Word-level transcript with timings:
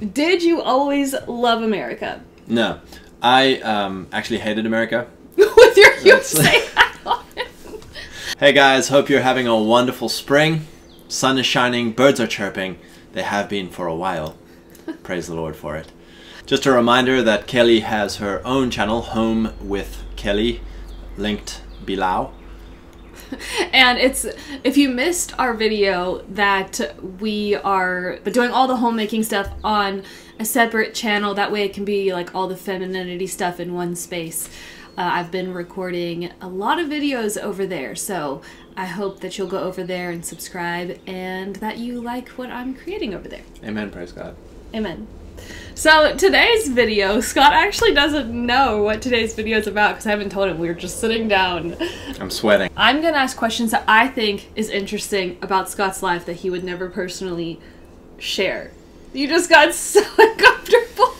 Did 0.00 0.42
you 0.42 0.62
always 0.62 1.14
love 1.26 1.62
America? 1.62 2.20
No, 2.46 2.80
I 3.20 3.56
um, 3.60 4.06
actually 4.12 4.38
hated 4.38 4.64
America. 4.64 5.08
With 5.36 5.76
your 5.76 5.92
you 5.98 6.04
That's- 6.12 6.28
say 6.28 6.68
that 6.74 6.96
on 7.04 7.24
it. 7.36 7.48
Hey 8.38 8.52
guys, 8.52 8.88
hope 8.88 9.08
you're 9.08 9.22
having 9.22 9.46
a 9.48 9.58
wonderful 9.60 10.08
spring. 10.08 10.66
Sun 11.08 11.38
is 11.38 11.46
shining, 11.46 11.92
birds 11.92 12.20
are 12.20 12.26
chirping. 12.26 12.78
They 13.12 13.22
have 13.22 13.48
been 13.48 13.70
for 13.70 13.86
a 13.86 13.94
while. 13.94 14.36
Praise 15.02 15.26
the 15.26 15.34
Lord 15.34 15.56
for 15.56 15.74
it. 15.76 15.90
Just 16.46 16.64
a 16.66 16.72
reminder 16.72 17.22
that 17.22 17.46
Kelly 17.46 17.80
has 17.80 18.16
her 18.16 18.40
own 18.46 18.70
channel, 18.70 19.02
Home 19.02 19.52
with 19.60 20.02
Kelly, 20.16 20.60
linked 21.16 21.62
below. 21.84 22.32
And 23.72 23.98
it's 23.98 24.26
if 24.64 24.76
you 24.76 24.88
missed 24.88 25.38
our 25.38 25.54
video 25.54 26.22
that 26.30 26.80
we 27.20 27.54
are 27.54 28.18
but 28.24 28.32
doing 28.32 28.50
all 28.50 28.66
the 28.66 28.76
homemaking 28.76 29.22
stuff 29.22 29.50
on 29.62 30.02
a 30.38 30.44
separate 30.44 30.94
channel. 30.94 31.34
That 31.34 31.52
way 31.52 31.64
it 31.64 31.72
can 31.72 31.84
be 31.84 32.12
like 32.12 32.34
all 32.34 32.48
the 32.48 32.56
femininity 32.56 33.26
stuff 33.26 33.60
in 33.60 33.74
one 33.74 33.96
space. 33.96 34.48
Uh, 34.96 35.02
I've 35.02 35.30
been 35.30 35.54
recording 35.54 36.32
a 36.40 36.48
lot 36.48 36.80
of 36.80 36.88
videos 36.88 37.40
over 37.40 37.66
there, 37.66 37.94
so 37.94 38.42
I 38.76 38.86
hope 38.86 39.20
that 39.20 39.38
you'll 39.38 39.48
go 39.48 39.60
over 39.60 39.84
there 39.84 40.10
and 40.10 40.24
subscribe 40.24 40.98
and 41.06 41.56
that 41.56 41.78
you 41.78 42.00
like 42.00 42.28
what 42.30 42.50
I'm 42.50 42.74
creating 42.74 43.14
over 43.14 43.28
there. 43.28 43.42
Amen, 43.62 43.90
praise 43.90 44.12
God. 44.12 44.34
Amen. 44.74 45.06
So 45.74 46.16
today's 46.16 46.68
video, 46.68 47.20
Scott 47.20 47.52
actually 47.52 47.94
doesn't 47.94 48.30
know 48.34 48.82
what 48.82 49.00
today's 49.00 49.34
video 49.34 49.58
is 49.58 49.66
about 49.66 49.90
because 49.92 50.06
I 50.06 50.10
haven't 50.10 50.30
told 50.30 50.48
him. 50.48 50.58
We 50.58 50.68
were 50.68 50.74
just 50.74 51.00
sitting 51.00 51.28
down. 51.28 51.76
I'm 52.20 52.30
sweating. 52.30 52.68
I'm 52.76 53.00
gonna 53.00 53.16
ask 53.16 53.36
questions 53.36 53.70
that 53.70 53.84
I 53.86 54.08
think 54.08 54.50
is 54.56 54.70
interesting 54.70 55.38
about 55.40 55.68
Scott's 55.68 56.02
life 56.02 56.26
that 56.26 56.36
he 56.38 56.50
would 56.50 56.64
never 56.64 56.88
personally 56.88 57.60
share. 58.18 58.72
You 59.12 59.28
just 59.28 59.48
got 59.48 59.72
so 59.74 60.00
uncomfortable. 60.18 61.14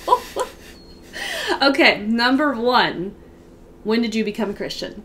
okay, 1.62 2.04
number 2.06 2.52
one. 2.54 3.15
When 3.84 4.02
did 4.02 4.15
you 4.15 4.24
become 4.24 4.50
a 4.50 4.54
Christian? 4.54 5.02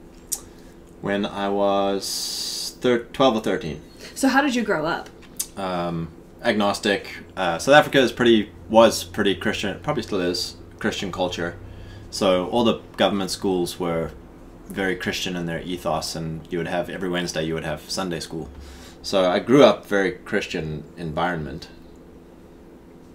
When 1.02 1.26
I 1.26 1.48
was 1.50 2.76
thir- 2.82 3.04
12 3.14 3.36
or 3.38 3.40
13. 3.40 3.82
So 4.16 4.28
how 4.30 4.42
did 4.42 4.56
you 4.56 4.64
grow 4.64 4.86
up? 4.86 5.10
um, 5.58 6.10
agnostic. 6.44 7.10
Uh, 7.36 7.58
South 7.58 7.76
Africa 7.76 8.00
is 8.00 8.12
pretty 8.12 8.52
was 8.70 9.04
pretty 9.04 9.36
Christian, 9.36 9.80
probably 9.82 10.04
still 10.04 10.22
is 10.22 10.56
Christian 10.80 11.12
culture. 11.12 11.58
So 12.12 12.48
all 12.50 12.64
the 12.64 12.82
government 12.98 13.32
schools 13.32 13.80
were 13.80 14.12
very 14.68 14.96
Christian 14.96 15.36
in 15.36 15.46
their 15.46 15.62
ethos, 15.62 16.16
and 16.16 16.48
you 16.52 16.58
would 16.58 16.68
have 16.68 16.90
every 16.90 17.10
Wednesday 17.10 17.44
you 17.44 17.54
would 17.54 17.64
have 17.64 17.90
Sunday 17.90 18.20
school. 18.20 18.50
So 19.02 19.30
I 19.30 19.40
grew 19.40 19.64
up 19.64 19.86
very 19.86 20.12
Christian 20.12 20.84
environment. 20.98 21.68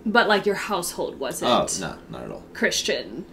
But 0.05 0.29
like 0.29 0.47
your 0.47 0.55
household 0.55 1.19
wasn't 1.19 1.51
Oh 1.51 1.67
no, 1.81 1.99
not 2.11 2.25
at 2.25 2.31
all. 2.31 2.45
Christian. 2.55 3.25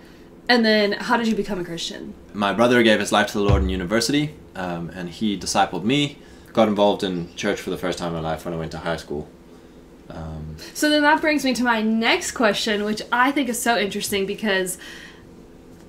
And 0.47 0.63
then 0.63 0.93
how 0.93 1.17
did 1.17 1.27
you 1.27 1.35
become 1.35 1.59
a 1.59 1.63
Christian? 1.63 2.13
My 2.33 2.53
brother 2.53 2.83
gave 2.83 2.99
his 2.99 3.11
life 3.11 3.27
to 3.27 3.33
the 3.39 3.43
Lord 3.43 3.63
in 3.63 3.69
university, 3.69 4.35
um, 4.55 4.89
and 4.89 5.09
he 5.09 5.37
discipled 5.37 5.83
me. 5.83 6.19
Got 6.53 6.67
involved 6.67 7.03
in 7.03 7.35
church 7.35 7.59
for 7.59 7.71
the 7.71 7.77
first 7.77 7.97
time 7.97 8.15
in 8.15 8.21
my 8.21 8.29
life 8.29 8.45
when 8.45 8.53
I 8.53 8.57
went 8.57 8.71
to 8.71 8.77
high 8.77 8.97
school. 8.97 9.27
Um, 10.09 10.55
So 10.73 10.89
then 10.89 11.01
that 11.01 11.21
brings 11.21 11.43
me 11.43 11.53
to 11.53 11.63
my 11.63 11.81
next 11.81 12.31
question, 12.31 12.83
which 12.83 13.01
I 13.11 13.31
think 13.31 13.49
is 13.49 13.61
so 13.61 13.77
interesting 13.77 14.25
because 14.25 14.77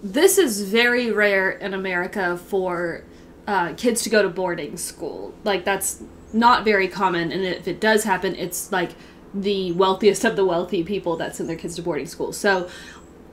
this 0.02 0.38
is 0.38 0.62
very 0.62 1.10
rare 1.10 1.50
in 1.50 1.74
America 1.74 2.36
for 2.36 3.02
uh, 3.46 3.74
kids 3.74 4.02
to 4.02 4.10
go 4.10 4.22
to 4.22 4.28
boarding 4.28 4.76
school. 4.76 5.34
Like, 5.44 5.64
that's 5.64 6.02
not 6.32 6.64
very 6.64 6.88
common, 6.88 7.32
and 7.32 7.42
if 7.44 7.68
it 7.68 7.80
does 7.80 8.04
happen, 8.04 8.34
it's 8.34 8.72
like 8.72 8.92
the 9.32 9.72
wealthiest 9.72 10.24
of 10.24 10.36
the 10.36 10.44
wealthy 10.44 10.82
people 10.82 11.16
that 11.16 11.36
send 11.36 11.48
their 11.48 11.56
kids 11.56 11.76
to 11.76 11.82
boarding 11.82 12.06
school. 12.06 12.32
So 12.32 12.68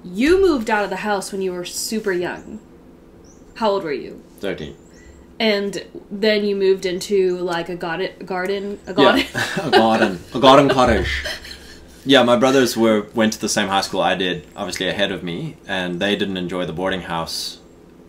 you 0.04 0.42
moved 0.42 0.70
out 0.70 0.84
of 0.84 0.90
the 0.90 0.98
house 0.98 1.32
when 1.32 1.42
you 1.42 1.52
were 1.54 1.66
super 1.66 2.12
young. 2.12 2.60
How 3.56 3.72
old 3.72 3.84
were 3.84 3.94
you? 3.94 4.22
Thirteen. 4.40 4.76
And 5.44 5.86
then 6.10 6.46
you 6.46 6.56
moved 6.56 6.86
into 6.86 7.38
like 7.40 7.68
a 7.68 7.76
garden, 7.76 8.12
garden, 8.26 8.80
a 8.88 8.94
garden. 8.94 9.26
Yeah, 9.34 9.58
a 9.68 9.72
garden, 9.72 10.20
a 10.34 10.40
garden 10.40 10.70
cottage. 10.70 11.26
Yeah, 12.06 12.24
my 12.24 12.38
brothers 12.38 12.78
were 12.78 13.08
went 13.14 13.34
to 13.34 13.42
the 13.42 13.50
same 13.50 13.68
high 13.68 13.82
school 13.82 14.00
I 14.00 14.16
did, 14.16 14.48
obviously 14.56 14.88
ahead 14.88 15.12
of 15.12 15.22
me, 15.22 15.58
and 15.68 16.00
they 16.00 16.16
didn't 16.16 16.38
enjoy 16.38 16.66
the 16.66 16.72
boarding 16.72 17.02
house 17.02 17.60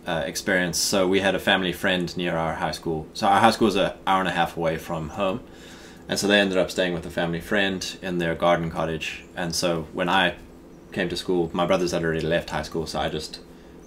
uh, 0.07 0.23
experience. 0.25 0.77
So 0.77 1.09
we 1.09 1.19
had 1.19 1.35
a 1.35 1.39
family 1.39 1.73
friend 1.73 2.15
near 2.15 2.37
our 2.37 2.55
high 2.55 2.71
school. 2.71 3.05
So 3.13 3.27
our 3.27 3.41
high 3.41 3.51
school 3.51 3.65
was 3.65 3.75
an 3.75 3.91
hour 4.07 4.21
and 4.21 4.29
a 4.29 4.31
half 4.31 4.55
away 4.55 4.77
from 4.77 5.09
home, 5.09 5.41
and 6.07 6.17
so 6.17 6.27
they 6.27 6.39
ended 6.39 6.57
up 6.57 6.71
staying 6.71 6.93
with 6.93 7.05
a 7.05 7.11
family 7.11 7.41
friend 7.41 7.97
in 8.01 8.17
their 8.17 8.35
garden 8.35 8.71
cottage. 8.71 9.25
And 9.35 9.53
so 9.53 9.89
when 9.91 10.07
I 10.07 10.35
came 10.93 11.09
to 11.09 11.17
school, 11.17 11.51
my 11.51 11.65
brothers 11.65 11.91
had 11.91 12.01
already 12.01 12.21
left 12.21 12.51
high 12.51 12.61
school, 12.61 12.87
so 12.87 12.97
I 13.01 13.09
just 13.09 13.41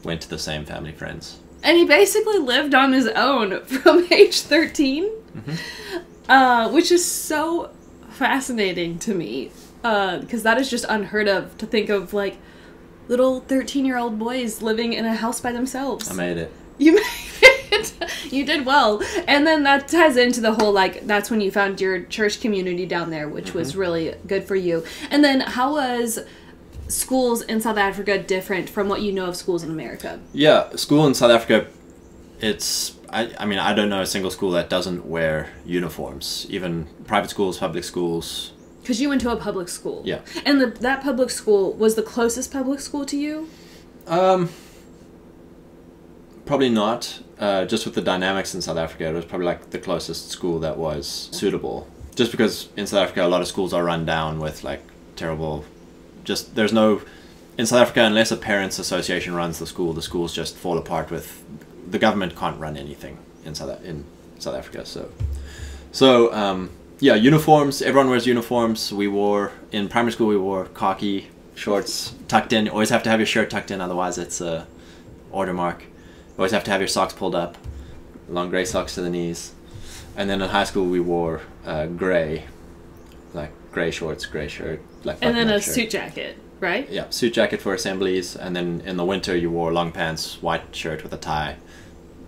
went 0.05 0.21
to 0.21 0.29
the 0.29 0.39
same 0.39 0.67
family 0.67 0.93
friends. 0.93 1.39
And 1.63 1.77
he 1.77 1.85
basically 1.85 2.39
lived 2.39 2.75
on 2.75 2.93
his 2.93 3.07
own 3.09 3.61
from 3.65 4.07
age 4.11 4.41
13, 4.41 5.05
mm-hmm. 5.05 6.31
uh, 6.31 6.71
which 6.71 6.91
is 6.91 7.05
so 7.05 7.71
fascinating 8.11 8.99
to 9.01 9.15
me. 9.15 9.51
Uh, 9.85 10.19
because 10.19 10.43
that 10.43 10.59
is 10.59 10.69
just 10.69 10.85
unheard 10.89 11.29
of 11.29 11.57
to 11.57 11.65
think 11.65 11.89
of 11.89 12.13
like 12.13 12.37
little 13.07 13.41
13 13.41 13.85
year 13.85 13.97
old 13.97 14.19
boys 14.19 14.61
living 14.61 14.93
in 14.93 15.05
a 15.05 15.15
house 15.15 15.41
by 15.41 15.53
themselves. 15.53 16.11
I 16.11 16.15
made 16.15 16.37
it. 16.37 16.53
You 16.79 16.95
made 16.97 17.05
it. 17.73 17.93
You 18.33 18.45
did 18.45 18.67
well. 18.67 19.01
And 19.27 19.47
then 19.47 19.63
that 19.63 19.89
ties 19.89 20.17
into 20.17 20.41
the 20.41 20.55
whole 20.55 20.73
like 20.73 21.07
that's 21.07 21.31
when 21.31 21.41
you 21.41 21.51
found 21.51 21.81
your 21.81 22.03
church 22.03 22.41
community 22.41 22.87
down 22.87 23.11
there, 23.11 23.29
which 23.29 23.47
mm-hmm. 23.47 23.59
was 23.59 23.77
really 23.77 24.15
good 24.27 24.45
for 24.45 24.57
you. 24.57 24.85
And 25.11 25.25
then 25.25 25.41
how 25.41 25.75
was 25.75 26.19
schools 26.89 27.43
in 27.43 27.61
South 27.61 27.77
Africa 27.77 28.19
different 28.19 28.69
from 28.69 28.89
what 28.89 29.03
you 29.03 29.13
know 29.13 29.27
of 29.27 29.37
schools 29.37 29.63
in 29.63 29.71
America? 29.71 30.21
Yeah, 30.33 30.75
school 30.77 31.07
in 31.07 31.15
South 31.15 31.31
Africa, 31.31 31.67
it's. 32.41 32.97
I, 33.11 33.35
I 33.39 33.47
mean, 33.47 33.59
I 33.59 33.73
don't 33.73 33.89
know 33.89 34.03
a 34.03 34.07
single 34.07 34.31
school 34.31 34.51
that 34.51 34.69
doesn't 34.69 35.07
wear 35.07 35.51
uniforms. 35.65 36.47
Even 36.51 36.89
private 37.07 37.31
schools, 37.31 37.57
public 37.59 37.85
schools. 37.85 38.53
Because 38.83 39.01
you 39.01 39.09
went 39.09 39.23
to 39.23 39.31
a 39.31 39.37
public 39.37 39.69
school. 39.69 40.03
Yeah. 40.05 40.21
And 40.45 40.61
the, 40.61 40.67
that 40.67 41.03
public 41.03 41.31
school 41.31 41.73
was 41.73 41.95
the 41.95 42.03
closest 42.03 42.53
public 42.53 42.81
school 42.81 43.07
to 43.07 43.17
you? 43.17 43.49
Um, 44.07 44.51
probably 46.45 46.69
not. 46.69 47.21
Uh, 47.39 47.65
just 47.65 47.87
with 47.87 47.95
the 47.95 48.03
dynamics 48.03 48.55
in 48.55 48.61
South 48.61 48.77
Africa, 48.77 49.07
it 49.07 49.15
was 49.15 49.25
probably 49.25 49.47
like 49.47 49.71
the 49.71 49.79
closest 49.79 50.31
school 50.31 50.59
that 50.59 50.77
was 50.77 51.31
suitable. 51.33 51.89
Just 52.15 52.31
because 52.31 52.69
in 52.77 52.87
South 52.87 53.05
Africa, 53.05 53.25
a 53.25 53.29
lot 53.29 53.41
of 53.41 53.49
schools 53.49 53.73
are 53.73 53.85
run 53.85 54.05
down 54.05 54.39
with 54.39 54.65
like 54.65 54.83
terrible. 55.17 55.65
Just 56.29 56.55
there's 56.55 56.75
no. 56.75 57.01
In 57.57 57.67
South 57.67 57.81
Africa, 57.81 58.03
unless 58.03 58.31
a 58.31 58.37
parents' 58.37 58.79
association 58.79 59.35
runs 59.35 59.59
the 59.59 59.67
school, 59.67 59.95
the 59.95 60.03
schools 60.03 60.33
just 60.33 60.55
fall 60.55 60.77
apart. 60.77 61.11
With 61.11 61.43
the 61.91 61.99
government 61.99 62.37
can't 62.37 62.61
run 62.61 62.77
anything 62.77 63.17
in 63.47 63.55
South 63.55 63.83
in 63.83 64.05
South 64.39 64.55
Africa. 64.55 64.85
So, 64.85 65.11
so 65.91 66.33
um, 66.35 66.71
yeah, 67.01 67.15
uniforms. 67.15 67.81
Everyone 67.81 68.11
wears 68.11 68.27
uniforms. 68.27 68.93
We 68.93 69.09
wore 69.09 69.53
in 69.73 69.89
primary 69.89 70.13
school. 70.13 70.29
We 70.29 70.37
wore 70.37 70.67
khaki 70.67 71.31
shorts 71.55 72.15
tucked 72.29 72.53
in. 72.53 72.67
You 72.67 72.73
always 72.73 72.91
have 72.91 73.03
to 73.05 73.11
have 73.11 73.21
your 73.21 73.27
shirt 73.27 73.49
tucked 73.49 73.71
in, 73.71 73.81
otherwise 73.81 74.19
it's 74.19 74.43
a 74.43 74.67
order 75.33 75.55
mark. 75.55 75.83
You 75.83 76.39
always 76.41 76.53
have 76.53 76.65
to 76.65 76.71
have 76.71 76.83
your 76.83 76.89
socks 76.89 77.15
pulled 77.15 77.35
up, 77.35 77.57
long 78.29 78.51
gray 78.51 78.67
socks 78.67 78.95
to 78.97 79.01
the 79.01 79.11
knees. 79.11 79.55
And 80.15 80.29
then 80.29 80.43
in 80.43 80.51
high 80.51 80.65
school 80.65 80.85
we 80.85 81.01
wore 81.01 81.41
uh, 81.65 81.87
gray, 81.87 82.45
like 83.33 83.53
gray 83.73 83.91
shorts, 83.91 84.27
gray 84.27 84.49
shirt, 84.49 84.83
like 85.05 85.19
And 85.23 85.37
then 85.37 85.49
a 85.49 85.61
shirt. 85.61 85.75
suit 85.75 85.91
jacket, 85.91 86.37
right? 86.61 86.89
Yeah, 86.91 87.09
suit 87.11 87.33
jacket 87.35 87.61
for 87.61 87.75
assemblies, 87.75 88.37
and 88.37 88.55
then 88.57 88.83
in 88.85 88.97
the 88.97 89.05
winter 89.05 89.37
you 89.37 89.51
wore 89.51 89.73
long 89.73 89.93
pants, 89.93 90.43
white 90.43 90.75
shirt 90.75 91.03
with 91.03 91.13
a 91.13 91.17
tie. 91.19 91.57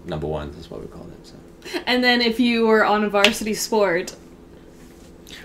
Number 0.04 0.26
one 0.26 0.50
is 0.60 0.70
what 0.70 0.80
we 0.80 0.86
called 0.86 1.12
it. 1.12 1.26
So. 1.26 1.80
And 1.86 2.02
then 2.02 2.20
if 2.22 2.40
you 2.40 2.66
were 2.66 2.84
on 2.84 3.04
a 3.04 3.08
varsity 3.10 3.54
sport, 3.54 4.14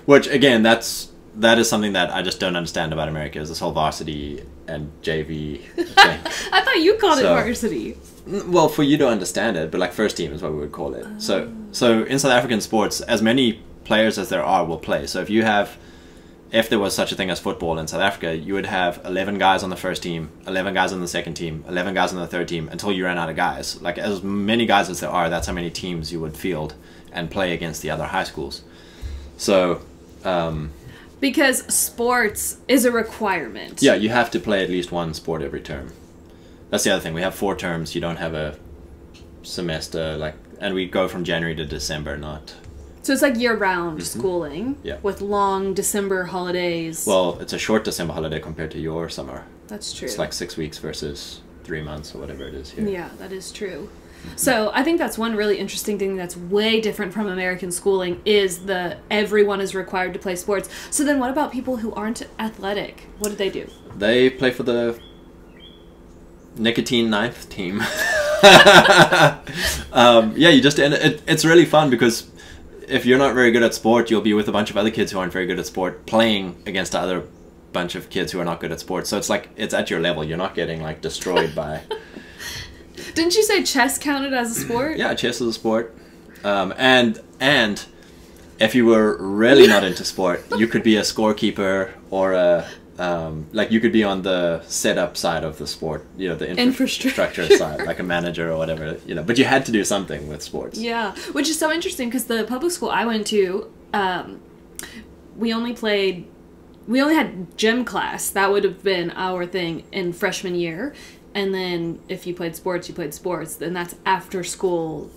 Which 0.06 0.28
again, 0.28 0.64
that's 0.64 1.10
that 1.36 1.60
is 1.60 1.68
something 1.70 1.94
that 1.94 2.12
I 2.12 2.22
just 2.22 2.40
don't 2.40 2.56
understand 2.56 2.94
about 2.94 3.10
America 3.10 3.40
is 3.40 3.50
this 3.50 3.60
whole 3.60 3.72
varsity 3.74 4.44
and 4.68 4.92
JV 5.02 5.60
thing. 5.76 6.20
I 6.54 6.62
thought 6.64 6.78
you 6.82 6.96
called 6.96 7.20
it 7.20 7.24
So- 7.24 7.36
varsity. 7.36 7.98
Well, 8.28 8.70
for 8.70 8.82
you 8.82 8.98
to 8.98 9.08
understand 9.08 9.56
it, 9.56 9.70
but 9.70 9.80
like 9.80 9.94
first 9.94 10.18
team 10.18 10.34
is 10.34 10.42
what 10.42 10.52
we 10.52 10.58
would 10.60 10.72
call 10.72 10.96
it. 10.96 11.06
So, 11.22 11.44
oh. 11.44 11.54
so 11.72 12.04
in 12.06 12.18
South 12.18 12.32
African 12.32 12.60
sports, 12.60 13.00
as 13.02 13.22
many 13.22 13.62
players 13.84 14.18
as 14.18 14.30
there 14.30 14.44
are 14.44 14.66
will 14.66 14.80
play. 14.80 15.06
So 15.06 15.22
if 15.22 15.30
you 15.30 15.44
have, 15.44 15.78
if 16.56 16.70
there 16.70 16.80
was 16.80 16.96
such 16.96 17.12
a 17.12 17.16
thing 17.16 17.30
as 17.30 17.40
football 17.40 17.78
in 17.78 17.88
South 17.88 18.02
Africa, 18.02 18.36
you 18.36 18.54
would 18.54 18.66
have 18.66 19.02
eleven 19.06 19.38
guys 19.38 19.62
on 19.64 19.70
the 19.70 19.76
first 19.76 20.02
team, 20.02 20.30
eleven 20.48 20.74
guys 20.74 20.94
on 20.94 21.02
the 21.02 21.08
second 21.08 21.34
team, 21.34 21.64
eleven 21.68 21.94
guys 21.94 22.14
on 22.14 22.20
the 22.20 22.28
third 22.28 22.48
team 22.48 22.70
until 22.70 22.92
you 22.92 23.04
ran 23.04 23.18
out 23.18 23.30
of 23.30 23.36
guys. 23.36 23.82
Like 23.82 23.98
as 23.98 24.24
many 24.24 24.66
guys 24.66 24.90
as 24.90 25.00
there 25.02 25.10
are, 25.10 25.30
that's 25.30 25.48
how 25.48 25.54
many 25.54 25.70
teams 25.70 26.12
you 26.12 26.20
would 26.22 26.36
field 26.38 26.74
and 27.12 27.30
play 27.30 27.54
against 27.54 27.82
the 27.82 27.90
other 27.92 28.06
high 28.06 28.24
schools. 28.24 28.64
So. 29.38 29.82
Um, 30.24 30.72
Because 31.20 31.60
sports 31.74 32.58
is 32.68 32.86
a 32.86 32.92
requirement. 32.92 33.82
Yeah, 33.82 33.96
you 33.96 34.10
have 34.10 34.30
to 34.32 34.40
play 34.40 34.64
at 34.64 34.70
least 34.70 34.92
one 34.92 35.14
sport 35.14 35.42
every 35.42 35.62
term. 35.62 35.92
That's 36.70 36.84
the 36.84 36.92
other 36.92 37.02
thing. 37.02 37.14
We 37.14 37.22
have 37.22 37.36
four 37.36 37.56
terms. 37.56 37.96
You 37.96 38.02
don't 38.02 38.18
have 38.18 38.34
a 38.34 38.58
semester 39.44 40.18
like, 40.18 40.36
and 40.60 40.74
we 40.74 40.88
go 40.88 41.08
from 41.08 41.24
January 41.24 41.56
to 41.56 41.66
December, 41.66 42.18
not 42.18 42.56
So 43.06 43.14
it's 43.14 43.22
like 43.22 43.38
year-round 43.38 44.04
schooling 44.04 44.76
Mm-hmm. 44.76 44.88
Yeah. 44.88 44.98
with 45.04 45.22
long 45.22 45.76
December 45.76 46.24
holidays. 46.24 47.06
Well, 47.06 47.38
it's 47.40 47.54
a 47.54 47.60
short 47.60 47.84
December 47.84 48.14
holiday 48.14 48.40
compared 48.40 48.72
to 48.72 48.80
your 48.80 49.10
summer. 49.10 49.44
that's 49.68 49.94
true. 49.94 50.08
It's 50.08 50.18
like 50.18 50.34
six 50.34 50.58
weeks 50.58 50.80
versus 50.80 51.42
three 51.64 51.84
months 51.84 52.16
or 52.16 52.18
whatever 52.18 52.48
it 52.48 52.56
is 52.56 52.72
here. 52.72 52.88
Yeah, 52.88 53.10
that 53.20 53.32
is 53.32 53.52
true. 53.52 53.90
So 54.36 54.72
I 54.74 54.82
think 54.82 54.98
that's 54.98 55.20
one 55.20 55.36
really 55.36 55.60
interesting 55.60 56.00
thing 56.00 56.16
that's 56.16 56.36
way 56.36 56.82
different 56.82 57.14
from 57.14 57.28
American 57.28 57.72
schooling 57.72 58.22
is 58.26 58.66
the 58.66 58.98
everyone 59.12 59.62
is 59.62 59.76
required 59.76 60.14
to 60.14 60.20
play 60.20 60.36
sports. 60.36 60.68
So 60.90 61.04
then 61.04 61.20
what 61.20 61.30
about 61.30 61.52
people 61.52 61.78
who 61.78 61.94
aren't 61.94 62.24
athletic? 62.40 63.02
What 63.20 63.30
do 63.30 63.36
they 63.36 63.52
do? 63.52 63.70
They 63.96 64.32
play 64.32 64.50
for 64.50 64.64
the 64.64 65.00
nicotine 66.58 67.12
ninth 67.12 67.50
team. 67.50 67.82
um, 69.94 70.34
yeah, 70.36 70.50
you 70.50 70.60
just 70.62 70.80
and 70.80 70.96
it, 70.96 71.22
it's 71.28 71.46
really 71.46 71.66
fun 71.66 71.92
because 71.92 72.32
if 72.88 73.06
you're 73.06 73.18
not 73.18 73.34
very 73.34 73.52
good 73.52 73.64
at 73.64 73.74
sport, 73.74 74.10
you'll 74.10 74.22
be 74.22 74.34
with 74.34 74.48
a 74.48 74.52
bunch 74.52 74.70
of 74.70 74.78
other 74.78 74.92
kids 74.92 75.12
who 75.12 75.20
aren't 75.20 75.34
very 75.34 75.46
good 75.46 75.60
at 75.60 75.66
sport, 75.66 76.06
playing 76.06 76.62
against 76.66 76.92
the 76.94 77.00
other 77.00 77.24
bunch 77.74 77.96
of 77.96 78.10
kids 78.10 78.32
who 78.32 78.40
are 78.40 78.46
not 78.46 78.60
good 78.60 78.72
at 78.72 78.80
sports. 78.80 79.10
So 79.10 79.18
it's 79.18 79.30
like 79.30 79.50
it's 79.56 79.74
at 79.74 79.90
your 79.90 80.00
level. 80.00 80.24
You're 80.24 80.38
not 80.38 80.56
getting 80.56 80.82
like 80.82 81.02
destroyed 81.02 81.54
by. 81.54 81.82
Didn't 83.14 83.36
you 83.36 83.44
say 83.44 83.64
chess 83.64 83.98
counted 83.98 84.34
as 84.34 84.58
a 84.58 84.60
sport? 84.62 84.98
Yeah, 84.98 85.14
chess 85.14 85.42
is 85.42 85.48
a 85.48 85.54
sport, 85.54 85.96
um, 86.44 86.74
and 86.78 87.22
and 87.40 87.86
if 88.60 88.74
you 88.74 88.86
were 88.86 89.18
really 89.18 89.68
not 89.68 89.84
into 89.84 90.06
sport, 90.06 90.46
you 90.58 90.68
could 90.68 90.84
be 90.84 90.96
a 90.96 91.02
scorekeeper 91.02 91.92
or 92.10 92.34
a 92.34 92.66
um, 92.98 93.48
like 93.52 93.72
you 93.72 93.80
could 93.80 93.92
be 93.92 94.04
on 94.04 94.22
the 94.22 94.62
setup 94.68 95.18
side 95.18 95.44
of 95.44 95.58
the 95.58 95.68
sport, 95.68 96.06
you 96.18 96.30
know, 96.30 96.36
the 96.36 96.50
Infrastructure. 96.50 97.10
infrastructure 97.10 97.58
side, 97.58 97.86
like 97.86 98.00
a 98.00 98.04
manager 98.04 98.52
or 98.52 98.58
whatever, 98.58 98.98
you 99.06 99.16
know. 99.16 99.24
But 99.24 99.38
you 99.38 99.46
had 99.46 99.66
to 99.66 99.72
do 99.72 99.84
something 99.84 100.28
with 100.28 100.42
sports. 100.42 100.80
Yeah, 100.80 101.14
which 101.34 101.50
is 101.50 101.60
so 101.60 101.72
interesting 101.72 102.10
because 102.10 102.26
the 102.26 102.46
public 102.46 102.72
school 102.72 102.90
I 102.90 103.06
went 103.06 103.28
to, 103.28 103.72
um, 103.94 104.40
we 105.36 105.54
only 105.54 105.74
played, 105.74 106.28
we 106.88 107.02
only 107.02 107.16
had 107.16 107.58
gym 107.58 107.84
class. 107.84 108.30
That 108.30 108.52
would 108.52 108.64
have 108.64 108.82
been 108.84 109.12
our 109.12 109.46
thing 109.46 109.84
in 109.92 110.14
freshman 110.14 110.56
year, 110.56 110.94
and 111.34 111.54
then 111.54 112.00
if 112.08 112.26
you 112.26 112.34
played 112.34 112.56
sports, 112.56 112.88
you 112.88 112.96
played 112.96 113.14
sports. 113.14 113.58
Then 113.58 113.74
that's 113.74 113.96
after 114.06 114.44
school, 114.44 115.12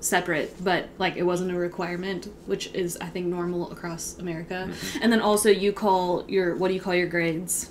separate. 0.00 0.54
But 0.62 0.88
like 0.98 1.16
it 1.16 1.22
wasn't 1.22 1.52
a 1.52 1.54
requirement, 1.54 2.32
which 2.46 2.72
is 2.74 2.96
I 3.00 3.06
think 3.06 3.26
normal 3.26 3.70
across 3.70 4.18
America. 4.18 4.70
And 5.00 5.12
then 5.12 5.20
also 5.20 5.50
you 5.50 5.72
call 5.72 6.24
your 6.28 6.56
what 6.56 6.68
do 6.68 6.74
you 6.74 6.80
call 6.80 6.94
your 6.94 7.08
grades? 7.08 7.70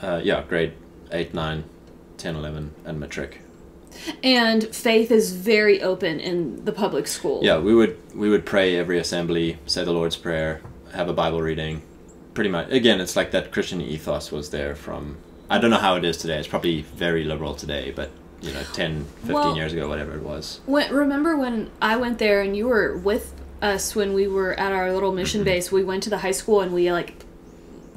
Uh, 0.00 0.20
yeah, 0.22 0.42
grade 0.42 0.72
8, 1.12 1.32
9, 1.32 1.64
10, 2.18 2.36
11, 2.36 2.74
and 2.84 2.98
matric. 2.98 3.40
And 4.22 4.74
faith 4.74 5.10
is 5.10 5.32
very 5.32 5.82
open 5.82 6.18
in 6.18 6.64
the 6.64 6.72
public 6.72 7.06
school. 7.06 7.40
Yeah, 7.42 7.58
we 7.58 7.74
would 7.74 7.98
we 8.14 8.28
would 8.28 8.46
pray 8.46 8.76
every 8.76 8.98
assembly, 8.98 9.58
say 9.66 9.84
the 9.84 9.92
Lord's 9.92 10.16
Prayer, 10.16 10.62
have 10.94 11.08
a 11.08 11.12
Bible 11.12 11.42
reading. 11.42 11.82
Pretty 12.34 12.48
much, 12.48 12.70
again, 12.70 13.00
it's 13.00 13.14
like 13.14 13.30
that 13.32 13.52
Christian 13.52 13.80
ethos 13.82 14.32
was 14.32 14.50
there 14.50 14.74
from. 14.74 15.18
I 15.50 15.58
don't 15.58 15.70
know 15.70 15.76
how 15.76 15.96
it 15.96 16.04
is 16.04 16.16
today. 16.16 16.38
It's 16.38 16.48
probably 16.48 16.80
very 16.80 17.24
liberal 17.24 17.54
today, 17.54 17.92
but 17.94 18.10
you 18.42 18.52
know, 18.52 18.62
10, 18.72 19.04
15 19.04 19.32
Well- 19.34 19.56
years 19.56 19.72
ago, 19.72 19.88
whatever 19.88 20.14
it 20.16 20.22
was. 20.22 20.60
When, 20.66 20.92
remember 20.92 21.36
when 21.36 21.70
I 21.80 21.96
went 21.96 22.18
there 22.18 22.40
and 22.42 22.56
you 22.56 22.66
were 22.68 22.96
with 22.96 23.32
us 23.62 23.94
when 23.94 24.12
we 24.12 24.26
were 24.26 24.52
at 24.58 24.72
our 24.72 24.92
little 24.92 25.12
mission 25.12 25.40
Mm-hmm. 25.40 25.44
base? 25.46 25.72
We 25.72 25.84
went 25.84 26.02
to 26.04 26.10
the 26.10 26.18
high 26.18 26.32
school 26.32 26.60
and 26.60 26.72
we 26.74 26.90
like 26.92 27.24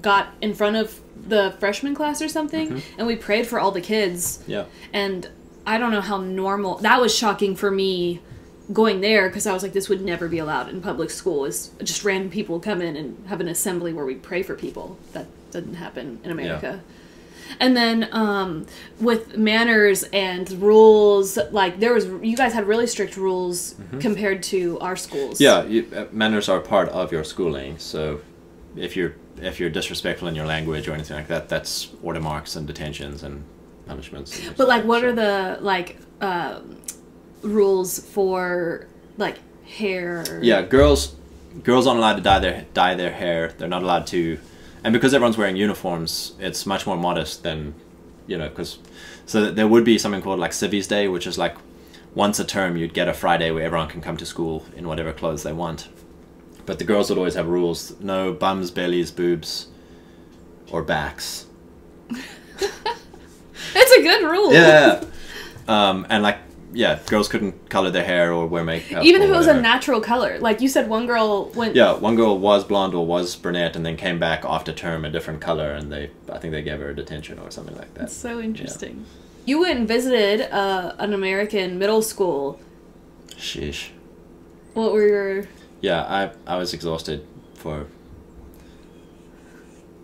got 0.01 0.27
in 0.41 0.53
front 0.53 0.75
of 0.75 0.99
the 1.27 1.55
freshman 1.59 1.95
class 1.95 2.21
or 2.21 2.29
something 2.29 2.67
Mm-hmm. 2.69 2.99
and 2.99 3.07
we 3.07 3.15
prayed 3.15 3.47
for 3.47 3.59
all 3.59 3.71
the 3.71 3.81
kids. 3.81 4.43
Yeah. 4.47 4.65
And 4.93 5.27
I 5.65 5.77
don't 5.79 5.91
know 5.91 6.01
how 6.01 6.19
normal 6.21 6.77
that 6.79 7.01
was 7.01 7.15
shocking 7.15 7.55
for 7.55 7.71
me 7.71 8.21
going 8.71 9.01
there 9.01 9.27
because 9.29 9.47
I 9.47 9.53
was 9.53 9.63
like, 9.63 9.73
this 9.73 9.89
would 9.89 10.01
never 10.01 10.27
be 10.27 10.37
allowed 10.37 10.69
in 10.69 10.81
public 10.81 11.09
school. 11.09 11.45
Is 11.45 11.71
just 11.83 12.03
random 12.03 12.29
people 12.29 12.59
come 12.59 12.81
in 12.81 12.95
and 12.95 13.25
have 13.27 13.41
an 13.41 13.47
assembly 13.47 13.91
where 13.93 14.05
we 14.05 14.13
pray 14.15 14.43
for 14.43 14.53
people. 14.55 14.97
That 15.13 15.25
doesn't 15.51 15.75
happen 15.75 16.19
in 16.23 16.29
America. 16.31 16.81
And 17.59 17.75
then 17.75 18.09
um, 18.11 18.65
with 18.99 19.37
manners 19.37 20.03
and 20.11 20.49
rules, 20.61 21.37
like 21.51 21.79
there 21.79 21.93
was, 21.93 22.05
you 22.21 22.35
guys 22.35 22.53
had 22.53 22.67
really 22.67 22.87
strict 22.87 23.17
rules 23.17 23.75
compared 23.99 24.43
to 24.43 24.79
our 24.79 24.95
schools. 24.95 25.39
Mm-hmm. 25.39 25.43
Yeah, 25.43 25.63
you, 25.73 25.87
uh, 25.95 26.05
manners 26.11 26.49
are 26.49 26.59
part 26.59 26.89
of 26.89 27.11
your 27.11 27.23
schooling. 27.23 27.77
So 27.77 28.21
if 28.75 28.95
you're 28.95 29.15
if 29.41 29.59
you're 29.59 29.69
disrespectful 29.69 30.27
in 30.29 30.35
your 30.35 30.45
language 30.45 30.87
or 30.87 30.93
anything 30.93 31.17
like 31.17 31.27
that, 31.27 31.49
that's 31.49 31.89
order 32.01 32.21
marks 32.21 32.55
and 32.55 32.65
detentions 32.65 33.21
and 33.23 33.43
punishments. 33.85 34.39
and 34.39 34.55
But 34.55 34.67
like, 34.69 34.83
what 34.85 35.01
So- 35.01 35.07
are 35.09 35.13
the 35.13 35.57
like 35.61 35.97
um, 36.21 36.77
rules 37.41 37.99
for 37.99 38.87
like 39.17 39.37
hair? 39.65 40.39
Yeah, 40.41 40.61
girls 40.61 41.15
girls 41.63 41.87
aren't 41.87 41.99
allowed 41.99 42.15
to 42.15 42.21
dye 42.21 42.39
their 42.39 42.65
dye 42.73 42.95
their 42.95 43.11
hair. 43.11 43.53
They're 43.57 43.67
not 43.67 43.83
allowed 43.83 44.07
to, 44.07 44.39
and 44.85 44.93
because 44.93 45.15
everyone's 45.15 45.35
wearing 45.35 45.55
uniforms, 45.55 46.33
it's 46.39 46.67
much 46.67 46.85
more 46.85 46.95
modest 46.95 47.41
than, 47.41 47.73
you 48.27 48.37
know, 48.37 48.47
because 48.49 48.77
so 49.25 49.49
there 49.49 49.67
would 49.67 49.83
be 49.83 49.97
something 49.97 50.21
called 50.21 50.37
like 50.37 50.53
Civvies 50.53 50.85
Day, 50.85 51.07
which 51.07 51.25
is 51.25 51.39
like 51.39 51.55
once 52.13 52.39
a 52.39 52.45
term 52.45 52.77
you'd 52.77 52.93
get 52.93 53.07
a 53.07 53.13
Friday 53.13 53.49
where 53.49 53.63
everyone 53.63 53.87
can 53.87 53.99
come 53.99 54.15
to 54.17 54.27
school 54.27 54.63
in 54.75 54.87
whatever 54.87 55.11
clothes 55.11 55.41
they 55.41 55.53
want. 55.53 55.87
But 56.67 56.77
the 56.77 56.85
girls 56.85 57.09
would 57.09 57.17
always 57.17 57.33
have 57.33 57.47
rules: 57.47 57.99
no 57.99 58.31
bums, 58.31 58.69
bellies, 58.69 59.09
boobs, 59.09 59.69
or 60.71 60.83
backs. 60.83 61.47
It's 63.77 63.91
a 63.91 64.01
good 64.03 64.29
rule. 64.29 64.53
Yeah. 64.53 65.03
um, 65.67 66.05
and 66.09 66.21
like 66.21 66.37
yeah, 66.75 66.99
girls 67.07 67.29
couldn't 67.29 67.69
color 67.69 67.89
their 67.89 68.03
hair 68.03 68.33
or 68.33 68.45
wear 68.45 68.63
makeup. 68.63 69.03
Even 69.03 69.21
if 69.21 69.29
it 69.29 69.33
was 69.33 69.47
a 69.47 69.59
natural 69.59 70.01
color, 70.01 70.37
like 70.39 70.59
you 70.59 70.67
said, 70.67 70.89
one 70.89 71.07
girl 71.07 71.45
went. 71.55 71.75
Yeah, 71.75 71.93
one 71.93 72.15
girl 72.15 72.37
was 72.37 72.63
blonde 72.65 72.93
or 72.93 73.05
was 73.05 73.35
brunette, 73.35 73.75
and 73.75 73.85
then 73.85 73.95
came 73.95 74.19
back 74.19 74.43
after 74.43 74.73
term 74.73 75.05
a 75.05 75.09
different 75.09 75.41
color, 75.41 75.71
and 75.71 75.91
they 75.91 76.11
I 76.31 76.37
think 76.37 76.51
they 76.51 76.61
gave 76.61 76.79
her 76.79 76.89
a 76.89 76.95
detention 76.95 77.39
or 77.39 77.49
something 77.49 77.75
like 77.75 77.93
that. 77.93 78.01
That's 78.01 78.15
so 78.15 78.39
interesting. 78.41 79.05
You 79.45 79.61
went 79.61 79.79
and 79.79 79.87
visited 79.87 80.51
uh, 80.53 80.95
an 80.99 81.13
American 81.13 81.79
middle 81.79 82.01
school. 82.01 82.59
Sheesh. 83.29 83.89
What 84.73 84.91
were 84.91 85.07
your? 85.07 85.47
Yeah, 85.81 86.03
I 86.03 86.31
I 86.45 86.57
was 86.57 86.73
exhausted 86.73 87.25
for. 87.55 87.87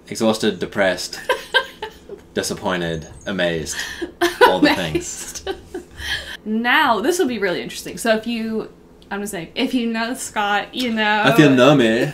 Exhausted, 0.07 0.59
depressed, 0.59 1.21
disappointed, 2.33 3.07
amazed, 3.25 3.77
all 4.41 4.59
the 4.59 4.75
things. 4.75 5.43
Now 6.45 7.01
this 7.01 7.19
will 7.19 7.27
be 7.27 7.39
really 7.39 7.61
interesting. 7.61 7.97
So 7.97 8.15
if 8.15 8.27
you, 8.27 8.71
I'm 9.09 9.21
just 9.21 9.31
saying, 9.31 9.51
if 9.55 9.73
you 9.73 9.87
know 9.87 10.13
Scott, 10.13 10.73
you 10.73 10.93
know. 10.93 11.23
If 11.27 11.39
you 11.39 11.49
know 11.49 11.75
me, 11.75 12.11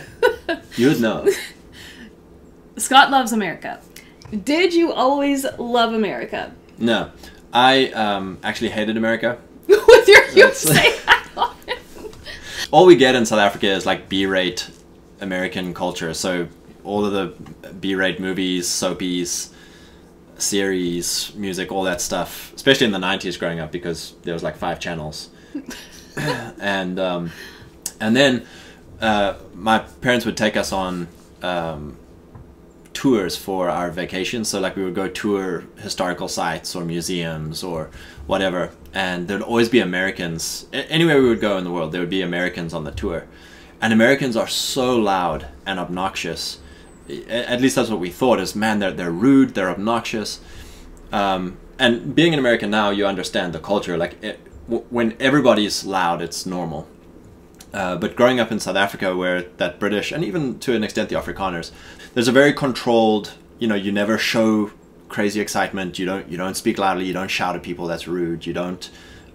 you'd 0.76 1.00
know. 1.00 1.28
Scott 2.76 3.10
loves 3.10 3.32
America. 3.32 3.80
Did 4.44 4.74
you 4.74 4.92
always 4.92 5.46
love 5.58 5.94
America? 5.94 6.52
No, 6.78 7.10
I 7.52 7.88
um, 7.88 8.38
actually 8.42 8.70
hated 8.70 8.96
America. 8.96 9.38
With 9.68 10.08
your 10.08 10.28
you 10.30 10.50
I 10.52 10.98
all 12.70 12.86
we 12.86 12.96
get 12.96 13.14
in 13.14 13.24
South 13.24 13.38
Africa 13.38 13.68
is 13.68 13.86
like 13.86 14.08
B-rate 14.08 14.70
American 15.20 15.74
culture. 15.74 16.12
So 16.14 16.48
all 16.84 17.04
of 17.04 17.12
the 17.12 17.72
B-rate 17.72 18.20
movies, 18.20 18.68
soapies, 18.68 19.50
series, 20.38 21.32
music, 21.34 21.70
all 21.70 21.82
that 21.84 22.00
stuff. 22.00 22.52
Especially 22.54 22.86
in 22.86 22.92
the 22.92 22.98
'90s, 22.98 23.38
growing 23.38 23.60
up, 23.60 23.70
because 23.72 24.14
there 24.22 24.34
was 24.34 24.42
like 24.42 24.56
five 24.56 24.80
channels, 24.80 25.30
and 26.16 26.98
um, 26.98 27.30
and 28.00 28.16
then 28.16 28.46
uh, 29.00 29.34
my 29.54 29.78
parents 29.78 30.24
would 30.26 30.36
take 30.36 30.56
us 30.56 30.72
on. 30.72 31.08
Um, 31.42 31.96
tours 32.98 33.36
for 33.36 33.70
our 33.70 33.92
vacations 33.92 34.48
so 34.48 34.58
like 34.58 34.74
we 34.74 34.82
would 34.82 34.94
go 34.96 35.06
tour 35.06 35.62
historical 35.76 36.26
sites 36.26 36.74
or 36.74 36.84
museums 36.84 37.62
or 37.62 37.90
whatever 38.26 38.72
and 38.92 39.28
there'd 39.28 39.40
always 39.40 39.68
be 39.68 39.78
americans 39.78 40.66
anywhere 40.72 41.22
we 41.22 41.28
would 41.28 41.40
go 41.40 41.56
in 41.58 41.62
the 41.62 41.70
world 41.70 41.92
there 41.92 42.00
would 42.00 42.10
be 42.10 42.22
americans 42.22 42.74
on 42.74 42.82
the 42.82 42.90
tour 42.90 43.24
and 43.80 43.92
americans 43.92 44.36
are 44.36 44.48
so 44.48 44.96
loud 44.96 45.46
and 45.64 45.78
obnoxious 45.78 46.58
at 47.28 47.60
least 47.60 47.76
that's 47.76 47.90
what 47.90 48.00
we 48.00 48.10
thought 48.10 48.38
is 48.40 48.54
man 48.54 48.78
they're, 48.78 48.92
they're 48.92 49.10
rude 49.10 49.54
they're 49.54 49.70
obnoxious 49.70 50.40
um, 51.12 51.56
and 51.78 52.14
being 52.14 52.32
an 52.32 52.38
american 52.38 52.70
now 52.70 52.90
you 52.90 53.06
understand 53.06 53.52
the 53.52 53.58
culture 53.58 53.96
like 53.96 54.22
it, 54.22 54.40
w- 54.66 54.84
when 54.90 55.16
everybody's 55.20 55.84
loud 55.84 56.20
it's 56.20 56.44
normal 56.44 56.86
uh, 57.72 57.96
but 57.96 58.16
growing 58.16 58.40
up 58.40 58.50
in 58.50 58.58
South 58.58 58.76
Africa, 58.76 59.14
where 59.14 59.42
that 59.58 59.78
British 59.78 60.10
and 60.10 60.24
even 60.24 60.58
to 60.60 60.74
an 60.74 60.82
extent 60.82 61.10
the 61.10 61.16
Afrikaners, 61.16 61.70
there's 62.14 62.28
a 62.28 62.32
very 62.32 62.52
controlled. 62.52 63.34
You 63.58 63.68
know, 63.68 63.74
you 63.74 63.92
never 63.92 64.16
show 64.16 64.70
crazy 65.08 65.40
excitement. 65.40 65.98
You 65.98 66.06
don't. 66.06 66.28
You 66.28 66.38
don't 66.38 66.56
speak 66.56 66.78
loudly. 66.78 67.04
You 67.04 67.12
don't 67.12 67.30
shout 67.30 67.56
at 67.56 67.62
people. 67.62 67.86
That's 67.86 68.08
rude. 68.08 68.46
You 68.46 68.54
don't 68.54 68.88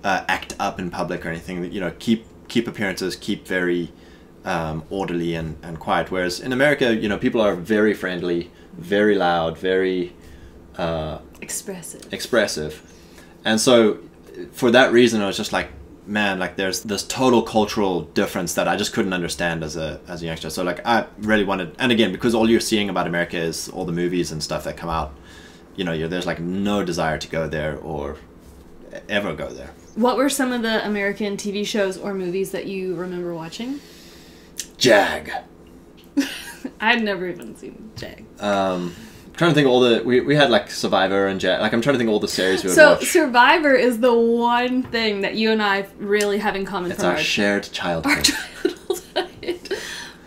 uh, 0.04 0.26
act 0.28 0.56
up 0.60 0.80
in 0.80 0.90
public 0.90 1.26
or 1.26 1.30
anything. 1.30 1.72
You 1.72 1.80
know, 1.80 1.92
keep 2.00 2.26
keep 2.48 2.68
appearances. 2.68 3.16
Keep 3.16 3.48
very 3.48 3.92
um, 4.46 4.84
orderly 4.90 5.36
and, 5.36 5.58
and 5.64 5.80
quiet. 5.80 6.12
Whereas 6.12 6.40
in 6.40 6.54
America, 6.54 6.96
you 6.96 7.08
know, 7.10 7.18
people 7.18 7.42
are 7.42 7.56
very 7.56 7.94
friendly, 7.94 8.52
very 8.78 9.16
loud, 9.16 9.58
very 9.58 10.14
uh, 10.78 11.20
Expressive. 11.42 12.12
expressive. 12.14 12.82
And 13.46 13.60
so, 13.60 14.00
for 14.52 14.72
that 14.72 14.92
reason, 14.92 15.22
I 15.22 15.28
was 15.28 15.38
just 15.38 15.54
like, 15.54 15.70
man, 16.08 16.40
like 16.40 16.56
there's 16.56 16.84
this 16.84 17.04
total 17.04 17.42
cultural 17.42 18.02
difference 18.02 18.56
that 18.56 18.68
I 18.68 18.76
just 18.76 18.94
couldn't 18.94 19.14
understand 19.14 19.64
as 19.64 19.76
a 19.78 20.00
as 20.08 20.22
a 20.22 20.26
youngster. 20.26 20.50
So 20.50 20.64
like 20.64 20.86
I 20.86 21.06
really 21.20 21.44
wanted, 21.44 21.76
and 21.80 21.92
again 21.92 22.12
because 22.12 22.34
all 22.36 22.50
you're 22.50 22.60
seeing 22.60 22.90
about 22.90 23.08
America 23.08 23.38
is 23.38 23.70
all 23.70 23.86
the 23.86 23.92
movies 23.92 24.32
and 24.32 24.42
stuff 24.42 24.64
that 24.64 24.76
come 24.78 24.90
out. 24.90 25.14
You 25.76 25.84
know, 25.86 25.94
you're, 25.94 26.08
there's 26.08 26.26
like 26.26 26.40
no 26.40 26.84
desire 26.84 27.18
to 27.18 27.28
go 27.28 27.48
there 27.48 27.78
or 27.78 28.18
ever 29.10 29.34
go 29.34 29.50
there. 29.50 29.72
What 29.96 30.18
were 30.18 30.30
some 30.30 30.52
of 30.52 30.62
the 30.62 30.86
American 30.86 31.38
TV 31.38 31.66
shows 31.66 31.98
or 31.98 32.14
movies 32.14 32.52
that 32.52 32.66
you 32.66 32.96
remember 32.96 33.34
watching? 33.34 33.80
Jag. 34.84 35.32
I'd 36.80 37.02
never 37.04 37.28
even 37.28 37.56
seen 37.56 37.92
Jag. 37.96 38.26
Um, 38.40 38.96
I'm 39.26 39.34
trying 39.36 39.52
to 39.52 39.56
think 39.56 39.68
all 39.68 39.80
the 39.80 40.04
we, 40.04 40.20
we 40.22 40.36
had 40.36 40.50
like 40.50 40.70
Survivor 40.70 41.28
and 41.28 41.40
Jag. 41.40 41.62
Like 41.62 41.74
I'm 41.74 41.82
trying 41.82 41.94
to 41.96 41.98
think 41.98 42.10
of 42.10 42.14
all 42.14 42.20
the 42.20 42.28
series 42.28 42.64
we 42.64 42.70
would 42.70 42.76
So 42.76 42.92
watch. 42.94 43.06
Survivor 43.06 43.74
is 43.74 44.00
the 44.00 44.14
one 44.14 44.84
thing 44.84 45.22
that 45.22 45.36
you 45.36 45.52
and 45.52 45.62
I 45.62 45.88
really 45.98 46.38
have 46.40 46.56
in 46.56 46.66
common 46.66 46.92
it's 46.92 47.02
from 47.02 47.12
our 47.12 47.18
shared 47.36 47.64
childhood. 47.64 48.12
our 48.18 48.22
childhood. 48.22 49.78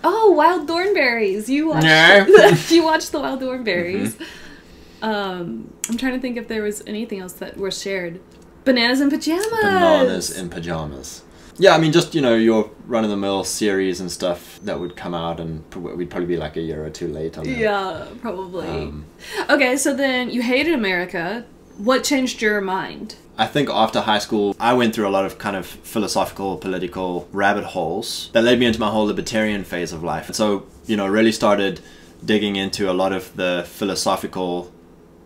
oh, 0.05 0.33
Wild 0.33 0.67
Thornberrys! 0.69 1.49
You 1.49 1.69
watched? 1.69 2.71
You 2.71 2.83
watched 2.85 3.13
the 3.13 3.21
Wild 3.21 3.41
Thornberrys. 3.41 4.15
Mm-hmm. 4.17 5.05
Um, 5.05 5.73
I'm 5.89 5.97
trying 5.99 6.15
to 6.15 6.21
think 6.21 6.37
if 6.37 6.49
there 6.49 6.63
was 6.63 6.83
anything 6.87 7.21
else 7.21 7.35
that 7.35 7.57
was 7.59 7.81
shared. 7.81 8.21
Bananas 8.65 9.01
in 9.01 9.11
pajamas. 9.11 9.49
Bananas 9.63 10.31
in 10.37 10.49
pajamas. 10.49 11.23
Yeah, 11.59 11.75
I 11.75 11.79
mean, 11.79 11.93
just 11.93 12.15
you 12.15 12.21
know, 12.21 12.35
your 12.35 12.71
run 12.87 13.05
of 13.05 13.11
the 13.11 13.17
mill 13.17 13.45
series 13.45 14.01
and 14.01 14.11
stuff 14.11 14.61
that 14.63 14.79
would 14.79 14.97
come 14.97 15.15
out, 15.15 15.41
and 15.41 15.63
we'd 15.75 16.11
probably 16.11 16.27
be 16.27 16.37
like 16.37 16.57
a 16.57 16.61
year 16.61 16.85
or 16.85 16.91
two 16.91 17.09
late 17.09 17.39
on 17.39 17.45
that. 17.45 17.57
Yeah, 17.57 18.07
probably. 18.21 18.69
Um, 18.69 19.07
okay, 19.49 19.77
so 19.77 19.95
then 19.95 20.31
you 20.31 20.43
hated 20.43 20.75
America. 20.75 21.45
What 21.79 22.05
changed 22.05 22.43
your 22.43 22.61
mind? 22.61 23.17
I 23.39 23.47
think 23.47 23.69
after 23.69 24.01
high 24.01 24.19
school, 24.19 24.57
I 24.59 24.73
went 24.73 24.95
through 24.95 25.09
a 25.09 25.11
lot 25.11 25.27
of 25.27 25.37
kind 25.37 25.57
of 25.57 25.67
philosophical, 25.67 26.57
political 26.57 27.29
rabbit 27.33 27.65
holes 27.65 28.31
that 28.33 28.43
led 28.43 28.59
me 28.59 28.67
into 28.67 28.81
my 28.81 28.91
whole 28.91 29.05
libertarian 29.05 29.63
phase 29.63 29.93
of 29.93 30.03
life. 30.03 30.27
And 30.27 30.37
so, 30.37 30.67
you 30.87 30.97
know, 30.97 31.07
really 31.07 31.33
started 31.33 31.81
digging 32.25 32.57
into 32.57 32.91
a 32.91 32.95
lot 32.95 33.13
of 33.13 33.37
the 33.37 33.65
philosophical 33.69 34.73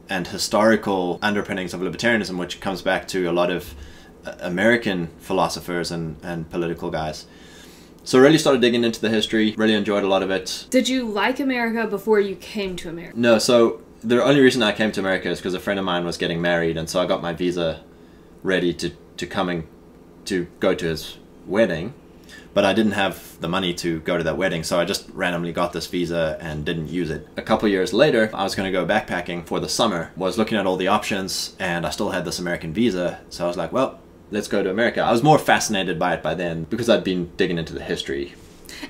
and 0.08 0.26
historical 0.26 1.20
underpinnings 1.22 1.72
of 1.72 1.80
libertarianism, 1.80 2.36
which 2.36 2.58
comes 2.58 2.82
back 2.82 3.06
to 3.08 3.26
a 3.26 3.32
lot 3.32 3.48
of 3.48 3.74
American 4.40 5.08
philosophers 5.18 5.90
and, 5.90 6.16
and 6.22 6.48
political 6.50 6.90
guys. 6.90 7.26
So 8.02 8.18
really 8.18 8.38
started 8.38 8.60
digging 8.60 8.82
into 8.82 9.00
the 9.00 9.10
history, 9.10 9.54
really 9.56 9.74
enjoyed 9.74 10.04
a 10.04 10.08
lot 10.08 10.22
of 10.22 10.30
it. 10.30 10.66
Did 10.70 10.88
you 10.88 11.04
like 11.04 11.38
America 11.38 11.86
before 11.86 12.18
you 12.18 12.34
came 12.36 12.76
to 12.76 12.88
America? 12.88 13.18
No, 13.18 13.38
so 13.38 13.82
the 14.02 14.22
only 14.22 14.40
reason 14.40 14.62
I 14.62 14.72
came 14.72 14.90
to 14.92 15.00
America 15.00 15.28
is 15.28 15.38
because 15.38 15.54
a 15.54 15.60
friend 15.60 15.78
of 15.78 15.84
mine 15.84 16.04
was 16.04 16.16
getting 16.16 16.40
married, 16.40 16.76
and 16.76 16.88
so 16.88 17.00
I 17.00 17.06
got 17.06 17.20
my 17.20 17.32
visa 17.32 17.82
ready 18.42 18.72
to, 18.74 18.90
to 19.18 19.26
coming 19.26 19.68
to 20.24 20.46
go 20.60 20.74
to 20.74 20.86
his 20.86 21.18
wedding. 21.46 21.94
But 22.52 22.64
I 22.64 22.72
didn't 22.72 22.92
have 22.92 23.40
the 23.40 23.48
money 23.48 23.72
to 23.74 24.00
go 24.00 24.16
to 24.16 24.24
that 24.24 24.36
wedding, 24.36 24.64
so 24.64 24.80
I 24.80 24.84
just 24.84 25.08
randomly 25.12 25.52
got 25.52 25.72
this 25.72 25.86
visa 25.86 26.36
and 26.40 26.64
didn't 26.64 26.88
use 26.88 27.10
it. 27.10 27.28
A 27.36 27.42
couple 27.42 27.68
years 27.68 27.92
later, 27.92 28.28
I 28.34 28.42
was 28.42 28.56
going 28.56 28.66
to 28.66 28.72
go 28.72 28.84
backpacking 28.84 29.46
for 29.46 29.60
the 29.60 29.68
summer. 29.68 30.10
Was 30.16 30.36
looking 30.36 30.58
at 30.58 30.66
all 30.66 30.76
the 30.76 30.88
options, 30.88 31.54
and 31.60 31.86
I 31.86 31.90
still 31.90 32.10
had 32.10 32.24
this 32.24 32.40
American 32.40 32.72
visa, 32.72 33.20
so 33.28 33.44
I 33.44 33.48
was 33.48 33.56
like, 33.56 33.70
well, 33.70 34.00
let's 34.30 34.48
go 34.48 34.62
to 34.62 34.70
America. 34.70 35.00
I 35.00 35.12
was 35.12 35.22
more 35.22 35.38
fascinated 35.38 35.98
by 35.98 36.14
it 36.14 36.22
by 36.22 36.34
then 36.34 36.64
because 36.64 36.88
I'd 36.88 37.04
been 37.04 37.30
digging 37.36 37.58
into 37.58 37.72
the 37.72 37.82
history. 37.82 38.34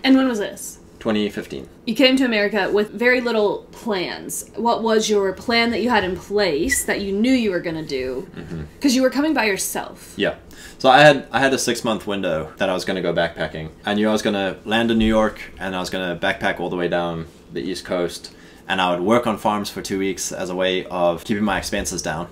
And 0.05 0.17
when 0.17 0.29
was 0.29 0.39
this? 0.39 0.79
2015. 1.01 1.67
You 1.87 1.95
came 1.95 2.17
to 2.17 2.25
America 2.25 2.71
with 2.71 2.91
very 2.91 3.21
little 3.21 3.67
plans. 3.73 4.51
What 4.57 4.83
was 4.83 5.09
your 5.09 5.33
plan 5.33 5.71
that 5.71 5.81
you 5.81 5.89
had 5.89 6.05
in 6.05 6.15
place 6.15 6.85
that 6.85 7.01
you 7.01 7.13
knew 7.13 7.33
you 7.33 7.51
were 7.51 7.61
going 7.61 7.77
to 7.77 7.87
do? 7.87 8.29
Mm-hmm. 8.37 8.63
Because 8.75 8.95
you 8.95 9.03
were 9.03 9.11
coming 9.11 9.33
by 9.33 9.47
yourself. 9.47 10.13
Yeah. 10.17 10.37
So 10.79 10.89
I 10.89 11.01
had 11.01 11.27
I 11.33 11.41
had 11.41 11.53
a 11.53 11.59
six 11.59 11.85
month 11.85 12.07
window 12.07 12.53
that 12.59 12.69
I 12.69 12.75
was 12.75 12.85
going 12.85 12.97
to 12.97 13.03
go 13.03 13.13
backpacking. 13.13 13.71
I 13.85 13.95
knew 13.95 14.09
I 14.09 14.13
was 14.13 14.23
going 14.23 14.35
to 14.35 14.59
land 14.69 14.91
in 14.91 14.99
New 14.99 15.07
York 15.07 15.41
and 15.59 15.75
I 15.75 15.81
was 15.81 15.91
going 15.91 16.07
to 16.07 16.27
backpack 16.27 16.61
all 16.61 16.71
the 16.71 16.77
way 16.77 16.89
down 16.89 17.27
the 17.53 17.61
East 17.61 17.85
Coast, 17.85 18.33
and 18.69 18.81
I 18.81 18.93
would 18.93 19.01
work 19.05 19.27
on 19.27 19.37
farms 19.37 19.71
for 19.71 19.83
two 19.83 19.99
weeks 19.99 20.33
as 20.33 20.51
a 20.51 20.55
way 20.55 20.85
of 20.87 21.25
keeping 21.25 21.45
my 21.45 21.59
expenses 21.59 22.01
down, 22.03 22.29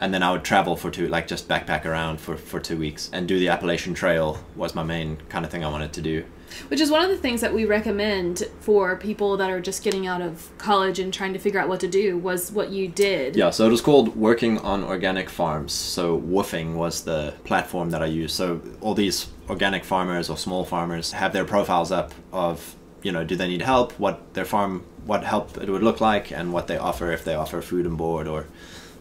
and 0.00 0.12
then 0.12 0.22
I 0.22 0.32
would 0.32 0.44
travel 0.44 0.76
for 0.76 0.90
two 0.90 1.08
like 1.08 1.26
just 1.26 1.48
backpack 1.48 1.84
around 1.84 2.20
for 2.20 2.36
for 2.36 2.60
two 2.60 2.76
weeks 2.76 3.10
and 3.12 3.26
do 3.26 3.38
the 3.38 3.48
Appalachian 3.48 3.94
Trail 3.94 4.38
was 4.54 4.74
my 4.74 4.82
main 4.82 5.16
kind 5.28 5.44
of 5.44 5.50
thing 5.50 5.64
I 5.64 5.68
wanted 5.68 5.92
to 5.94 6.02
do. 6.02 6.24
Which 6.68 6.80
is 6.80 6.90
one 6.90 7.02
of 7.02 7.10
the 7.10 7.16
things 7.16 7.40
that 7.40 7.52
we 7.52 7.64
recommend 7.64 8.44
for 8.60 8.96
people 8.96 9.36
that 9.36 9.50
are 9.50 9.60
just 9.60 9.82
getting 9.82 10.06
out 10.06 10.22
of 10.22 10.50
college 10.58 10.98
and 10.98 11.12
trying 11.12 11.32
to 11.32 11.38
figure 11.38 11.60
out 11.60 11.68
what 11.68 11.80
to 11.80 11.88
do 11.88 12.16
was 12.16 12.52
what 12.52 12.70
you 12.70 12.88
did. 12.88 13.36
Yeah, 13.36 13.50
so 13.50 13.66
it 13.66 13.70
was 13.70 13.80
called 13.80 14.16
Working 14.16 14.58
on 14.58 14.84
Organic 14.84 15.28
Farms. 15.28 15.72
So 15.72 16.20
WWOOFing 16.20 16.74
was 16.74 17.02
the 17.02 17.34
platform 17.44 17.90
that 17.90 18.02
I 18.02 18.06
used. 18.06 18.36
So 18.36 18.60
all 18.80 18.94
these 18.94 19.28
organic 19.48 19.84
farmers 19.84 20.30
or 20.30 20.36
small 20.36 20.64
farmers 20.64 21.12
have 21.12 21.32
their 21.32 21.44
profiles 21.44 21.92
up 21.92 22.12
of, 22.32 22.76
you 23.02 23.12
know, 23.12 23.24
do 23.24 23.36
they 23.36 23.48
need 23.48 23.62
help, 23.62 23.92
what 23.98 24.34
their 24.34 24.44
farm, 24.44 24.84
what 25.04 25.24
help 25.24 25.58
it 25.58 25.68
would 25.68 25.82
look 25.82 26.00
like, 26.00 26.30
and 26.30 26.52
what 26.52 26.68
they 26.68 26.78
offer 26.78 27.10
if 27.12 27.24
they 27.24 27.34
offer 27.34 27.60
food 27.60 27.86
and 27.86 27.98
board 27.98 28.28
or 28.28 28.46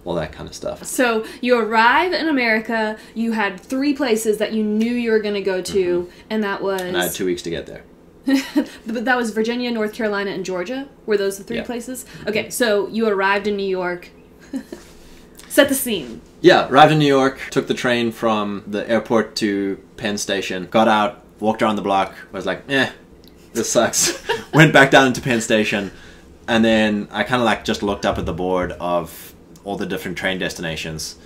all 0.06 0.14
that 0.16 0.32
kind 0.32 0.48
of 0.48 0.56
stuff. 0.56 0.86
So 0.86 1.26
you 1.42 1.58
arrive 1.58 2.14
in 2.14 2.30
America, 2.30 2.98
you 3.14 3.34
had 3.34 3.60
three 3.60 3.94
places 3.94 4.38
that 4.38 4.54
you 4.54 4.64
knew 4.64 4.94
you 4.94 5.12
were 5.12 5.20
going 5.20 5.34
to 5.36 5.42
go 5.42 5.62
to, 5.62 6.10
and 6.30 6.44
that 6.44 6.62
was 6.62 6.82
And 6.82 6.96
I 6.96 7.04
had 7.04 7.12
two 7.14 7.26
weeks 7.26 7.42
to 7.42 7.50
get 7.50 7.66
there. 7.66 7.84
but 8.88 9.06
that 9.06 9.18
was 9.18 9.32
Virginia, 9.32 9.70
North 9.72 9.94
Carolina, 9.94 10.32
and 10.32 10.46
Georgia. 10.46 10.88
Were 11.06 11.18
those 11.18 11.38
the 11.38 11.44
three 11.44 11.58
Yeah. 11.58 11.64
places? 11.64 12.06
Okay, 12.28 12.50
so 12.50 12.88
you 12.88 13.08
arrived 13.08 13.46
in 13.48 13.56
New 13.56 13.68
York. 13.68 14.10
Set 15.48 15.70
the 15.70 15.76
scene. 15.76 16.22
Yeah, 16.42 16.68
arrived 16.70 16.92
in 16.92 17.00
New 17.00 17.08
York, 17.08 17.40
took 17.50 17.68
the 17.68 17.74
train 17.74 18.12
from 18.12 18.64
the 18.68 18.88
airport 18.90 19.36
to 19.38 19.80
Penn 19.98 20.18
Station, 20.18 20.68
got 20.70 20.88
out, 20.88 21.24
walked 21.40 21.62
around 21.62 21.76
the 21.78 21.82
block, 21.82 22.14
was 22.32 22.46
like, 22.46 22.64
eh, 22.70 22.92
this 23.54 23.72
sucks. 23.72 24.22
Went 24.54 24.74
back 24.74 24.92
down 24.92 25.08
into 25.08 25.22
Penn 25.22 25.40
Station, 25.42 25.92
and 26.48 26.64
then 26.66 27.08
I 27.12 27.24
kind 27.24 27.42
of 27.42 27.46
like 27.46 27.64
just 27.64 27.84
looked 27.84 28.06
up 28.06 28.18
at 28.18 28.26
the 28.26 28.34
board 28.34 28.72
of 28.74 29.34
all 29.66 29.76
the 29.76 29.86
different 29.86 30.18
train 30.18 30.40
destinations. 30.40 31.18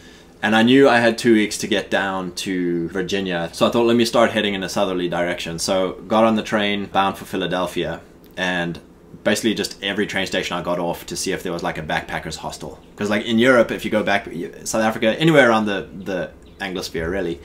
And 0.41 0.55
I 0.55 0.63
knew 0.63 0.87
I 0.87 0.99
had 0.99 1.17
two 1.17 1.33
weeks 1.33 1.57
to 1.59 1.67
get 1.67 1.91
down 1.91 2.31
to 2.35 2.87
Virginia, 2.89 3.49
so 3.51 3.67
I 3.67 3.71
thought, 3.71 3.85
let 3.85 3.97
me 3.97 4.05
start 4.05 4.31
heading 4.31 4.53
in 4.53 4.63
a 4.63 4.69
southerly 4.69 5.09
direction. 5.09 5.59
So 5.59 5.93
got 6.07 6.23
on 6.23 6.35
the 6.35 6.43
train 6.43 6.85
bound 6.85 7.17
for 7.17 7.25
Philadelphia, 7.25 7.99
and 8.37 8.79
basically 9.23 9.53
just 9.53 9.81
every 9.83 10.07
train 10.07 10.25
station 10.25 10.55
I 10.55 10.63
got 10.63 10.79
off 10.79 11.05
to 11.07 11.17
see 11.17 11.33
if 11.33 11.43
there 11.43 11.51
was 11.51 11.61
like 11.61 11.77
a 11.77 11.83
backpackers 11.83 12.37
hostel. 12.37 12.79
Because 12.91 13.09
like 13.09 13.25
in 13.25 13.37
Europe, 13.37 13.69
if 13.69 13.83
you 13.83 13.91
go 13.91 14.01
back, 14.01 14.29
South 14.63 14.81
Africa, 14.81 15.19
anywhere 15.19 15.49
around 15.49 15.65
the 15.65 15.89
the 15.93 16.31
Anglosphere, 16.59 17.09
really, 17.09 17.39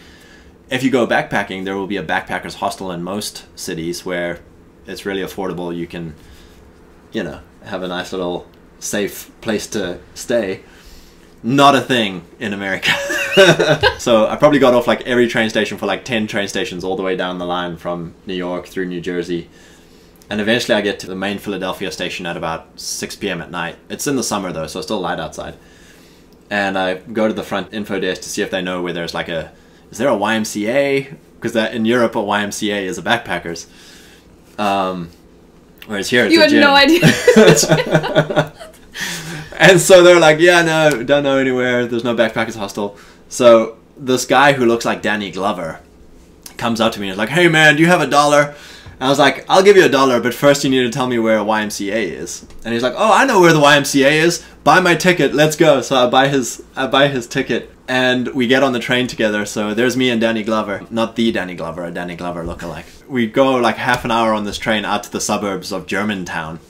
if 0.70 0.82
you 0.82 0.90
go 0.90 1.06
backpacking, 1.06 1.64
there 1.64 1.76
will 1.76 1.86
be 1.86 1.96
a 1.96 2.02
backpackers 2.02 2.54
hostel 2.54 2.92
in 2.92 3.02
most 3.02 3.44
cities 3.58 4.04
where 4.04 4.40
it's 4.86 5.04
really 5.04 5.22
affordable. 5.22 5.76
You 5.76 5.86
can, 5.86 6.14
you 7.12 7.22
know, 7.22 7.40
have 7.64 7.82
a 7.82 7.88
nice 7.88 8.12
little 8.12 8.46
safe 8.78 9.30
place 9.40 9.66
to 9.68 9.98
stay. 10.14 10.62
Not 11.46 11.74
a 11.74 11.82
thing 11.82 12.24
in 12.40 12.54
America. 12.54 12.90
so 13.98 14.26
I 14.26 14.34
probably 14.36 14.58
got 14.58 14.72
off 14.72 14.86
like 14.86 15.02
every 15.02 15.28
train 15.28 15.50
station 15.50 15.76
for 15.76 15.84
like 15.84 16.02
10 16.02 16.26
train 16.26 16.48
stations 16.48 16.82
all 16.82 16.96
the 16.96 17.02
way 17.02 17.16
down 17.16 17.36
the 17.36 17.44
line 17.44 17.76
from 17.76 18.14
New 18.24 18.32
York 18.32 18.66
through 18.66 18.86
New 18.86 19.02
Jersey. 19.02 19.50
And 20.30 20.40
eventually 20.40 20.74
I 20.74 20.80
get 20.80 20.98
to 21.00 21.06
the 21.06 21.14
main 21.14 21.36
Philadelphia 21.36 21.92
station 21.92 22.24
at 22.24 22.38
about 22.38 22.80
6 22.80 23.16
p.m. 23.16 23.42
at 23.42 23.50
night. 23.50 23.76
It's 23.90 24.06
in 24.06 24.16
the 24.16 24.22
summer 24.22 24.52
though, 24.52 24.66
so 24.66 24.78
it's 24.78 24.86
still 24.86 25.00
light 25.00 25.20
outside. 25.20 25.58
And 26.48 26.78
I 26.78 26.94
go 26.94 27.28
to 27.28 27.34
the 27.34 27.42
front 27.42 27.74
info 27.74 28.00
desk 28.00 28.22
to 28.22 28.30
see 28.30 28.40
if 28.40 28.50
they 28.50 28.62
know 28.62 28.80
where 28.80 28.94
there's 28.94 29.12
like 29.12 29.28
a, 29.28 29.52
is 29.90 29.98
there 29.98 30.08
a 30.08 30.16
YMCA? 30.16 31.14
Because 31.34 31.52
that 31.52 31.74
in 31.74 31.84
Europe 31.84 32.16
a 32.16 32.20
YMCA 32.20 32.84
is 32.84 32.96
a 32.96 33.02
backpackers. 33.02 33.66
Um, 34.58 35.10
whereas 35.84 36.08
here 36.08 36.24
it's 36.24 36.32
You 36.32 36.40
had 36.40 36.52
no 36.52 36.74
idea. 36.74 38.52
and 39.58 39.80
so 39.80 40.02
they're 40.02 40.20
like, 40.20 40.38
yeah, 40.38 40.62
no, 40.62 41.02
don't 41.02 41.22
know 41.22 41.38
anywhere. 41.38 41.86
There's 41.86 42.04
no 42.04 42.14
backpackers 42.14 42.56
hostel. 42.56 42.96
So 43.28 43.78
this 43.96 44.26
guy 44.26 44.52
who 44.52 44.66
looks 44.66 44.84
like 44.84 45.02
Danny 45.02 45.30
Glover 45.30 45.80
comes 46.56 46.80
up 46.80 46.92
to 46.92 47.00
me 47.00 47.08
and 47.08 47.12
is 47.12 47.18
like, 47.18 47.28
hey 47.28 47.48
man, 47.48 47.76
do 47.76 47.82
you 47.82 47.88
have 47.88 48.00
a 48.00 48.06
dollar? 48.06 48.54
And 48.94 49.02
I 49.02 49.08
was 49.08 49.18
like, 49.18 49.44
I'll 49.48 49.62
give 49.62 49.76
you 49.76 49.84
a 49.84 49.88
dollar, 49.88 50.20
but 50.20 50.34
first 50.34 50.62
you 50.62 50.70
need 50.70 50.82
to 50.82 50.90
tell 50.90 51.06
me 51.06 51.18
where 51.18 51.38
YMCA 51.38 52.12
is. 52.12 52.46
And 52.64 52.72
he's 52.72 52.82
like, 52.82 52.94
oh, 52.96 53.12
I 53.12 53.24
know 53.24 53.40
where 53.40 53.52
the 53.52 53.60
YMCA 53.60 54.12
is. 54.12 54.44
Buy 54.62 54.80
my 54.80 54.94
ticket. 54.94 55.34
Let's 55.34 55.56
go. 55.56 55.80
So 55.80 55.96
I 55.96 56.08
buy 56.08 56.28
his, 56.28 56.62
I 56.76 56.86
buy 56.86 57.08
his 57.08 57.26
ticket, 57.26 57.70
and 57.88 58.28
we 58.28 58.46
get 58.46 58.62
on 58.62 58.72
the 58.72 58.78
train 58.78 59.08
together. 59.08 59.44
So 59.46 59.74
there's 59.74 59.96
me 59.96 60.10
and 60.10 60.20
Danny 60.20 60.44
Glover, 60.44 60.86
not 60.90 61.16
the 61.16 61.32
Danny 61.32 61.54
Glover, 61.54 61.84
a 61.84 61.90
Danny 61.90 62.14
Glover 62.14 62.44
lookalike. 62.44 63.06
We 63.08 63.26
go 63.26 63.56
like 63.56 63.76
half 63.76 64.04
an 64.04 64.12
hour 64.12 64.32
on 64.32 64.44
this 64.44 64.58
train 64.58 64.84
out 64.84 65.02
to 65.04 65.12
the 65.12 65.20
suburbs 65.20 65.72
of 65.72 65.86
Germantown 65.86 66.60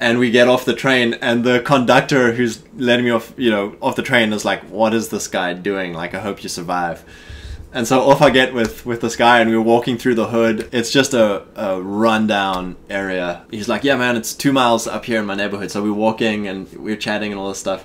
and 0.00 0.18
we 0.18 0.30
get 0.30 0.48
off 0.48 0.64
the 0.64 0.74
train 0.74 1.14
and 1.20 1.44
the 1.44 1.60
conductor 1.60 2.32
who's 2.32 2.62
letting 2.74 3.04
me 3.04 3.10
off 3.10 3.34
you 3.36 3.50
know 3.50 3.76
off 3.82 3.94
the 3.96 4.02
train 4.02 4.32
is 4.32 4.44
like 4.46 4.62
what 4.64 4.94
is 4.94 5.10
this 5.10 5.28
guy 5.28 5.52
doing? 5.52 5.92
Like 5.92 6.14
i 6.14 6.20
hope 6.20 6.42
you 6.42 6.48
survive. 6.48 7.04
And 7.72 7.86
so 7.86 8.00
off 8.00 8.22
i 8.22 8.30
get 8.30 8.54
with 8.54 8.84
with 8.86 9.02
this 9.02 9.14
guy 9.14 9.40
and 9.40 9.50
we 9.50 9.56
we're 9.56 9.62
walking 9.62 9.98
through 9.98 10.14
the 10.14 10.28
hood. 10.28 10.70
It's 10.72 10.90
just 10.90 11.12
a, 11.12 11.44
a 11.54 11.80
rundown 11.80 12.76
area. 12.88 13.44
He's 13.50 13.68
like 13.68 13.84
yeah 13.84 13.96
man 13.96 14.16
it's 14.16 14.34
two 14.34 14.52
miles 14.52 14.86
up 14.86 15.04
here 15.04 15.20
in 15.20 15.26
my 15.26 15.34
neighborhood. 15.34 15.70
So 15.70 15.82
we're 15.82 15.92
walking 15.92 16.48
and 16.48 16.72
we're 16.72 16.96
chatting 16.96 17.30
and 17.30 17.38
all 17.38 17.50
this 17.50 17.60
stuff. 17.60 17.84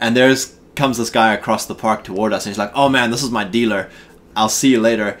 And 0.00 0.16
there's 0.16 0.56
comes 0.76 0.96
this 0.96 1.10
guy 1.10 1.34
across 1.34 1.66
the 1.66 1.74
park 1.74 2.04
toward 2.04 2.32
us 2.32 2.46
and 2.46 2.52
he's 2.52 2.58
like 2.58 2.70
oh 2.74 2.88
man 2.88 3.10
this 3.10 3.22
is 3.24 3.32
my 3.32 3.42
dealer. 3.42 3.90
I'll 4.36 4.48
see 4.48 4.70
you 4.70 4.80
later. 4.80 5.18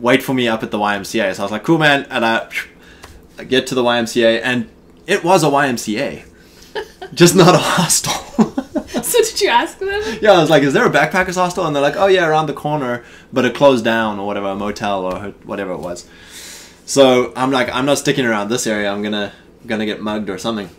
Wait 0.00 0.20
for 0.20 0.34
me 0.34 0.48
up 0.48 0.64
at 0.64 0.72
the 0.72 0.78
YMCA." 0.78 1.36
So 1.36 1.42
I 1.42 1.44
was 1.44 1.52
like, 1.52 1.62
"Cool, 1.62 1.78
man." 1.78 2.06
And 2.10 2.26
I 2.26 2.48
get 3.44 3.66
to 3.68 3.74
the 3.74 3.82
YMCA, 3.82 4.40
and 4.42 4.68
it 5.06 5.24
was 5.24 5.42
a 5.44 5.48
YMCA, 5.48 6.24
just 7.14 7.34
not 7.34 7.54
a 7.54 7.58
hostel. 7.58 8.12
so 9.02 9.22
did 9.22 9.40
you 9.40 9.48
ask 9.48 9.78
them? 9.78 10.18
yeah, 10.20 10.32
I 10.32 10.40
was 10.40 10.50
like, 10.50 10.62
"Is 10.62 10.72
there 10.72 10.86
a 10.86 10.90
backpackers 10.90 11.34
hostel?" 11.34 11.66
And 11.66 11.74
they're 11.74 11.82
like, 11.82 11.96
"Oh 11.96 12.06
yeah, 12.06 12.26
around 12.26 12.46
the 12.46 12.52
corner, 12.54 13.04
but 13.32 13.44
it 13.44 13.54
closed 13.54 13.84
down 13.84 14.18
or 14.18 14.26
whatever, 14.26 14.48
a 14.48 14.56
motel 14.56 15.04
or 15.04 15.30
whatever 15.44 15.72
it 15.72 15.80
was." 15.80 16.08
So 16.84 17.32
I'm 17.34 17.50
like, 17.50 17.68
I'm 17.74 17.84
not 17.84 17.98
sticking 17.98 18.24
around 18.24 18.48
this 18.48 18.66
area. 18.66 18.90
I'm 18.90 19.02
gonna 19.02 19.32
gonna 19.66 19.86
get 19.86 20.00
mugged 20.00 20.30
or 20.30 20.38
something. 20.38 20.70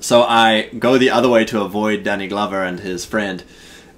So 0.00 0.22
I 0.22 0.68
go 0.78 0.96
the 0.96 1.10
other 1.10 1.28
way 1.28 1.44
to 1.46 1.62
avoid 1.62 2.04
Danny 2.04 2.28
Glover 2.28 2.62
and 2.62 2.78
his 2.78 3.04
friend, 3.04 3.42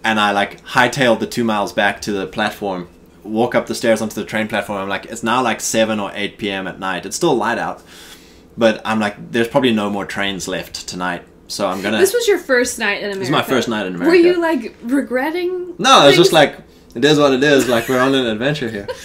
and 0.02 0.18
I 0.18 0.32
like 0.32 0.64
hightailed 0.64 1.20
the 1.20 1.26
two 1.26 1.44
miles 1.44 1.72
back 1.72 2.00
to 2.02 2.12
the 2.12 2.26
platform. 2.26 2.88
Walk 3.22 3.54
up 3.54 3.66
the 3.66 3.74
stairs 3.74 4.00
onto 4.00 4.14
the 4.14 4.24
train 4.24 4.48
platform. 4.48 4.80
I'm 4.80 4.88
like, 4.88 5.04
it's 5.06 5.22
now 5.22 5.42
like 5.42 5.60
seven 5.60 6.00
or 6.00 6.10
eight 6.14 6.38
p.m. 6.38 6.66
at 6.66 6.78
night. 6.80 7.04
It's 7.04 7.16
still 7.16 7.34
light 7.34 7.58
out, 7.58 7.82
but 8.56 8.80
I'm 8.84 9.00
like, 9.00 9.32
there's 9.32 9.48
probably 9.48 9.72
no 9.72 9.90
more 9.90 10.04
trains 10.06 10.46
left 10.48 10.86
tonight. 10.88 11.22
So 11.48 11.66
I'm 11.66 11.82
gonna. 11.82 11.98
This 11.98 12.14
was 12.14 12.28
your 12.28 12.38
first 12.38 12.78
night 12.78 12.98
in 12.98 13.04
America. 13.04 13.18
This 13.18 13.28
is 13.28 13.32
my 13.32 13.42
first 13.42 13.68
night 13.68 13.86
in 13.86 13.94
America. 13.96 14.10
Were 14.10 14.14
you 14.14 14.40
like 14.40 14.76
regretting? 14.82 15.74
No, 15.78 16.06
it's 16.06 16.16
just 16.16 16.32
like 16.32 16.56
it 16.94 17.04
is 17.04 17.18
what 17.18 17.32
it 17.32 17.42
is. 17.42 17.68
Like 17.68 17.88
we're 17.88 18.00
on 18.00 18.14
an 18.14 18.26
adventure 18.26 18.68
here. 18.68 18.86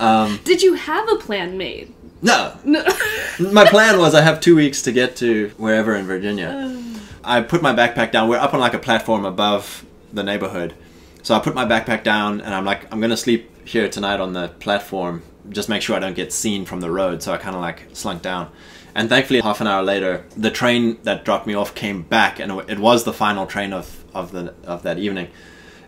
Um, 0.00 0.40
Did 0.42 0.60
you 0.60 0.74
have 0.74 1.08
a 1.08 1.14
plan 1.16 1.56
made? 1.56 1.94
no, 2.20 2.52
No. 2.64 2.84
my 3.52 3.64
plan 3.64 3.98
was 3.98 4.12
I 4.12 4.22
have 4.22 4.40
two 4.40 4.56
weeks 4.56 4.82
to 4.82 4.92
get 4.92 5.14
to 5.18 5.50
wherever 5.56 5.94
in 5.94 6.04
Virginia. 6.06 6.74
I 7.22 7.42
put 7.42 7.62
my 7.62 7.72
backpack 7.72 8.10
down. 8.10 8.28
We're 8.28 8.38
up 8.38 8.54
on 8.54 8.60
like 8.60 8.74
a 8.74 8.78
platform 8.80 9.24
above 9.24 9.84
the 10.12 10.24
neighborhood, 10.24 10.74
so 11.22 11.34
I 11.34 11.38
put 11.38 11.54
my 11.54 11.64
backpack 11.64 12.02
down 12.02 12.40
and 12.40 12.52
I'm 12.54 12.64
like, 12.64 12.92
I'm 12.92 13.00
gonna 13.00 13.16
sleep 13.16 13.66
here 13.66 13.88
tonight 13.88 14.18
on 14.20 14.32
the 14.32 14.48
platform. 14.48 15.22
Just 15.48 15.68
make 15.68 15.82
sure 15.82 15.96
I 15.96 15.98
don't 15.98 16.14
get 16.14 16.32
seen 16.32 16.64
from 16.64 16.80
the 16.80 16.90
road. 16.90 17.22
So 17.22 17.32
I 17.32 17.36
kind 17.36 17.54
of 17.54 17.62
like 17.62 17.88
slunk 17.92 18.22
down. 18.22 18.50
And 18.94 19.08
thankfully, 19.08 19.40
half 19.40 19.60
an 19.60 19.66
hour 19.66 19.82
later, 19.82 20.24
the 20.36 20.50
train 20.50 20.98
that 21.02 21.24
dropped 21.24 21.46
me 21.46 21.54
off 21.54 21.74
came 21.74 22.02
back, 22.02 22.38
and 22.38 22.52
it 22.68 22.78
was 22.78 23.04
the 23.04 23.12
final 23.12 23.46
train 23.46 23.72
of, 23.72 24.04
of 24.14 24.30
the 24.30 24.54
of 24.64 24.82
that 24.84 24.98
evening. 24.98 25.28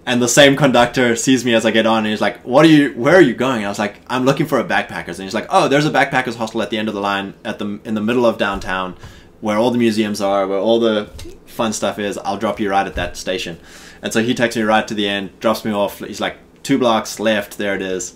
And 0.04 0.22
the 0.22 0.28
same 0.28 0.56
conductor 0.56 1.16
sees 1.16 1.44
me 1.44 1.54
as 1.54 1.64
I 1.64 1.70
get 1.70 1.86
on, 1.86 1.98
and 1.98 2.08
he's 2.08 2.20
like, 2.20 2.40
"What 2.42 2.64
are 2.64 2.68
you? 2.68 2.92
Where 2.92 3.14
are 3.14 3.20
you 3.20 3.34
going?" 3.34 3.58
And 3.58 3.66
I 3.66 3.68
was 3.68 3.78
like, 3.78 4.00
"I'm 4.08 4.24
looking 4.24 4.46
for 4.46 4.58
a 4.58 4.64
backpackers." 4.64 5.18
And 5.18 5.24
he's 5.24 5.34
like, 5.34 5.46
"Oh, 5.50 5.68
there's 5.68 5.86
a 5.86 5.90
backpackers 5.90 6.36
hostel 6.36 6.62
at 6.62 6.70
the 6.70 6.78
end 6.78 6.88
of 6.88 6.94
the 6.94 7.00
line, 7.00 7.34
at 7.44 7.58
the 7.58 7.80
in 7.84 7.94
the 7.94 8.00
middle 8.00 8.26
of 8.26 8.38
downtown, 8.38 8.96
where 9.40 9.56
all 9.56 9.70
the 9.70 9.78
museums 9.78 10.20
are, 10.20 10.46
where 10.46 10.58
all 10.58 10.80
the 10.80 11.10
fun 11.46 11.72
stuff 11.72 11.98
is. 11.98 12.18
I'll 12.18 12.38
drop 12.38 12.58
you 12.58 12.70
right 12.70 12.86
at 12.86 12.96
that 12.96 13.16
station." 13.16 13.58
And 14.02 14.12
so 14.12 14.22
he 14.22 14.34
takes 14.34 14.56
me 14.56 14.62
right 14.62 14.86
to 14.86 14.94
the 14.94 15.08
end, 15.08 15.38
drops 15.40 15.64
me 15.64 15.72
off. 15.72 15.98
He's 15.98 16.20
like, 16.20 16.36
two 16.62 16.78
blocks 16.78 17.18
left, 17.18 17.58
there 17.58 17.74
it 17.74 17.82
is. 17.82 18.14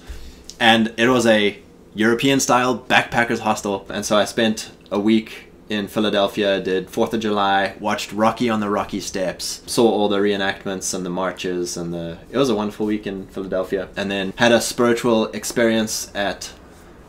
And 0.61 0.93
it 0.97 1.09
was 1.09 1.27
a 1.27 1.59
European 1.95 2.39
style 2.39 2.79
backpackers 2.79 3.41
hostel. 3.41 3.87
And 3.89 4.05
so 4.05 4.17
I 4.17 4.27
spent 4.27 4.71
a 4.91 5.01
week 5.01 5.47
in 5.71 5.87
Philadelphia, 5.87 6.61
did 6.61 6.89
4th 6.89 7.15
of 7.15 7.21
July, 7.21 7.77
watched 7.79 8.13
Rocky 8.13 8.51
on 8.51 8.61
the 8.61 8.69
Rocky 8.69 9.01
Steps, 9.01 9.63
saw 9.67 9.89
all 9.89 10.09
the 10.09 10.19
reenactments 10.19 10.93
and 10.93 11.07
the 11.07 11.11
marches 11.11 11.77
and 11.77 11.95
the 11.95 12.19
it 12.29 12.37
was 12.37 12.51
a 12.51 12.55
wonderful 12.55 12.87
week 12.87 13.07
in 13.07 13.27
Philadelphia. 13.29 13.89
And 13.97 14.11
then 14.11 14.33
had 14.37 14.53
a 14.53 14.61
spiritual 14.61 15.27
experience 15.29 16.11
at 16.15 16.53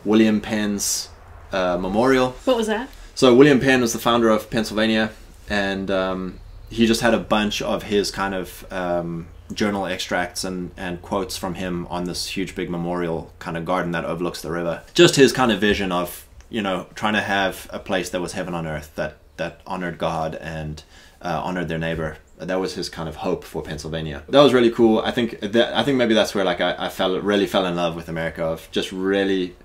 William 0.04 0.40
Penn's 0.40 1.10
uh, 1.52 1.76
memorial. 1.76 2.30
What 2.44 2.56
was 2.56 2.68
that? 2.68 2.88
So 3.14 3.34
William 3.34 3.60
Penn 3.60 3.80
was 3.80 3.92
the 3.92 3.98
founder 3.98 4.30
of 4.30 4.48
Pennsylvania, 4.48 5.10
and 5.48 5.90
um, 5.90 6.40
he 6.72 6.86
just 6.86 7.02
had 7.02 7.12
a 7.12 7.18
bunch 7.18 7.60
of 7.60 7.84
his 7.84 8.10
kind 8.10 8.34
of 8.34 8.66
um, 8.72 9.28
journal 9.52 9.86
extracts 9.86 10.42
and, 10.42 10.70
and 10.76 11.02
quotes 11.02 11.36
from 11.36 11.54
him 11.54 11.86
on 11.88 12.04
this 12.04 12.28
huge 12.28 12.54
big 12.54 12.70
memorial 12.70 13.30
kind 13.38 13.56
of 13.56 13.64
garden 13.64 13.92
that 13.92 14.04
overlooks 14.04 14.40
the 14.40 14.50
river. 14.50 14.82
Just 14.94 15.16
his 15.16 15.32
kind 15.32 15.52
of 15.52 15.60
vision 15.60 15.92
of 15.92 16.26
you 16.48 16.62
know 16.62 16.86
trying 16.94 17.14
to 17.14 17.20
have 17.20 17.68
a 17.70 17.78
place 17.78 18.10
that 18.10 18.20
was 18.20 18.32
heaven 18.32 18.54
on 18.54 18.66
earth 18.66 18.94
that 18.96 19.18
that 19.36 19.60
honored 19.66 19.98
God 19.98 20.34
and 20.36 20.82
uh, 21.20 21.40
honored 21.44 21.68
their 21.68 21.78
neighbor. 21.78 22.16
That 22.38 22.58
was 22.58 22.74
his 22.74 22.88
kind 22.88 23.08
of 23.08 23.16
hope 23.16 23.44
for 23.44 23.62
Pennsylvania. 23.62 24.22
That 24.28 24.40
was 24.40 24.52
really 24.52 24.70
cool. 24.70 25.00
I 25.00 25.10
think 25.10 25.40
that 25.40 25.76
I 25.76 25.82
think 25.82 25.98
maybe 25.98 26.14
that's 26.14 26.34
where 26.34 26.44
like 26.44 26.60
I, 26.60 26.86
I 26.86 26.88
fell 26.88 27.20
really 27.20 27.46
fell 27.46 27.66
in 27.66 27.76
love 27.76 27.94
with 27.94 28.08
America. 28.08 28.44
Of 28.44 28.68
just 28.72 28.92
really, 28.92 29.56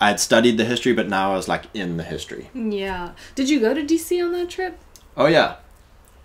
I 0.00 0.08
had 0.08 0.20
studied 0.20 0.58
the 0.58 0.64
history, 0.64 0.92
but 0.92 1.08
now 1.08 1.32
I 1.32 1.36
was 1.36 1.46
like 1.48 1.64
in 1.74 1.96
the 1.96 2.02
history. 2.02 2.50
Yeah. 2.54 3.12
Did 3.36 3.48
you 3.48 3.60
go 3.60 3.72
to 3.72 3.82
DC 3.82 4.22
on 4.22 4.32
that 4.32 4.50
trip? 4.50 4.78
Oh 5.16 5.26
yeah. 5.26 5.56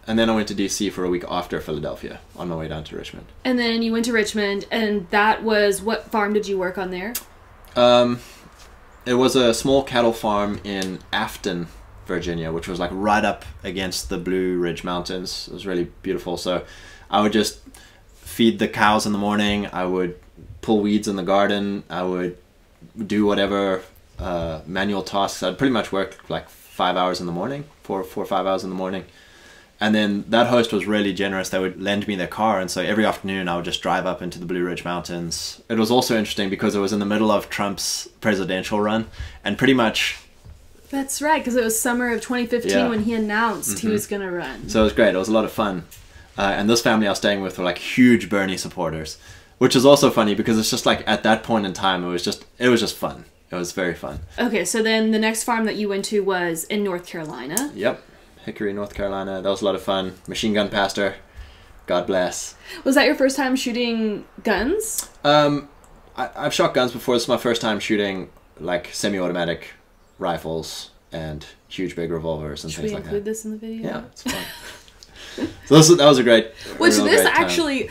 And 0.08 0.18
then 0.18 0.30
I 0.30 0.36
went 0.36 0.48
to 0.48 0.56
DC 0.56 0.92
for 0.92 1.04
a 1.04 1.10
week 1.10 1.24
after 1.30 1.62
Philadelphia 1.62 2.20
on 2.36 2.50
my 2.50 2.56
way 2.56 2.68
down 2.68 2.84
to 2.86 2.96
Richmond. 2.96 3.28
And 3.44 3.60
then 3.60 3.82
you 3.82 3.92
went 3.92 4.06
to 4.06 4.14
Richmond, 4.14 4.66
and 4.72 5.08
that 5.12 5.44
was 5.44 5.82
what 5.82 6.10
farm 6.10 6.34
did 6.34 6.48
you 6.48 6.58
work 6.58 6.78
on 6.78 6.90
there? 6.92 7.14
Um, 7.76 8.20
it 9.06 9.14
was 9.14 9.36
a 9.36 9.54
small 9.54 9.84
cattle 9.84 10.14
farm 10.14 10.60
in 10.64 11.00
Afton, 11.14 11.68
Virginia, 12.06 12.52
which 12.52 12.68
was 12.68 12.80
like 12.80 12.90
right 12.94 13.24
up 13.24 13.46
against 13.64 14.10
the 14.10 14.18
Blue 14.18 14.58
Ridge 14.58 14.84
Mountains. 14.84 15.48
It 15.48 15.54
was 15.54 15.66
really 15.66 15.86
beautiful. 16.02 16.36
So 16.38 16.66
I 17.10 17.22
would 17.22 17.32
just 17.32 17.60
feed 18.16 18.60
the 18.60 18.68
cows 18.68 19.06
in 19.06 19.12
the 19.12 19.20
morning. 19.20 19.68
I 19.72 19.86
would 19.86 20.20
pull 20.62 20.82
weeds 20.82 21.08
in 21.08 21.16
the 21.16 21.24
garden. 21.24 21.84
I 21.90 22.04
would 22.04 22.38
do 23.06 23.26
whatever 23.26 23.84
uh, 24.20 24.62
manual 24.66 25.04
tasks. 25.04 25.44
I'd 25.44 25.58
pretty 25.58 25.74
much 25.74 25.92
work 25.92 26.30
like 26.30 26.50
five 26.50 26.98
hours 26.98 27.20
in 27.20 27.26
the 27.28 27.32
morning, 27.32 27.66
four, 27.84 28.04
four 28.04 28.24
or 28.24 28.28
five 28.28 28.46
hours 28.46 28.64
in 28.64 28.70
the 28.70 28.76
morning. 28.76 29.06
And 29.82 29.94
then 29.96 30.26
that 30.30 30.46
host 30.48 30.72
was 30.72 30.86
really 30.86 31.12
generous. 31.12 31.50
They 31.50 31.58
would 31.60 31.82
lend 31.82 32.08
me 32.08 32.16
their 32.16 32.28
car, 32.28 32.60
and 32.62 32.70
so 32.70 32.82
every 32.82 33.04
afternoon 33.04 33.50
I 33.50 33.56
would 33.56 33.66
just 33.66 33.82
drive 33.82 34.06
up 34.06 34.22
into 34.22 34.38
the 34.40 34.46
Blue 34.46 34.64
Ridge 34.64 34.86
Mountains. 34.86 35.60
It 35.70 35.78
was 35.80 35.90
also 35.90 36.16
interesting 36.18 36.50
because 36.52 36.76
it 36.76 36.80
was 36.80 36.94
in 36.94 37.00
the 37.00 37.06
middle 37.06 37.32
of 37.32 37.50
Trump's 37.50 38.08
presidential 38.22 38.80
run, 38.80 39.08
and 39.44 39.58
pretty 39.58 39.74
much 39.74 40.20
That's 40.92 41.22
right, 41.22 41.40
because 41.42 41.56
it 41.56 41.64
was 41.64 41.80
summer 41.80 42.12
of 42.14 42.22
2015 42.22 42.70
Yeah. 42.72 42.88
when 42.90 43.04
he 43.04 43.14
announced 43.16 43.80
he 43.80 43.88
was 43.88 44.06
going 44.08 44.22
to 44.22 44.30
run. 44.30 44.70
so 44.70 44.82
it 44.82 44.84
was 44.84 44.94
great. 44.94 45.16
It 45.16 45.18
was 45.18 45.30
a 45.30 45.34
lot 45.34 45.46
of 45.46 45.52
fun. 45.52 45.86
Uh, 46.38 46.42
and 46.56 46.70
this 46.70 46.82
family 46.82 47.08
I 47.08 47.12
was 47.12 47.18
staying 47.18 47.42
with 47.42 47.58
were 47.58 47.64
like 47.66 47.78
huge 47.80 48.30
Bernie 48.30 48.58
supporters, 48.58 49.18
which 49.58 49.76
is 49.76 49.86
also 49.86 50.10
funny 50.12 50.36
because 50.36 50.60
it's 50.60 50.70
just 50.70 50.86
like 50.86 51.04
at 51.08 51.24
that 51.24 51.44
point 51.44 51.66
in 51.66 51.74
time 51.74 52.04
it 52.04 52.08
was 52.10 52.24
just 52.24 52.46
it 52.60 52.70
was 52.70 52.80
just 52.82 52.96
fun. 52.96 53.26
It 53.50 53.56
was 53.56 53.72
very 53.74 53.94
fun. 53.96 54.20
Okay, 54.40 54.64
so 54.64 54.82
then 54.84 55.12
the 55.12 55.20
next 55.20 55.44
farm 55.44 55.66
that 55.66 55.76
you 55.76 55.90
went 55.90 56.06
to 56.06 56.20
was 56.22 56.64
in 56.66 56.84
North 56.84 57.06
Carolina. 57.06 57.72
Yep, 57.76 58.02
Hickory, 58.46 58.74
North 58.74 58.94
Carolina. 58.94 59.42
That 59.42 59.50
was 59.50 59.62
a 59.62 59.66
lot 59.66 59.76
of 59.76 59.82
fun. 59.82 60.16
Machine 60.28 60.54
gun 60.54 60.70
pastor. 60.70 61.16
God 61.86 62.08
bless. 62.08 62.56
Was 62.84 62.96
that 62.96 63.06
your 63.06 63.16
first 63.16 63.36
time 63.36 63.56
shooting 63.56 64.26
guns? 64.44 65.10
Um, 65.24 65.70
I, 66.16 66.30
I've 66.36 66.54
shot 66.54 66.74
guns 66.74 66.92
before. 66.92 67.16
This 67.16 67.24
is 67.24 67.30
my 67.30 67.38
first 67.38 67.62
time 67.62 67.80
shooting 67.80 68.30
like 68.60 68.90
semi-automatic 68.94 69.74
rifles 70.20 70.92
and 71.12 71.46
huge 71.68 71.96
big 71.96 72.12
revolvers 72.12 72.64
and 72.64 72.72
Should 72.72 72.82
things 72.82 72.92
we 72.92 72.96
like 72.96 73.04
include 73.06 73.26
that. 73.26 73.30
this 73.30 73.46
in 73.46 73.52
the 73.52 73.58
video? 73.58 73.84
Yeah, 73.84 74.04
it's 74.06 74.24
fun. 74.24 74.44
so 75.66 75.76
this, 75.76 75.90
that 75.96 76.06
was 76.06 76.18
a 76.18 76.24
great. 76.24 76.52
Which 76.78 76.94
this 76.94 77.02
great 77.02 77.18
time. 77.24 77.44
actually, 77.44 77.90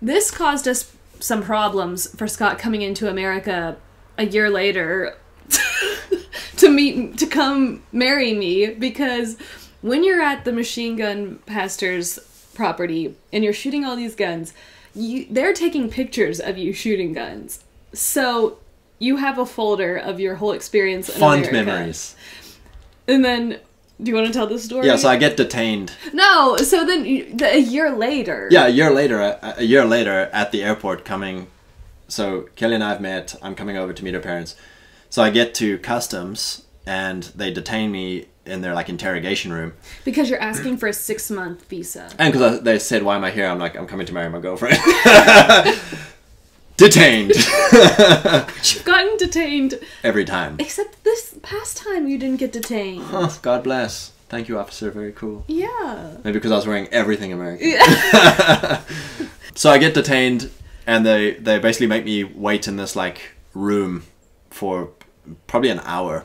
this 0.00 0.30
caused 0.30 0.66
us 0.68 0.94
some 1.20 1.42
problems 1.42 2.14
for 2.16 2.26
Scott 2.26 2.58
coming 2.58 2.82
into 2.82 3.08
America 3.08 3.76
a 4.16 4.26
year 4.26 4.50
later 4.50 5.16
to 6.58 6.70
meet 6.70 7.18
to 7.18 7.26
come 7.26 7.82
marry 7.92 8.34
me 8.34 8.66
because 8.66 9.36
when 9.80 10.04
you're 10.04 10.20
at 10.20 10.44
the 10.44 10.52
machine 10.52 10.96
gun 10.96 11.38
pastor's 11.46 12.18
property 12.54 13.14
and 13.32 13.44
you're 13.44 13.52
shooting 13.52 13.84
all 13.84 13.96
these 13.96 14.14
guns, 14.14 14.52
you 14.94 15.26
they're 15.30 15.52
taking 15.52 15.88
pictures 15.90 16.40
of 16.40 16.58
you 16.58 16.72
shooting 16.72 17.12
guns. 17.12 17.64
So 17.92 18.58
you 18.98 19.16
have 19.16 19.38
a 19.38 19.46
folder 19.46 19.96
of 19.96 20.20
your 20.20 20.36
whole 20.36 20.52
experience 20.52 21.08
fond 21.08 21.50
memories. 21.52 22.16
And 23.06 23.24
then 23.24 23.60
do 24.00 24.10
you 24.10 24.14
want 24.14 24.28
to 24.28 24.32
tell 24.32 24.46
the 24.46 24.58
story? 24.58 24.86
Yeah, 24.86 24.96
so 24.96 25.08
I 25.08 25.16
get 25.16 25.36
detained. 25.36 25.92
No, 26.12 26.56
so 26.58 26.84
then 26.84 27.04
a 27.42 27.58
year 27.58 27.90
later. 27.90 28.48
Yeah, 28.50 28.66
a 28.66 28.70
year 28.70 28.90
later, 28.90 29.20
a, 29.20 29.54
a 29.58 29.64
year 29.64 29.84
later 29.84 30.30
at 30.32 30.52
the 30.52 30.62
airport, 30.62 31.04
coming. 31.04 31.48
So 32.06 32.48
Kelly 32.54 32.76
and 32.76 32.84
I 32.84 32.90
have 32.90 33.00
met. 33.00 33.34
I'm 33.42 33.54
coming 33.54 33.76
over 33.76 33.92
to 33.92 34.04
meet 34.04 34.14
her 34.14 34.20
parents. 34.20 34.54
So 35.10 35.22
I 35.22 35.30
get 35.30 35.54
to 35.56 35.78
customs, 35.78 36.64
and 36.86 37.22
they 37.34 37.50
detain 37.52 37.90
me 37.90 38.26
in 38.46 38.60
their 38.62 38.74
like 38.74 38.88
interrogation 38.88 39.52
room. 39.52 39.74
Because 40.04 40.30
you're 40.30 40.40
asking 40.40 40.78
for 40.78 40.88
a 40.88 40.92
six 40.92 41.30
month 41.30 41.66
visa. 41.68 42.10
And 42.18 42.32
because 42.32 42.62
they 42.62 42.78
said, 42.78 43.02
"Why 43.02 43.16
am 43.16 43.24
I 43.24 43.30
here?" 43.30 43.46
I'm 43.46 43.58
like, 43.58 43.76
"I'm 43.76 43.86
coming 43.86 44.06
to 44.06 44.12
marry 44.12 44.28
my 44.30 44.40
girlfriend." 44.40 44.78
Detained 46.76 47.30
You've 47.72 48.82
gotten 48.84 49.16
detained. 49.16 49.80
every 50.04 50.24
time. 50.24 50.54
Except 50.60 51.02
this 51.02 51.34
past 51.42 51.76
time 51.78 52.06
you 52.06 52.16
didn't 52.18 52.38
get 52.38 52.52
detained. 52.52 53.02
Oh, 53.10 53.36
God 53.42 53.64
bless. 53.64 54.12
Thank 54.28 54.48
you, 54.48 54.56
officer. 54.60 54.88
Very 54.92 55.10
cool. 55.10 55.44
Yeah. 55.48 56.18
Maybe 56.22 56.34
because 56.34 56.52
I 56.52 56.54
was 56.54 56.68
wearing 56.68 56.86
everything 56.92 57.32
American. 57.32 57.70
Yeah. 57.70 58.82
So 59.54 59.70
I 59.70 59.78
get 59.78 59.92
detained, 59.92 60.50
and 60.86 61.04
they 61.04 61.32
they 61.32 61.58
basically 61.58 61.88
make 61.88 62.04
me 62.04 62.22
wait 62.22 62.68
in 62.68 62.76
this 62.76 62.94
like 62.94 63.32
room 63.54 64.04
for 64.50 64.90
probably 65.46 65.70
an 65.70 65.80
hour, 65.84 66.24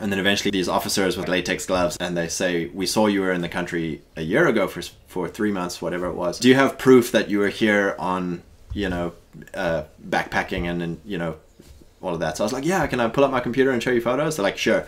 and 0.00 0.10
then 0.10 0.18
eventually 0.18 0.50
these 0.50 0.68
officers 0.68 1.16
with 1.16 1.28
latex 1.28 1.66
gloves 1.66 1.96
and 2.00 2.16
they 2.16 2.28
say, 2.28 2.66
"We 2.66 2.86
saw 2.86 3.06
you 3.06 3.20
were 3.20 3.32
in 3.32 3.40
the 3.40 3.48
country 3.48 4.02
a 4.16 4.22
year 4.22 4.46
ago 4.46 4.66
for 4.66 4.82
for 5.06 5.28
three 5.28 5.52
months, 5.52 5.80
whatever 5.80 6.06
it 6.06 6.14
was. 6.14 6.38
Do 6.38 6.48
you 6.48 6.54
have 6.56 6.78
proof 6.78 7.12
that 7.12 7.30
you 7.30 7.38
were 7.38 7.48
here 7.48 7.94
on 7.98 8.42
you 8.72 8.88
know 8.88 9.12
uh, 9.54 9.84
backpacking 10.06 10.68
and, 10.68 10.82
and 10.82 11.00
you 11.04 11.18
know 11.18 11.36
all 12.04 12.14
of 12.14 12.20
that. 12.20 12.36
So 12.36 12.44
I 12.44 12.46
was 12.46 12.52
like, 12.52 12.64
yeah, 12.64 12.86
can 12.86 13.00
I 13.00 13.08
pull 13.08 13.24
up 13.24 13.30
my 13.30 13.40
computer 13.40 13.70
and 13.70 13.82
show 13.82 13.90
you 13.90 14.00
photos? 14.00 14.36
They're 14.36 14.42
like, 14.42 14.58
sure. 14.58 14.86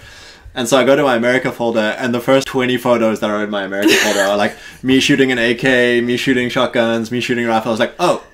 And 0.55 0.67
so 0.67 0.79
I 0.79 0.85
go 0.85 0.97
to 0.97 1.03
my 1.03 1.17
America 1.17 1.53
folder, 1.53 1.95
and 1.99 2.15
the 2.15 2.21
first 2.21 2.47
20 2.47 2.79
photos 2.79 3.21
that 3.21 3.29
are 3.29 3.45
in 3.45 3.51
my 3.51 3.65
America 3.65 3.93
folder 3.95 4.21
are 4.21 4.37
like 4.37 4.57
me 4.83 5.01
shooting 5.01 5.31
an 5.31 5.39
AK, 5.39 6.03
me 6.03 6.17
shooting 6.17 6.49
shotguns, 6.49 7.11
me 7.11 7.21
shooting 7.21 7.47
rifles. 7.47 7.67
I 7.67 7.71
was 7.71 7.81
like, 7.81 7.95
oh, 7.99 8.25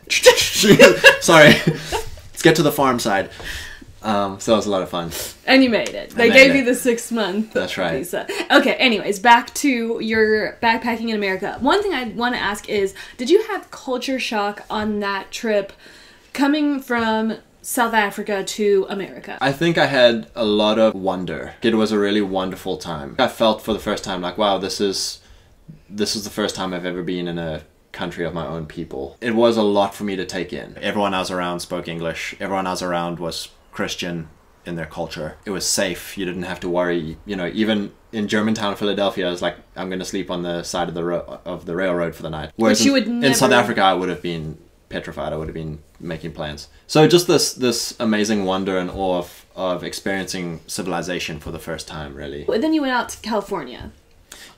sorry. 1.21 1.55
Let's 2.33 2.43
get 2.43 2.57
to 2.57 2.63
the 2.63 2.73
farm 2.73 2.99
side. 3.01 3.31
Um, 4.03 4.41
so 4.41 4.55
it 4.55 4.57
was 4.57 4.67
a 4.67 4.71
lot 4.71 4.83
of 4.83 4.89
fun. 4.91 5.11
And 5.47 5.63
you 5.63 5.71
made 5.71 5.91
it. 5.91 6.11
They 6.11 6.29
made 6.29 6.35
gave 6.35 6.51
it. 6.51 6.59
you 6.59 6.65
the 6.65 6.75
six 6.75 7.13
month 7.13 7.53
That's 7.53 7.79
right. 7.79 7.99
visa. 7.99 8.27
Okay, 8.51 8.75
anyways, 8.75 9.19
back 9.19 9.55
to 9.55 10.01
your 10.01 10.59
backpacking 10.63 11.09
in 11.09 11.17
America. 11.17 11.57
One 11.61 11.83
thing 11.83 11.95
I 11.95 12.05
want 12.05 12.35
to 12.35 12.41
ask 12.41 12.69
is 12.69 12.95
did 13.17 13.31
you 13.31 13.43
have 13.45 13.71
culture 13.71 14.19
shock 14.19 14.65
on 14.69 15.01
that 15.01 15.31
trip 15.31 15.73
coming 16.33 16.81
from 16.81 17.39
South 17.63 17.95
Africa 17.95 18.43
to 18.43 18.87
America? 18.89 19.39
I 19.41 19.53
think 19.53 19.79
I 19.79 19.87
had 19.87 20.29
a 20.35 20.45
lot 20.45 20.79
of 20.79 20.95
wonder. 20.95 21.55
It 21.63 21.77
was 21.77 21.93
a 21.93 21.99
really 21.99 22.21
wonderful 22.21 22.77
time. 22.77 23.17
I 23.19 23.29
felt 23.29 23.63
for 23.63 23.73
the 23.73 23.79
first 23.79 24.03
time 24.03 24.21
like, 24.21 24.37
wow, 24.37 24.59
this 24.59 24.81
is 24.81 25.21
this 25.89 26.17
is 26.17 26.25
the 26.25 26.31
first 26.31 26.57
time 26.57 26.75
I've 26.75 26.85
ever 26.85 27.03
been 27.03 27.29
in 27.29 27.39
a 27.39 27.63
country 27.93 28.25
of 28.25 28.35
my 28.35 28.47
own 28.47 28.67
people. 28.67 29.17
It 29.21 29.35
was 29.35 29.57
a 29.57 29.63
lot 29.63 29.95
for 29.95 30.05
me 30.05 30.17
to 30.17 30.25
take 30.25 30.53
in. 30.53 30.77
Everyone 30.79 31.15
I 31.15 31.21
was 31.21 31.31
around 31.31 31.61
spoke 31.61 31.87
English. 31.89 32.35
Everyone 32.41 32.67
I 32.67 32.71
was 32.71 32.83
around 32.83 33.21
was 33.21 33.49
Christian 33.73 34.29
in 34.65 34.77
their 34.77 34.87
culture. 34.87 35.37
It 35.45 35.51
was 35.51 35.67
safe. 35.67 36.17
You 36.17 36.25
didn't 36.25 36.45
have 36.45 36.61
to 36.61 36.69
worry. 36.69 37.17
You 37.27 37.37
know, 37.37 37.51
even 37.53 37.93
in 38.13 38.29
Germantown, 38.29 38.77
Philadelphia, 38.77 39.27
I 39.27 39.31
was 39.31 39.43
like, 39.43 39.57
I'm 39.75 39.89
going 39.89 39.99
to 39.99 40.05
sleep 40.05 40.31
on 40.31 40.43
the 40.43 40.63
side 40.63 40.89
of 40.89 40.95
the 40.95 41.05
ro- 41.05 41.41
of 41.45 41.67
the 41.67 41.75
railroad 41.75 42.15
for 42.15 42.23
the 42.23 42.31
night. 42.31 42.53
Whereas 42.57 42.85
you 42.85 42.95
in, 42.95 43.21
would 43.21 43.25
in 43.25 43.35
South 43.35 43.53
Africa, 43.53 43.83
I 43.83 43.95
would 43.95 44.09
have 44.09 44.23
been 44.23 44.59
petrified. 44.89 45.33
I 45.33 45.37
would 45.37 45.49
have 45.49 45.55
been 45.55 45.81
making 45.99 46.33
plans. 46.33 46.69
So 46.87 47.09
just 47.09 47.27
this 47.27 47.55
this 47.55 47.97
amazing 47.99 48.45
wonder 48.45 48.79
and 48.79 48.91
awe 48.91 49.19
of, 49.19 49.47
of 49.57 49.83
experiencing 49.83 50.61
civilization 50.67 51.41
for 51.41 51.51
the 51.51 51.59
first 51.59 51.89
time, 51.89 52.15
really. 52.15 52.45
And 52.47 52.63
then 52.63 52.75
you 52.75 52.83
went 52.83 52.93
out 52.93 53.09
to 53.11 53.21
California. 53.21 53.91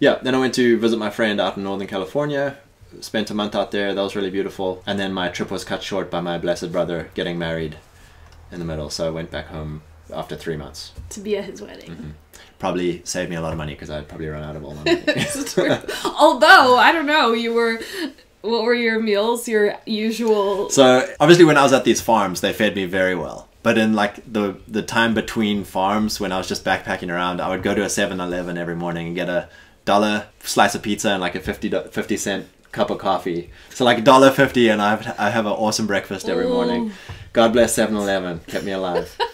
Yeah. 0.00 0.18
Then 0.22 0.35
I 0.35 0.38
went 0.38 0.55
to 0.55 0.79
visit 0.79 0.98
my 0.98 1.11
friend 1.11 1.40
out 1.40 1.57
in 1.57 1.62
Northern 1.62 1.87
California. 1.87 2.59
Spent 3.00 3.31
a 3.31 3.35
month 3.35 3.55
out 3.57 3.70
there. 3.72 3.92
That 3.94 4.03
was 4.03 4.14
really 4.14 4.31
beautiful. 4.31 4.83
And 4.87 4.98
then 4.98 5.12
my 5.12 5.29
trip 5.29 5.50
was 5.50 5.64
cut 5.64 5.83
short 5.83 6.11
by 6.11 6.20
my 6.20 6.38
blessed 6.38 6.70
brother 6.70 7.11
getting 7.14 7.38
married 7.38 7.77
in 8.55 8.61
the 8.61 8.67
middle. 8.67 8.90
So 8.90 9.07
I 9.07 9.11
went 9.11 9.31
back 9.31 9.47
home 9.47 9.83
after 10.12 10.37
three 10.37 10.57
months. 10.57 10.93
to 11.11 11.21
be 11.21 11.37
at 11.37 11.45
his 11.45 11.61
wedding. 11.61 11.90
Mm-hmm. 11.90 12.11
Probably 12.59 13.03
saved 13.05 13.31
me 13.31 13.37
a 13.37 13.40
lot 13.40 13.53
of 13.53 13.59
money 13.59 13.75
because 13.75 13.90
I'd 13.90 14.09
probably 14.09 14.29
run 14.29 14.43
out 14.43 14.57
of 14.57 14.64
all 14.64 14.75
my 14.75 14.85
money. 14.85 15.05
Although 16.05 16.77
I 16.77 16.93
don't 16.93 17.07
know, 17.07 17.33
you 17.33 17.53
were. 17.53 17.81
What 18.40 18.64
were 18.64 18.75
your 18.75 19.01
meals? 19.01 19.49
Your 19.49 19.77
usual. 19.87 20.69
So 20.69 21.07
obviously, 21.19 21.45
when 21.47 21.57
I 21.57 21.62
was 21.62 21.73
at 21.73 21.85
these 21.85 22.03
farms, 22.03 22.43
they 22.43 22.53
fed 22.53 22.77
me 22.77 22.85
very 22.85 23.14
well. 23.14 23.49
But 23.62 23.79
in 23.79 23.95
like 23.95 24.17
the 24.31 24.59
the 24.69 24.83
time 24.83 25.14
between 25.14 25.64
farms, 25.64 26.21
when 26.21 26.31
I 26.31 26.37
was 26.38 26.47
just 26.47 26.62
backpacking 26.64 27.11
around, 27.11 27.40
I 27.40 27.49
would 27.49 27.62
go 27.62 27.75
to 27.75 27.83
a 27.83 27.87
7-Eleven 27.87 28.59
every 28.59 28.77
morning 28.77 29.07
and 29.09 29.17
get 29.17 29.31
a 29.31 29.49
dollar 29.87 30.27
slice 30.40 30.75
of 30.75 30.83
pizza 30.83 31.11
and 31.11 31.21
like 31.23 31.35
a 31.35 31.40
50, 31.40 31.71
50 31.90 32.17
cent 32.19 32.47
cup 32.73 32.90
of 32.90 32.99
coffee. 32.99 33.51
So 33.71 33.85
like 33.85 34.05
dollar 34.05 34.31
fifty, 34.31 34.69
and 34.69 34.83
I 34.83 34.90
have 34.90 35.14
I 35.19 35.31
have 35.31 35.47
an 35.47 35.53
awesome 35.53 35.87
breakfast 35.87 36.29
every 36.29 36.47
morning. 36.47 36.93
God 37.35 37.53
bless 37.53 37.77
7-Eleven, 37.77 38.40
kept 38.47 38.64
me 38.64 38.73
alive. 38.73 39.14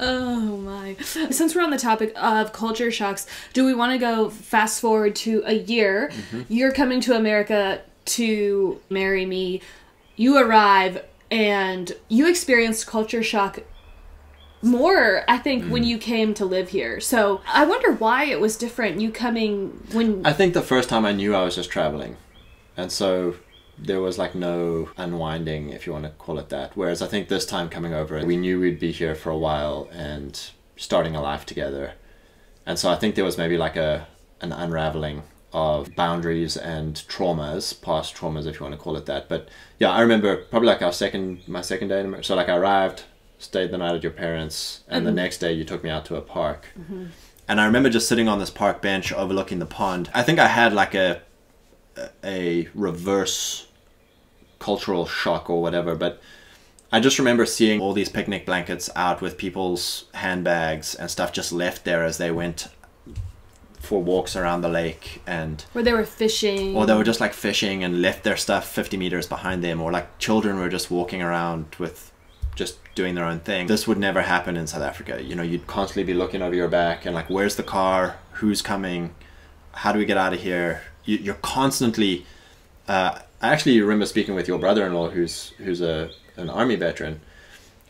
Oh 0.00 0.56
my! 0.58 0.96
Since 1.02 1.54
we're 1.54 1.62
on 1.62 1.70
the 1.70 1.78
topic 1.78 2.12
of 2.16 2.52
culture 2.52 2.90
shocks, 2.90 3.26
do 3.52 3.64
we 3.64 3.72
want 3.72 3.92
to 3.92 3.98
go 3.98 4.28
fast 4.28 4.80
forward 4.80 5.14
to 5.16 5.42
a 5.46 5.54
year? 5.54 6.10
Mm-hmm. 6.12 6.42
You're 6.52 6.72
coming 6.72 7.00
to 7.02 7.14
America 7.14 7.80
to 8.06 8.80
marry 8.90 9.24
me. 9.24 9.62
You 10.16 10.38
arrive 10.38 11.02
and 11.30 11.92
you 12.08 12.28
experienced 12.28 12.86
culture 12.86 13.22
shock 13.22 13.60
more, 14.60 15.22
I 15.28 15.38
think, 15.38 15.64
when 15.70 15.84
mm. 15.84 15.86
you 15.86 15.98
came 15.98 16.34
to 16.34 16.44
live 16.44 16.70
here. 16.70 17.00
So 17.00 17.40
I 17.46 17.64
wonder 17.64 17.92
why 17.92 18.24
it 18.24 18.40
was 18.40 18.56
different. 18.56 19.00
You 19.00 19.10
coming 19.10 19.82
when 19.92 20.26
I 20.26 20.32
think 20.32 20.52
the 20.52 20.62
first 20.62 20.88
time 20.88 21.06
I 21.06 21.12
knew 21.12 21.34
I 21.34 21.42
was 21.42 21.54
just 21.54 21.70
traveling, 21.70 22.16
and 22.76 22.90
so 22.90 23.36
there 23.78 24.00
was 24.00 24.18
like 24.18 24.34
no 24.34 24.90
unwinding, 24.96 25.70
if 25.70 25.86
you 25.86 25.92
want 25.92 26.04
to 26.04 26.10
call 26.10 26.38
it 26.38 26.48
that. 26.50 26.76
Whereas 26.76 27.02
I 27.02 27.06
think 27.06 27.28
this 27.28 27.46
time 27.46 27.68
coming 27.68 27.94
over, 27.94 28.24
we 28.24 28.36
knew 28.36 28.60
we'd 28.60 28.80
be 28.80 28.92
here 28.92 29.14
for 29.14 29.30
a 29.30 29.38
while 29.38 29.88
and 29.92 30.50
starting 30.76 31.16
a 31.16 31.22
life 31.22 31.46
together, 31.46 31.94
and 32.64 32.78
so 32.78 32.90
I 32.90 32.96
think 32.96 33.14
there 33.14 33.24
was 33.24 33.38
maybe 33.38 33.56
like 33.56 33.76
a 33.76 34.08
an 34.40 34.52
unraveling 34.52 35.22
of 35.52 35.94
boundaries 35.96 36.56
and 36.56 36.96
traumas, 37.08 37.80
past 37.80 38.14
traumas, 38.14 38.46
if 38.46 38.56
you 38.56 38.62
want 38.62 38.74
to 38.74 38.80
call 38.80 38.96
it 38.96 39.06
that. 39.06 39.28
But 39.28 39.48
yeah, 39.78 39.90
I 39.90 40.02
remember 40.02 40.36
probably 40.36 40.68
like 40.68 40.82
our 40.82 40.92
second, 40.92 41.46
my 41.48 41.62
second 41.62 41.88
day. 41.88 42.04
So 42.20 42.34
like 42.34 42.50
I 42.50 42.56
arrived, 42.56 43.04
stayed 43.38 43.70
the 43.70 43.78
night 43.78 43.94
at 43.94 44.02
your 44.02 44.12
parents, 44.12 44.84
and 44.86 45.06
the 45.06 45.10
mm-hmm. 45.10 45.16
next 45.16 45.38
day 45.38 45.52
you 45.52 45.64
took 45.64 45.82
me 45.82 45.88
out 45.88 46.04
to 46.06 46.16
a 46.16 46.20
park. 46.20 46.66
Mm-hmm. 46.78 47.06
And 47.48 47.60
I 47.60 47.64
remember 47.64 47.88
just 47.88 48.08
sitting 48.08 48.28
on 48.28 48.38
this 48.38 48.50
park 48.50 48.82
bench 48.82 49.12
overlooking 49.12 49.58
the 49.58 49.66
pond. 49.66 50.10
I 50.12 50.22
think 50.22 50.38
I 50.38 50.48
had 50.48 50.74
like 50.74 50.94
a 50.94 51.22
a 52.24 52.68
reverse 52.74 53.66
cultural 54.58 55.06
shock 55.06 55.48
or 55.50 55.62
whatever, 55.62 55.94
but 55.94 56.20
I 56.92 57.00
just 57.00 57.18
remember 57.18 57.46
seeing 57.46 57.80
all 57.80 57.92
these 57.92 58.08
picnic 58.08 58.46
blankets 58.46 58.88
out 58.94 59.20
with 59.20 59.36
people's 59.36 60.04
handbags 60.14 60.94
and 60.94 61.10
stuff 61.10 61.32
just 61.32 61.52
left 61.52 61.84
there 61.84 62.04
as 62.04 62.18
they 62.18 62.30
went 62.30 62.68
for 63.80 64.02
walks 64.02 64.34
around 64.34 64.62
the 64.62 64.68
lake 64.68 65.22
and 65.26 65.64
where 65.72 65.84
they 65.84 65.92
were 65.92 66.04
fishing. 66.04 66.76
or 66.76 66.86
they 66.86 66.94
were 66.94 67.04
just 67.04 67.20
like 67.20 67.32
fishing 67.32 67.84
and 67.84 68.02
left 68.02 68.24
their 68.24 68.36
stuff 68.36 68.68
50 68.68 68.96
meters 68.96 69.26
behind 69.28 69.62
them 69.62 69.80
or 69.80 69.92
like 69.92 70.18
children 70.18 70.58
were 70.58 70.68
just 70.68 70.90
walking 70.90 71.22
around 71.22 71.76
with 71.78 72.10
just 72.56 72.78
doing 72.94 73.14
their 73.14 73.24
own 73.24 73.38
thing. 73.40 73.66
This 73.66 73.86
would 73.86 73.98
never 73.98 74.22
happen 74.22 74.56
in 74.56 74.66
south 74.66 74.82
africa. 74.82 75.22
You 75.22 75.34
know 75.36 75.42
you'd 75.42 75.66
constantly 75.66 76.04
be 76.04 76.18
looking 76.18 76.42
over 76.42 76.54
your 76.54 76.68
back 76.68 77.04
and 77.06 77.14
like 77.14 77.28
where's 77.30 77.56
the 77.56 77.62
car? 77.62 78.18
Who's 78.32 78.62
coming? 78.62 79.14
How 79.72 79.92
do 79.92 79.98
we 79.98 80.04
get 80.04 80.16
out 80.16 80.32
of 80.32 80.40
here 80.40 80.82
you're 81.06 81.34
constantly 81.36 82.26
uh, 82.88 83.18
i 83.40 83.52
actually 83.52 83.80
remember 83.80 84.06
speaking 84.06 84.34
with 84.34 84.46
your 84.48 84.58
brother-in-law 84.58 85.08
who's 85.10 85.50
who's 85.58 85.80
a 85.80 86.10
an 86.36 86.50
army 86.50 86.76
veteran 86.76 87.20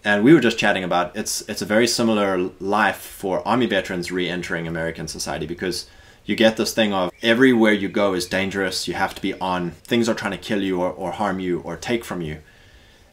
and 0.05 0.23
we 0.23 0.33
were 0.33 0.41
just 0.41 0.59
chatting 0.59 0.85
about 0.85 1.17
it's 1.17 1.41
it's 1.49 1.63
a 1.63 1.67
very 1.67 1.87
similar 1.87 2.39
life 2.61 2.99
for 2.99 3.47
army 3.47 3.67
veterans 3.67 4.13
re-entering 4.13 4.69
American 4.69 5.09
society 5.09 5.47
because 5.47 5.89
you 6.27 6.35
get 6.35 6.57
this 6.57 6.75
thing 6.75 6.93
of 6.93 7.13
everywhere 7.23 7.73
you 7.73 7.89
go 7.89 8.13
is 8.13 8.27
dangerous. 8.27 8.89
You 8.89 8.95
have 8.95 9.15
to 9.15 9.23
be 9.23 9.35
on. 9.35 9.71
Things 9.71 10.09
are 10.09 10.15
trying 10.15 10.33
to 10.33 10.39
kill 10.39 10.61
you 10.61 10.83
or, 10.83 10.91
or 10.91 11.13
harm 11.13 11.39
you 11.39 11.61
or 11.61 11.77
take 11.77 12.05
from 12.05 12.21
you. 12.21 12.39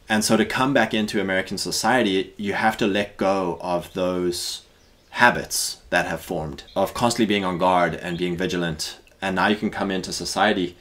And 0.10 0.26
so 0.26 0.36
to 0.36 0.46
come 0.46 0.74
back 0.74 0.94
into 0.94 1.22
American 1.22 1.60
society, 1.60 2.34
you 2.38 2.54
have 2.54 2.76
to 2.78 2.88
let 2.88 3.18
go 3.18 3.60
of 3.62 3.94
those 3.94 4.64
habits 5.12 5.82
that 5.92 6.08
have 6.08 6.22
formed 6.22 6.64
of 6.76 6.96
constantly 6.96 7.28
being 7.28 7.46
on 7.46 7.60
guard 7.60 7.94
and 7.94 8.18
being 8.18 8.36
vigilant. 8.36 8.98
And 9.24 9.38
now 9.38 9.48
you 9.48 9.56
can 9.56 9.70
come 9.70 9.90
into 9.90 10.12
society 10.12 10.76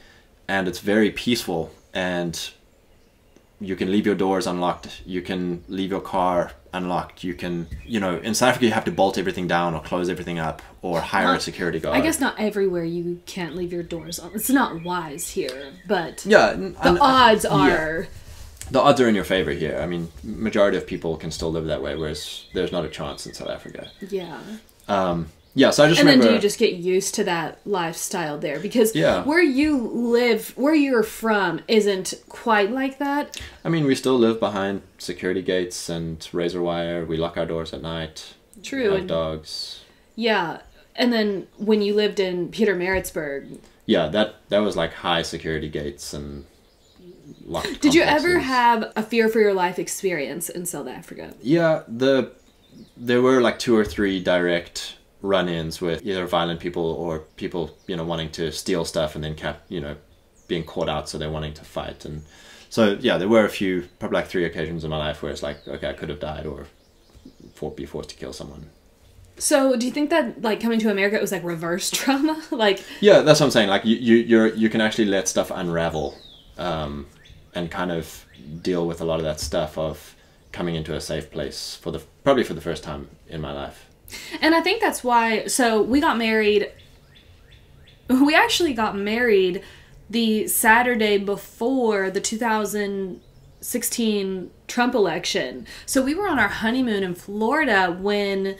and 0.48 0.66
it's 0.66 0.80
very 0.80 1.10
peaceful 1.12 1.70
and 1.94 2.50
you 3.60 3.76
can 3.76 3.90
leave 3.90 4.04
your 4.04 4.16
doors 4.16 4.46
unlocked 4.46 5.02
you 5.06 5.22
can 5.22 5.62
leave 5.68 5.90
your 5.90 6.00
car 6.00 6.50
unlocked 6.74 7.22
you 7.22 7.34
can 7.34 7.68
you 7.84 8.00
know 8.00 8.16
in 8.18 8.34
south 8.34 8.48
africa 8.50 8.66
you 8.66 8.72
have 8.72 8.84
to 8.84 8.90
bolt 8.90 9.16
everything 9.16 9.46
down 9.46 9.74
or 9.74 9.80
close 9.80 10.08
everything 10.08 10.40
up 10.40 10.60
or 10.80 11.00
hire 11.00 11.26
Well, 11.26 11.36
a 11.36 11.40
security 11.40 11.78
guard 11.78 11.96
I 11.96 12.00
guess 12.00 12.18
not 12.18 12.34
everywhere 12.40 12.82
you 12.82 13.20
can't 13.26 13.54
leave 13.54 13.72
your 13.72 13.84
doors 13.84 14.18
on. 14.18 14.32
It's 14.34 14.50
not 14.50 14.82
wise 14.82 15.30
here, 15.30 15.74
but 15.86 16.26
yeah 16.26 16.52
the 16.54 16.74
and- 16.82 16.98
odds 17.00 17.44
yeah. 17.44 17.50
are 17.50 18.08
the 18.72 18.80
odds 18.80 19.00
are 19.00 19.08
in 19.08 19.14
your 19.14 19.24
favor 19.24 19.52
here 19.52 19.78
i 19.80 19.86
mean 19.86 20.10
majority 20.24 20.76
of 20.76 20.84
people 20.86 21.16
can 21.16 21.30
still 21.30 21.52
live 21.52 21.66
that 21.66 21.80
way 21.80 21.94
whereas 21.94 22.46
there's 22.54 22.72
not 22.72 22.84
a 22.84 22.88
chance 22.88 23.26
in 23.26 23.34
south 23.34 23.50
africa 23.50 23.90
yeah. 24.08 24.40
um 24.88 25.28
yeah 25.54 25.70
so 25.70 25.84
i 25.84 25.88
just 25.88 26.00
And 26.00 26.08
then 26.08 26.20
do 26.20 26.32
you 26.32 26.38
just 26.38 26.58
get 26.58 26.74
used 26.74 27.14
to 27.16 27.24
that 27.24 27.58
lifestyle 27.66 28.38
there? 28.38 28.58
Because 28.58 28.94
Yeah. 28.94 29.22
where 29.24 29.42
you 29.42 29.76
live, 29.78 30.50
where 30.56 30.74
you're 30.74 31.02
from, 31.02 31.60
isn't 31.68 32.14
quite 32.28 32.70
like 32.70 32.98
that. 32.98 33.40
i 33.64 33.68
mean 33.68 33.84
we 33.84 33.94
still 33.94 34.18
live 34.18 34.38
behind 34.40 34.82
security 34.98 35.42
gates 35.42 35.88
and 35.88 36.26
razor 36.32 36.62
wire 36.62 37.04
we 37.04 37.16
lock 37.16 37.36
our 37.36 37.46
doors 37.46 37.72
at 37.74 37.82
night 37.82 38.34
True. 38.62 38.94
and- 38.94 39.08
dogs 39.08 39.80
Yeah. 40.16 40.60
And 40.94 41.10
then 41.10 41.46
when 41.56 41.80
you 41.80 41.94
lived 41.94 42.20
in 42.20 42.50
Pietermaritzburg, 42.50 43.58
yeah 43.86 44.08
that 44.08 44.34
that 44.50 44.58
was 44.60 44.76
like 44.76 44.92
high 44.92 45.22
security 45.22 45.68
gates 45.68 46.12
and 46.14 46.44
locked 47.46 47.80
did 47.80 47.94
you 47.94 48.02
ever 48.02 48.38
have 48.40 48.92
a 48.94 49.02
fear 49.02 49.28
for 49.28 49.40
your 49.40 49.54
life 49.54 49.78
experience 49.78 50.48
in 50.48 50.66
South 50.66 50.86
Africa? 50.88 51.34
Yeah, 51.42 51.82
the 51.88 52.32
there 52.96 53.22
were 53.22 53.40
like 53.40 53.58
two 53.58 53.74
or 53.76 53.84
three 53.84 54.22
direct 54.22 54.96
run-ins 55.22 55.80
with 55.80 56.04
either 56.04 56.26
violent 56.26 56.60
people 56.60 56.84
or 56.84 57.20
people 57.36 57.76
you 57.86 57.96
know 57.96 58.04
wanting 58.04 58.30
to 58.30 58.50
steal 58.52 58.84
stuff 58.84 59.14
and 59.14 59.22
then 59.24 59.34
cap 59.34 59.62
you 59.68 59.80
know 59.80 59.96
being 60.48 60.64
caught 60.64 60.88
out 60.88 61.08
so 61.08 61.16
they're 61.16 61.30
wanting 61.30 61.54
to 61.54 61.64
fight 61.64 62.04
and 62.04 62.22
so 62.68 62.96
yeah 63.00 63.16
there 63.16 63.28
were 63.28 63.44
a 63.44 63.48
few 63.48 63.88
probably 63.98 64.16
like 64.16 64.26
three 64.26 64.44
occasions 64.44 64.82
in 64.84 64.90
my 64.90 64.98
life 64.98 65.22
where 65.22 65.30
it's 65.30 65.42
like 65.42 65.66
okay 65.68 65.88
I 65.88 65.92
could 65.92 66.08
have 66.08 66.20
died 66.20 66.44
or 66.44 66.66
for, 67.54 67.70
be 67.70 67.86
forced 67.86 68.10
to 68.10 68.16
kill 68.16 68.32
someone 68.32 68.70
So 69.38 69.76
do 69.76 69.86
you 69.86 69.92
think 69.92 70.10
that 70.10 70.42
like 70.42 70.60
coming 70.60 70.80
to 70.80 70.90
America 70.90 71.16
it 71.16 71.22
was 71.22 71.32
like 71.32 71.44
reverse 71.44 71.90
trauma? 71.98 72.42
like 72.50 72.82
yeah 73.00 73.20
that's 73.20 73.38
what 73.40 73.46
I'm 73.46 73.52
saying 73.52 73.68
like 73.68 73.84
you 73.84 73.96
you 73.96 74.16
you're, 74.16 74.48
you 74.54 74.68
can 74.68 74.80
actually 74.80 75.06
let 75.06 75.28
stuff 75.28 75.52
unravel 75.52 76.18
um, 76.58 77.06
and 77.54 77.70
kind 77.70 77.92
of 77.92 78.24
deal 78.60 78.86
with 78.86 79.00
a 79.00 79.04
lot 79.04 79.18
of 79.18 79.24
that 79.24 79.40
stuff 79.40 79.78
of 79.78 80.16
coming 80.50 80.74
into 80.74 80.94
a 80.94 81.00
safe 81.00 81.30
place 81.30 81.76
for 81.80 81.90
the 81.90 82.00
probably 82.24 82.44
for 82.44 82.54
the 82.54 82.60
first 82.60 82.82
time 82.84 83.08
in 83.28 83.40
my 83.40 83.52
life. 83.52 83.86
And 84.40 84.54
I 84.54 84.60
think 84.60 84.80
that's 84.80 85.04
why. 85.04 85.46
So 85.46 85.82
we 85.82 86.00
got 86.00 86.18
married. 86.18 86.70
We 88.08 88.34
actually 88.34 88.74
got 88.74 88.94
married 88.94 89.62
the 90.10 90.46
Saturday 90.46 91.16
before 91.16 92.10
the 92.10 92.20
2016 92.20 94.50
Trump 94.66 94.94
election. 94.94 95.66
So 95.86 96.02
we 96.02 96.14
were 96.14 96.28
on 96.28 96.38
our 96.38 96.48
honeymoon 96.48 97.02
in 97.02 97.14
Florida 97.14 97.96
when 97.98 98.56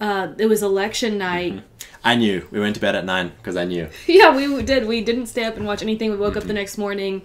uh, 0.00 0.32
it 0.38 0.46
was 0.46 0.60
election 0.62 1.18
night. 1.18 1.62
I 2.06 2.14
knew. 2.14 2.46
We 2.50 2.60
went 2.60 2.74
to 2.76 2.80
bed 2.80 2.94
at 2.94 3.04
nine 3.04 3.32
because 3.38 3.56
I 3.56 3.64
knew. 3.64 3.88
Yeah, 4.06 4.34
we 4.34 4.62
did. 4.62 4.86
We 4.86 5.00
didn't 5.02 5.26
stay 5.26 5.44
up 5.44 5.56
and 5.56 5.66
watch 5.66 5.82
anything. 5.82 6.10
We 6.10 6.16
woke 6.16 6.36
up 6.36 6.44
the 6.44 6.52
next 6.52 6.78
morning, 6.78 7.22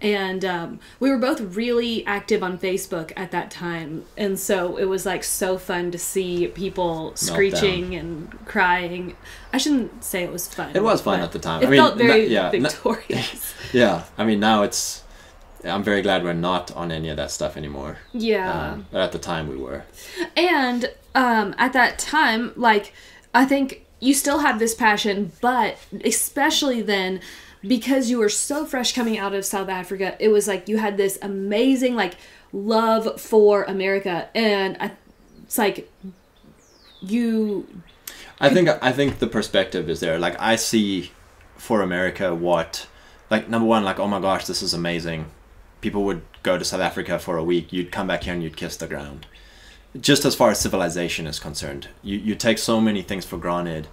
and 0.00 0.44
um, 0.44 0.80
we 0.98 1.10
were 1.10 1.18
both 1.18 1.40
really 1.56 2.04
active 2.06 2.42
on 2.42 2.58
Facebook 2.58 3.12
at 3.16 3.30
that 3.32 3.50
time, 3.50 4.04
and 4.16 4.38
so 4.38 4.76
it 4.78 4.86
was 4.86 5.04
like 5.04 5.22
so 5.22 5.58
fun 5.58 5.90
to 5.90 5.98
see 5.98 6.46
people 6.48 7.14
screeching 7.14 7.94
and 7.94 8.30
crying. 8.46 9.16
I 9.52 9.58
shouldn't 9.58 10.02
say 10.02 10.22
it 10.24 10.32
was 10.32 10.48
fun. 10.48 10.74
It 10.74 10.82
was 10.82 11.02
fun 11.02 11.20
at 11.20 11.32
the 11.32 11.38
time. 11.38 11.62
It 11.62 11.66
I 11.66 11.70
mean, 11.70 11.80
felt 11.80 11.98
very 11.98 12.26
yeah, 12.26 12.50
victorious. 12.50 13.54
Yeah, 13.72 14.04
I 14.18 14.24
mean 14.24 14.40
now 14.40 14.62
it's. 14.62 15.02
I'm 15.64 15.84
very 15.84 16.02
glad 16.02 16.24
we're 16.24 16.32
not 16.32 16.72
on 16.72 16.90
any 16.90 17.08
of 17.08 17.16
that 17.18 17.30
stuff 17.30 17.56
anymore. 17.56 17.98
yeah. 18.12 18.72
Um, 18.72 18.86
but 18.90 19.00
at 19.00 19.12
the 19.12 19.18
time 19.18 19.48
we 19.48 19.56
were. 19.56 19.84
And 20.36 20.90
um, 21.14 21.54
at 21.56 21.72
that 21.74 22.00
time, 22.00 22.52
like, 22.56 22.92
I 23.32 23.44
think 23.44 23.84
you 24.02 24.14
still 24.14 24.40
have 24.40 24.58
this 24.58 24.74
passion, 24.74 25.30
but 25.40 25.78
especially 26.04 26.82
then, 26.82 27.20
because 27.62 28.10
you 28.10 28.18
were 28.18 28.28
so 28.28 28.66
fresh 28.66 28.92
coming 28.92 29.16
out 29.16 29.32
of 29.32 29.44
South 29.44 29.68
Africa, 29.68 30.16
it 30.18 30.28
was 30.28 30.48
like 30.48 30.68
you 30.68 30.78
had 30.78 30.96
this 30.96 31.20
amazing, 31.22 31.94
like, 31.94 32.14
love 32.52 33.20
for 33.20 33.62
America. 33.62 34.28
And 34.34 34.76
I, 34.80 34.90
it's 35.44 35.56
like 35.56 35.88
you. 37.00 37.68
I 38.40 38.50
think 38.50 38.68
I 38.82 38.90
think 38.90 39.20
the 39.20 39.28
perspective 39.28 39.88
is 39.88 40.00
there. 40.00 40.18
Like 40.18 40.34
I 40.40 40.56
see 40.56 41.12
for 41.56 41.80
America 41.80 42.34
what 42.34 42.88
like 43.30 43.48
number 43.48 43.68
one, 43.68 43.84
like, 43.84 44.00
oh 44.00 44.08
my 44.08 44.20
gosh, 44.20 44.46
this 44.46 44.62
is 44.62 44.74
amazing. 44.74 45.26
People 45.80 46.02
would 46.04 46.22
go 46.42 46.58
to 46.58 46.64
South 46.64 46.80
Africa 46.80 47.20
for 47.20 47.36
a 47.36 47.44
week, 47.44 47.72
you'd 47.72 47.92
come 47.92 48.08
back 48.08 48.24
here 48.24 48.34
and 48.34 48.42
you'd 48.42 48.56
kiss 48.56 48.76
the 48.76 48.88
ground. 48.88 49.26
Just 50.00 50.24
as 50.24 50.34
far 50.34 50.50
as 50.50 50.60
civilization 50.60 51.26
is 51.26 51.38
concerned. 51.38 51.88
You 52.02 52.18
you 52.18 52.34
take 52.34 52.58
so 52.58 52.80
many 52.80 53.02
things 53.02 53.24
for 53.24 53.36
granted 53.36 53.88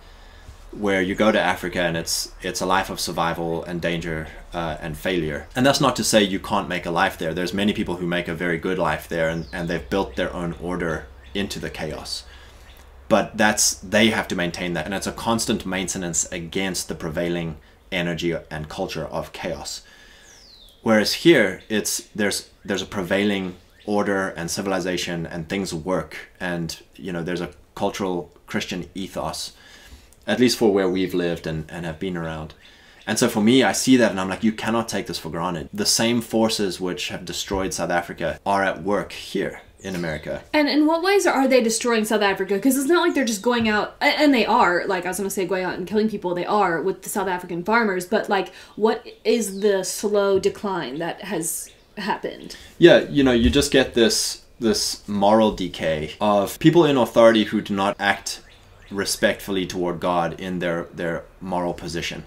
where 0.71 1.01
you 1.01 1.15
go 1.15 1.31
to 1.31 1.39
Africa 1.39 1.81
and 1.81 1.97
it's 1.97 2.31
it's 2.41 2.61
a 2.61 2.65
life 2.65 2.89
of 2.89 2.99
survival 2.99 3.63
and 3.63 3.81
danger 3.81 4.27
uh, 4.53 4.77
and 4.81 4.97
failure. 4.97 5.47
And 5.55 5.65
that's 5.65 5.81
not 5.81 5.95
to 5.97 6.03
say 6.03 6.23
you 6.23 6.39
can't 6.39 6.69
make 6.69 6.85
a 6.85 6.91
life 6.91 7.17
there. 7.17 7.33
There's 7.33 7.53
many 7.53 7.73
people 7.73 7.95
who 7.97 8.07
make 8.07 8.27
a 8.27 8.35
very 8.35 8.57
good 8.57 8.77
life 8.77 9.09
there 9.09 9.29
and, 9.29 9.47
and 9.51 9.67
they've 9.67 9.89
built 9.89 10.15
their 10.15 10.33
own 10.33 10.53
order 10.61 11.07
into 11.33 11.59
the 11.59 11.69
chaos 11.69 12.23
but 13.09 13.35
that's 13.35 13.73
they 13.73 14.11
have 14.11 14.27
to 14.27 14.35
maintain 14.35 14.73
that 14.73 14.85
and 14.85 14.93
it's 14.93 15.07
a 15.07 15.11
constant 15.11 15.65
maintenance 15.65 16.31
against 16.31 16.87
the 16.87 16.95
prevailing 16.95 17.57
energy 17.91 18.33
and 18.49 18.69
culture 18.69 19.05
of 19.05 19.33
chaos 19.33 19.81
whereas 20.83 21.13
here 21.13 21.61
it's 21.67 22.07
there's 22.15 22.49
there's 22.63 22.83
a 22.83 22.85
prevailing 22.85 23.55
order 23.89 24.29
and 24.37 24.51
civilization 24.51 25.25
and 25.25 25.49
things 25.49 25.73
work 25.73 26.29
and 26.39 26.83
you 26.95 27.11
know 27.11 27.23
there's 27.23 27.41
a 27.41 27.49
cultural 27.73 28.31
christian 28.45 28.87
ethos 28.93 29.53
at 30.27 30.39
least 30.39 30.59
for 30.59 30.71
where 30.71 30.87
we've 30.87 31.15
lived 31.15 31.47
and, 31.47 31.65
and 31.71 31.87
have 31.87 31.97
been 31.97 32.15
around 32.15 32.53
and 33.07 33.17
so 33.17 33.27
for 33.27 33.41
me 33.41 33.63
i 33.63 33.71
see 33.71 33.97
that 33.97 34.11
and 34.11 34.19
i'm 34.19 34.29
like 34.29 34.43
you 34.43 34.51
cannot 34.51 34.87
take 34.87 35.07
this 35.07 35.17
for 35.17 35.31
granted 35.31 35.67
the 35.73 35.87
same 35.87 36.21
forces 36.21 36.79
which 36.79 37.07
have 37.07 37.25
destroyed 37.25 37.73
south 37.73 37.89
africa 37.89 38.39
are 38.45 38.63
at 38.63 38.83
work 38.83 39.11
here 39.11 39.61
in 39.79 39.95
america 39.95 40.43
And 40.53 40.69
in 40.69 40.85
what 40.85 41.01
ways 41.01 41.25
are 41.25 41.47
they 41.47 41.63
destroying 41.63 42.03
South 42.03 42.21
Africa? 42.21 42.55
Because 42.55 42.77
it's 42.77 42.89
not 42.89 43.01
like 43.01 43.15
they're 43.15 43.23
just 43.23 43.41
going 43.41 43.69
out, 43.69 43.95
and 44.01 44.33
they 44.33 44.45
are, 44.45 44.85
like 44.85 45.05
I 45.05 45.07
was 45.07 45.17
going 45.17 45.29
to 45.29 45.33
say, 45.33 45.45
going 45.45 45.63
out 45.63 45.75
and 45.77 45.87
killing 45.87 46.09
people. 46.09 46.35
They 46.35 46.45
are 46.45 46.81
with 46.81 47.03
the 47.03 47.09
South 47.09 47.29
African 47.29 47.63
farmers. 47.63 48.05
But, 48.05 48.27
like, 48.27 48.53
what 48.75 49.07
is 49.23 49.61
the 49.61 49.85
slow 49.85 50.37
decline 50.37 50.99
that 50.99 51.21
has 51.21 51.71
happened? 51.99 52.55
Yeah, 52.77 52.99
you 53.09 53.23
know, 53.23 53.31
you 53.31 53.49
just 53.49 53.71
get 53.71 53.93
this 53.93 54.43
this 54.59 55.07
moral 55.07 55.51
decay 55.53 56.11
of 56.19 56.59
people 56.59 56.83
in 56.83 56.97
authority 56.97 57.45
who 57.45 57.61
do 57.61 57.73
not 57.73 57.95
act 57.97 58.41
respectfully 58.91 59.65
toward 59.65 59.99
God 59.99 60.39
in 60.39 60.59
their 60.59 60.83
their 60.93 61.23
moral 61.39 61.73
position. 61.73 62.23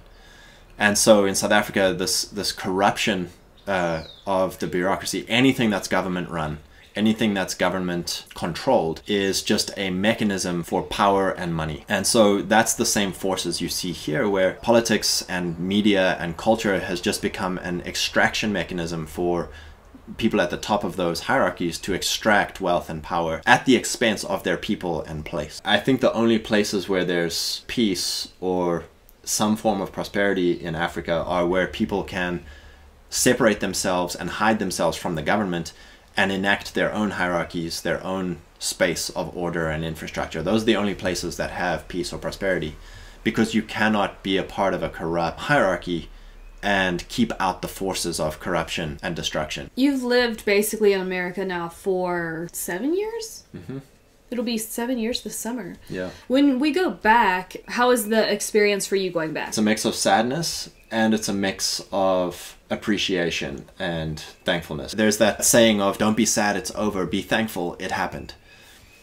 And 0.79 0.97
so 0.97 1.25
in 1.25 1.35
South 1.35 1.53
Africa, 1.53 1.95
this 1.97 2.25
this 2.25 2.53
corruption 2.53 3.31
uh, 3.67 4.05
of 4.27 4.59
the 4.59 4.67
bureaucracy, 4.67 5.25
anything 5.29 5.71
that's 5.71 5.89
government 5.89 6.29
run, 6.31 6.59
anything 6.95 7.35
that's 7.35 7.55
government 7.55 8.25
controlled, 8.35 9.03
is 9.07 9.43
just 9.43 9.71
a 9.77 9.91
mechanism 9.91 10.63
for 10.63 10.83
power 10.83 11.31
and 11.31 11.55
money. 11.55 11.85
And 11.89 12.07
so 12.07 12.43
that's 12.43 12.75
the 12.75 12.87
same 12.87 13.13
forces 13.13 13.61
you 13.61 13.69
see 13.69 13.93
here, 13.93 14.29
where 14.29 14.55
politics 14.63 15.25
and 15.29 15.59
media 15.59 16.17
and 16.19 16.37
culture 16.37 16.81
has 16.81 17.01
just 17.01 17.23
become 17.23 17.59
an 17.59 17.81
extraction 17.83 18.53
mechanism 18.53 19.07
for 19.07 19.49
people 20.17 20.41
at 20.41 20.51
the 20.51 20.57
top 20.57 20.85
of 20.85 20.97
those 20.97 21.21
hierarchies 21.21 21.79
to 21.79 21.95
extract 21.95 22.61
wealth 22.61 22.91
and 22.91 23.03
power 23.03 23.41
at 23.47 23.65
the 23.67 23.77
expense 23.77 24.25
of 24.25 24.43
their 24.43 24.57
people 24.57 25.03
and 25.03 25.25
place. 25.25 25.63
I 25.65 25.79
think 25.79 26.01
the 26.01 26.13
only 26.13 26.39
places 26.39 26.89
where 26.89 27.05
there's 27.05 27.65
peace 27.69 28.33
or 28.41 28.85
some 29.25 29.57
form 29.57 29.81
of 29.81 29.93
prosperity 29.93 30.53
in 30.53 30.75
Africa 30.75 31.23
are 31.25 31.47
where 31.47 31.69
people 31.69 32.03
can 32.03 32.45
separate 33.09 33.61
themselves 33.61 34.15
and 34.17 34.29
hide 34.31 34.59
themselves 34.59 34.97
from 34.97 35.15
the 35.15 35.23
government 35.23 35.73
and 36.17 36.31
enact 36.31 36.75
their 36.75 36.93
own 36.93 37.13
hierarchies, 37.13 37.83
their 37.83 38.03
own 38.05 38.39
space 38.59 39.11
of 39.11 39.37
order 39.37 39.69
and 39.69 39.85
infrastructure. 39.85 40.43
Those 40.43 40.63
are 40.63 40.67
the 40.67 40.77
only 40.77 40.95
places 40.95 41.37
that 41.37 41.51
have 41.51 41.89
peace 41.89 42.13
or 42.13 42.19
prosperity 42.19 42.77
because 43.25 43.55
you 43.55 43.63
cannot 43.63 44.23
be 44.23 44.37
a 44.37 44.43
part 44.43 44.75
of 44.75 44.83
a 44.83 44.89
corrupt 44.89 45.41
hierarchy 45.41 46.09
and 46.63 47.07
keep 47.09 47.33
out 47.41 47.61
the 47.61 47.69
forces 47.69 48.21
of 48.21 48.39
corruption 48.39 48.99
and 49.03 49.17
destruction. 49.17 49.71
You've 49.75 50.05
lived 50.05 50.45
basically 50.45 50.93
in 50.93 51.01
America 51.01 51.45
now 51.45 51.69
for 51.69 52.49
seven 52.53 52.97
years? 52.97 53.45
Mm-hmm. 53.55 53.79
It'll 54.31 54.45
be 54.45 54.59
seven 54.59 54.97
years 54.97 55.23
this 55.23 55.37
summer. 55.37 55.75
Yeah. 55.91 56.11
When 56.29 56.59
we 56.59 56.71
go 56.71 56.89
back, 56.91 57.57
how 57.69 57.91
is 57.91 58.09
the 58.09 58.33
experience 58.33 58.87
for 58.87 58.97
you 58.97 59.11
going 59.11 59.33
back? 59.33 59.49
It's 59.49 59.59
a 59.59 59.63
mix 59.63 59.85
of 59.85 59.95
sadness 59.95 60.71
and 60.91 61.13
it's 61.13 61.29
a 61.29 61.35
mix 61.35 61.85
of 61.93 62.57
appreciation 62.73 63.67
and 63.79 64.19
thankfulness. 64.45 64.93
There's 64.93 65.19
that 65.19 65.45
saying 65.45 65.81
of 65.81 65.99
don't 65.99 66.17
be 66.17 66.27
sad, 66.27 66.57
it's 66.57 66.75
over, 66.75 67.07
be 67.07 67.23
thankful, 67.23 67.77
it 67.79 67.91
happened. 67.93 68.35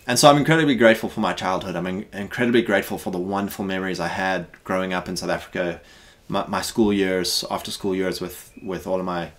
And 0.07 0.17
so 0.17 0.29
I'm 0.29 0.37
incredibly 0.37 0.75
grateful 0.75 1.07
for 1.07 1.19
my 1.19 1.33
childhood. 1.33 1.75
I'm 1.75 1.85
in- 1.85 2.07
incredibly 2.11 2.63
grateful 2.63 2.97
for 2.97 3.11
the 3.11 3.19
wonderful 3.19 3.63
memories 3.63 3.99
I 3.99 4.07
had 4.07 4.47
growing 4.63 4.91
up 4.91 5.07
in 5.07 5.15
South 5.15 5.29
Africa, 5.29 5.81
my, 6.27 6.47
my 6.47 6.61
school 6.61 6.91
years, 6.91 7.45
after 7.51 7.69
school 7.69 7.95
years 7.95 8.19
with, 8.19 8.51
with 8.63 8.87
all 8.87 8.99
of 8.99 9.05
my 9.05 9.31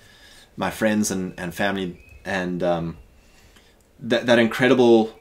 my 0.57 0.71
friends 0.71 1.11
and, 1.11 1.33
and 1.39 1.55
family, 1.55 1.99
and 2.25 2.63
um, 2.63 2.99
that, 3.99 4.27
that 4.27 4.39
incredible, 4.39 5.19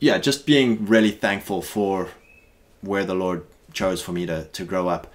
yeah, 0.00 0.18
just 0.18 0.44
being 0.44 0.86
really 0.86 1.12
thankful 1.12 1.62
for 1.62 2.08
where 2.80 3.04
the 3.04 3.14
Lord 3.14 3.46
chose 3.72 4.02
for 4.02 4.12
me 4.12 4.26
to, 4.26 4.44
to 4.44 4.64
grow 4.64 4.88
up. 4.88 5.06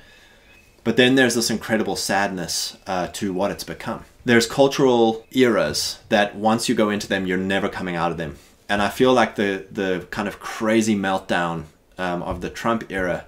But 0.84 0.98
then 0.98 1.16
there's 1.16 1.36
this 1.36 1.50
incredible 1.50 1.96
sadness 1.96 2.78
uh, 2.88 3.08
to 3.08 3.34
what 3.34 3.52
it's 3.52 3.64
become. 3.64 4.06
There's 4.26 4.48
cultural 4.48 5.26
eras 5.32 6.00
that 6.10 6.36
once 6.36 6.70
you 6.70 6.76
go 6.76 6.90
into 6.90 7.08
them, 7.08 7.26
you're 7.26 7.38
never 7.38 7.70
coming 7.70 7.96
out 7.96 8.12
of 8.12 8.18
them. 8.18 8.38
And 8.68 8.82
I 8.82 8.90
feel 8.90 9.14
like 9.14 9.36
the, 9.36 9.66
the 9.72 10.08
kind 10.12 10.28
of 10.28 10.40
crazy 10.40 10.96
meltdown 10.96 11.66
um, 11.98 12.24
of 12.24 12.42
the 12.42 12.50
Trump 12.50 12.86
era 12.90 13.26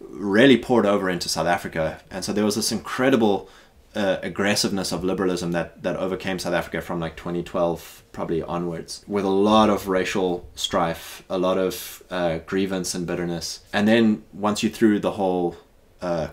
really 0.00 0.56
poured 0.56 0.86
over 0.86 1.10
into 1.10 1.28
South 1.28 1.46
Africa. 1.46 2.00
And 2.10 2.24
so 2.24 2.32
there 2.32 2.44
was 2.44 2.54
this 2.54 2.72
incredible 2.72 3.48
uh, 3.94 4.18
aggressiveness 4.22 4.92
of 4.92 5.04
liberalism 5.04 5.52
that, 5.52 5.82
that 5.82 5.96
overcame 5.96 6.38
South 6.38 6.54
Africa 6.54 6.80
from 6.80 7.00
like 7.00 7.16
2012 7.16 8.02
probably 8.12 8.42
onwards, 8.42 9.04
with 9.06 9.24
a 9.24 9.28
lot 9.28 9.70
of 9.70 9.88
racial 9.88 10.48
strife, 10.54 11.24
a 11.28 11.38
lot 11.38 11.58
of 11.58 12.02
uh, 12.10 12.38
grievance 12.38 12.94
and 12.94 13.06
bitterness. 13.06 13.60
And 13.72 13.88
then 13.88 14.24
once 14.32 14.62
you 14.62 14.70
threw 14.70 14.98
the 14.98 15.12
whole 15.12 15.56
uh, 16.00 16.28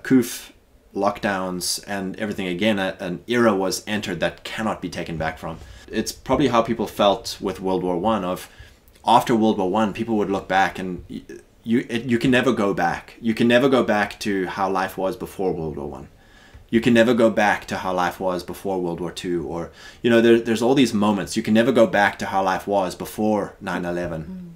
lockdowns 0.93 1.83
and 1.87 2.19
everything 2.19 2.47
again, 2.47 2.79
a, 2.79 2.95
an 2.99 3.23
era 3.27 3.55
was 3.55 3.83
entered 3.87 4.19
that 4.19 4.43
cannot 4.43 4.81
be 4.81 4.89
taken 4.89 5.17
back 5.17 5.37
from. 5.37 5.57
It's 5.87 6.11
probably 6.11 6.47
how 6.47 6.61
people 6.61 6.87
felt 6.87 7.37
with 7.41 7.59
World 7.59 7.83
War 7.83 7.97
One. 7.97 8.23
Of 8.23 8.49
after 9.05 9.35
World 9.35 9.57
War 9.57 9.69
One, 9.69 9.93
people 9.93 10.17
would 10.17 10.29
look 10.29 10.47
back 10.47 10.79
and 10.79 11.03
you 11.63 11.85
it, 11.89 12.05
you 12.05 12.17
can 12.17 12.31
never 12.31 12.53
go 12.53 12.73
back. 12.73 13.15
You 13.21 13.33
can 13.33 13.47
never 13.47 13.69
go 13.69 13.83
back 13.83 14.19
to 14.21 14.47
how 14.47 14.69
life 14.69 14.97
was 14.97 15.15
before 15.15 15.51
World 15.51 15.77
War 15.77 15.89
One. 15.89 16.09
You 16.69 16.79
can 16.79 16.93
never 16.93 17.13
go 17.13 17.29
back 17.29 17.65
to 17.67 17.77
how 17.77 17.93
life 17.93 18.19
was 18.19 18.43
before 18.43 18.81
World 18.81 19.01
War 19.01 19.11
Two, 19.11 19.45
or 19.47 19.71
you 20.01 20.09
know, 20.09 20.21
there, 20.21 20.39
there's 20.39 20.61
all 20.61 20.75
these 20.75 20.93
moments. 20.93 21.35
You 21.35 21.43
can 21.43 21.53
never 21.53 21.71
go 21.71 21.85
back 21.85 22.17
to 22.19 22.27
how 22.27 22.43
life 22.43 22.67
was 22.67 22.95
before 22.95 23.55
9/11 23.61 24.23
mm-hmm. 24.23 24.47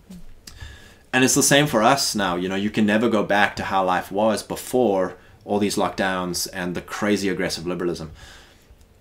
and 1.12 1.24
it's 1.24 1.36
the 1.36 1.44
same 1.44 1.68
for 1.68 1.82
us 1.84 2.16
now 2.16 2.36
you 2.36 2.48
know 2.48 2.56
you 2.56 2.70
can 2.70 2.86
never 2.86 3.10
go 3.10 3.24
back 3.24 3.56
to 3.56 3.64
how 3.64 3.84
life 3.84 4.12
was 4.12 4.44
before 4.44 5.18
all 5.46 5.60
these 5.60 5.78
lockdowns 5.78 6.48
and 6.52 6.76
the 6.76 6.82
crazy 6.82 7.30
aggressive 7.30 7.66
liberalism 7.66 8.12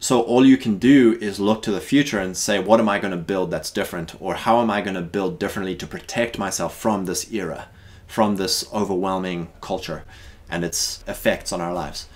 So 0.05 0.21
all 0.21 0.45
you 0.45 0.59
can 0.59 0.77
do 0.77 1.17
is 1.23 1.41
look 1.41 1.63
to 1.63 1.73
the 1.73 1.81
future 1.81 2.19
and 2.19 2.37
say, 2.37 2.59
what 2.59 2.79
am 2.79 2.91
I 2.91 2.99
going 2.99 3.13
to 3.13 3.17
build 3.17 3.51
that's 3.51 3.71
different? 3.71 4.15
Or 4.21 4.35
how 4.35 4.61
am 4.61 4.71
I 4.71 4.83
going 4.83 4.97
to 4.97 5.01
build 5.01 5.39
differently 5.39 5.75
to 5.77 5.87
protect 5.87 6.39
myself 6.39 6.77
from 6.77 7.07
this 7.07 7.33
era, 7.33 7.69
from 8.07 8.37
this 8.37 8.69
overwhelming 8.71 9.49
culture 9.63 10.05
and 10.51 10.63
its 10.63 11.03
effects 11.09 11.53
on 11.53 11.63
our 11.63 11.73
lives? 11.73 12.07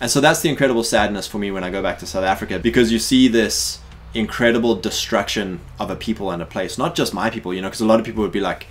And 0.00 0.10
so 0.10 0.22
that's 0.22 0.40
the 0.40 0.48
incredible 0.48 0.84
sadness 0.84 1.26
for 1.26 1.38
me 1.38 1.50
when 1.50 1.64
I 1.64 1.68
go 1.68 1.82
back 1.82 1.98
to 1.98 2.06
South 2.06 2.24
Africa 2.24 2.58
because 2.58 2.90
you 2.90 2.98
see 2.98 3.28
this 3.28 3.78
incredible 4.14 4.74
destruction 4.74 5.60
of 5.78 5.90
a 5.90 5.96
people 5.96 6.30
and 6.30 6.40
a 6.40 6.46
place. 6.46 6.78
Not 6.78 6.94
just 6.94 7.12
my 7.12 7.28
people, 7.28 7.52
you 7.52 7.60
know, 7.60 7.68
because 7.68 7.82
a 7.82 7.86
lot 7.86 8.00
of 8.00 8.06
people 8.06 8.22
would 8.22 8.32
be 8.32 8.40
like, 8.40 8.68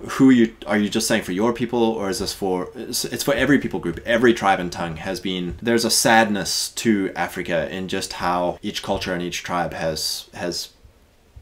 who 0.00 0.30
you 0.30 0.54
are 0.66 0.78
you 0.78 0.88
just 0.88 1.08
saying 1.08 1.22
for 1.22 1.32
your 1.32 1.52
people 1.52 1.82
or 1.82 2.08
is 2.08 2.20
this 2.20 2.32
for 2.32 2.70
it's 2.74 3.22
for 3.22 3.34
every 3.34 3.58
people 3.58 3.80
group. 3.80 4.00
Every 4.04 4.32
tribe 4.32 4.60
and 4.60 4.70
tongue 4.70 4.96
has 4.96 5.20
been 5.20 5.58
there's 5.60 5.84
a 5.84 5.90
sadness 5.90 6.70
to 6.70 7.12
africa 7.16 7.68
in 7.74 7.88
just 7.88 8.14
how 8.14 8.58
each 8.62 8.82
culture 8.82 9.12
and 9.12 9.22
each 9.22 9.42
tribe 9.42 9.72
has 9.72 10.28
has 10.34 10.70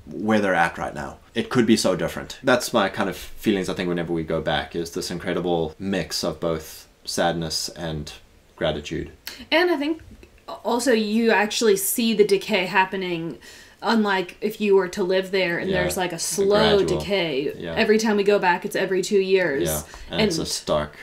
where 0.06 0.40
they're 0.40 0.54
at 0.54 0.78
right 0.78 0.94
now. 0.94 1.18
It 1.34 1.50
could 1.50 1.66
be 1.66 1.76
so 1.76 1.96
different. 1.96 2.38
That's 2.42 2.72
my 2.72 2.88
kind 2.88 3.10
of 3.10 3.16
feelings 3.16 3.68
i 3.68 3.74
think 3.74 3.88
whenever 3.88 4.12
we 4.12 4.24
go 4.24 4.40
back 4.40 4.74
is 4.74 4.92
this 4.92 5.10
incredible 5.10 5.74
mix 5.78 6.24
of 6.24 6.40
both 6.40 6.88
sadness 7.04 7.68
and 7.70 8.12
gratitude. 8.56 9.12
And 9.50 9.70
I 9.70 9.76
think 9.76 10.02
also 10.64 10.92
you 10.92 11.30
actually 11.30 11.76
see 11.76 12.14
the 12.14 12.26
decay 12.26 12.66
happening. 12.66 13.38
Unlike 13.82 14.38
if 14.40 14.60
you 14.60 14.74
were 14.74 14.88
to 14.88 15.04
live 15.04 15.30
there 15.30 15.58
and 15.58 15.68
Yeah, 15.70 15.82
there's 15.82 15.96
like 15.96 16.12
a 16.12 16.18
slow 16.18 16.78
gradual- 16.78 16.98
decay. 17.00 17.52
yeah. 17.56 17.74
Every 17.74 17.98
time 17.98 18.16
we 18.16 18.24
go 18.24 18.38
back, 18.38 18.64
it's 18.64 18.74
every 18.76 19.02
two 19.02 19.18
years. 19.20 19.68
yeah 19.68 19.82
and, 20.10 20.20
And, 20.22 20.28
it's 20.28 20.38
a 20.38 20.46
stark 20.46 20.96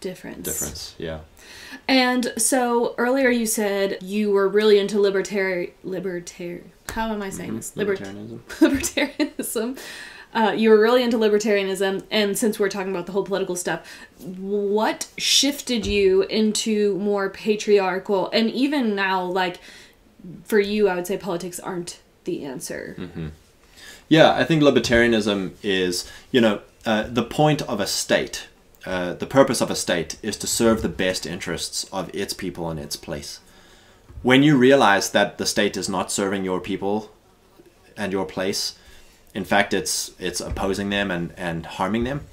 difference. 0.00 0.44
difference 0.44 0.94
yeah 0.98 1.20
And 1.88 2.32
so 2.38 2.94
earlier 2.98 3.30
you 3.30 3.46
said 3.46 3.98
you 4.02 4.30
were 4.30 4.48
really 4.48 4.78
into 4.78 4.98
libertarian. 5.00 5.72
Libertarian. 5.84 6.70
How 6.90 7.12
am 7.12 7.22
I 7.22 7.30
saying 7.30 7.56
this? 7.56 7.72
Libertarianism 7.76 8.40
libertarianism. 8.60 9.78
Uh, 10.32 10.54
you 10.56 10.70
were 10.70 10.78
really 10.78 11.02
into 11.02 11.16
libertarianism, 11.16 12.04
and 12.08 12.38
since 12.38 12.60
we're 12.60 12.68
talking 12.68 12.92
about 12.92 13.06
the 13.06 13.10
whole 13.12 13.24
political 13.24 13.56
stuff, 13.56 13.84
what 14.38 15.08
shifted 15.18 15.84
you 15.86 16.22
into 16.22 16.96
more 16.98 17.28
patriarchal? 17.30 18.30
And 18.32 18.48
even 18.48 18.94
now, 18.94 19.24
like 19.24 19.58
for 20.44 20.60
you, 20.60 20.88
I 20.88 20.94
would 20.94 21.06
say 21.06 21.16
politics 21.16 21.60
aren't 21.60 22.00
the 22.24 22.44
answer. 22.44 23.10
Yeah, 24.08 24.32
I 24.32 24.44
think 24.44 24.62
libertarianism 24.62 25.52
is, 25.62 26.10
you 26.32 26.40
know, 26.40 26.60
uh, 26.84 27.04
the 27.04 27.22
point 27.22 27.62
of 27.62 27.80
a 27.80 27.86
state, 27.86 28.48
uh, 28.84 29.14
the 29.14 29.26
purpose 29.26 29.60
of 29.60 29.70
a 29.70 29.76
state 29.76 30.16
is 30.22 30.36
to 30.38 30.46
serve 30.46 30.82
the 30.82 30.88
best 30.88 31.26
interests 31.26 31.84
of 31.92 32.14
its 32.14 32.32
people 32.34 32.68
and 32.70 32.80
its 32.80 32.96
place. 32.96 33.40
When 34.22 34.42
you 34.42 34.56
realize 34.56 35.10
that 35.10 35.38
the 35.38 35.46
state 35.46 35.76
is 35.76 35.88
not 35.88 36.10
serving 36.10 36.44
your 36.44 36.60
people 36.60 37.10
and 37.96 38.12
your 38.12 38.26
place, 38.26 38.76
in 39.34 39.44
fact, 39.44 39.72
it's 39.72 40.10
it's 40.18 40.40
opposing 40.40 40.90
them 40.90 41.10
and, 41.10 41.32
and 41.36 41.64
harming 41.64 42.04
them, 42.04 42.26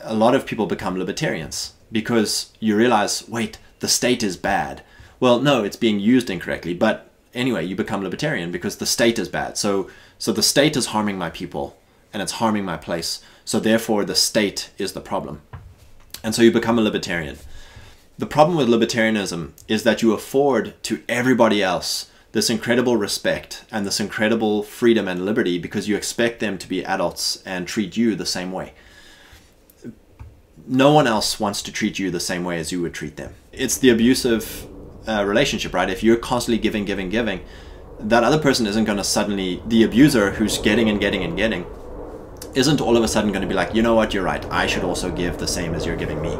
a 0.00 0.14
lot 0.14 0.34
of 0.34 0.46
people 0.46 0.66
become 0.66 0.98
libertarians 0.98 1.74
because 1.92 2.52
you 2.58 2.76
realize, 2.76 3.26
wait, 3.28 3.58
the 3.78 3.88
state 3.88 4.22
is 4.22 4.36
bad. 4.36 4.82
Well, 5.20 5.40
no, 5.40 5.62
it's 5.62 5.76
being 5.76 6.00
used 6.00 6.28
incorrectly, 6.28 6.74
but 6.74 7.08
anyway, 7.34 7.64
you 7.64 7.76
become 7.76 8.02
libertarian 8.02 8.50
because 8.50 8.76
the 8.76 8.86
state 8.86 9.18
is 9.18 9.28
bad. 9.28 9.56
So 9.56 9.90
so 10.18 10.32
the 10.32 10.42
state 10.42 10.76
is 10.76 10.86
harming 10.86 11.18
my 11.18 11.30
people 11.30 11.76
and 12.12 12.22
it's 12.22 12.32
harming 12.32 12.64
my 12.64 12.76
place. 12.76 13.22
So 13.44 13.60
therefore 13.60 14.04
the 14.04 14.14
state 14.14 14.70
is 14.78 14.92
the 14.92 15.00
problem. 15.00 15.42
And 16.22 16.34
so 16.34 16.42
you 16.42 16.50
become 16.50 16.78
a 16.78 16.82
libertarian. 16.82 17.38
The 18.16 18.26
problem 18.26 18.56
with 18.56 18.68
libertarianism 18.68 19.52
is 19.68 19.82
that 19.82 20.00
you 20.00 20.12
afford 20.12 20.80
to 20.84 21.02
everybody 21.08 21.62
else 21.62 22.10
this 22.32 22.50
incredible 22.50 22.96
respect 22.96 23.64
and 23.70 23.86
this 23.86 24.00
incredible 24.00 24.62
freedom 24.62 25.06
and 25.06 25.24
liberty 25.24 25.58
because 25.58 25.88
you 25.88 25.96
expect 25.96 26.40
them 26.40 26.58
to 26.58 26.68
be 26.68 26.84
adults 26.84 27.42
and 27.44 27.66
treat 27.66 27.96
you 27.96 28.14
the 28.14 28.26
same 28.26 28.50
way 28.50 28.72
no 30.66 30.92
one 30.92 31.06
else 31.06 31.38
wants 31.38 31.62
to 31.62 31.72
treat 31.72 31.98
you 31.98 32.10
the 32.10 32.20
same 32.20 32.44
way 32.44 32.58
as 32.58 32.72
you 32.72 32.80
would 32.80 32.94
treat 32.94 33.16
them. 33.16 33.34
It's 33.52 33.78
the 33.78 33.90
abusive 33.90 34.66
uh, 35.06 35.24
relationship, 35.24 35.74
right? 35.74 35.88
If 35.88 36.02
you're 36.02 36.16
constantly 36.16 36.58
giving, 36.58 36.84
giving, 36.84 37.08
giving, 37.08 37.44
that 38.00 38.24
other 38.24 38.38
person 38.38 38.66
isn't 38.66 38.84
going 38.84 38.98
to 38.98 39.04
suddenly, 39.04 39.62
the 39.66 39.82
abuser 39.82 40.32
who's 40.32 40.58
getting 40.58 40.88
and 40.88 41.00
getting 41.00 41.22
and 41.22 41.36
getting, 41.36 41.66
isn't 42.54 42.80
all 42.80 42.96
of 42.96 43.02
a 43.02 43.08
sudden 43.08 43.30
going 43.30 43.42
to 43.42 43.48
be 43.48 43.54
like, 43.54 43.74
you 43.74 43.82
know 43.82 43.94
what, 43.94 44.14
you're 44.14 44.22
right, 44.22 44.44
I 44.50 44.66
should 44.66 44.84
also 44.84 45.10
give 45.10 45.38
the 45.38 45.46
same 45.46 45.74
as 45.74 45.86
you're 45.86 45.96
giving 45.96 46.20
me. 46.22 46.36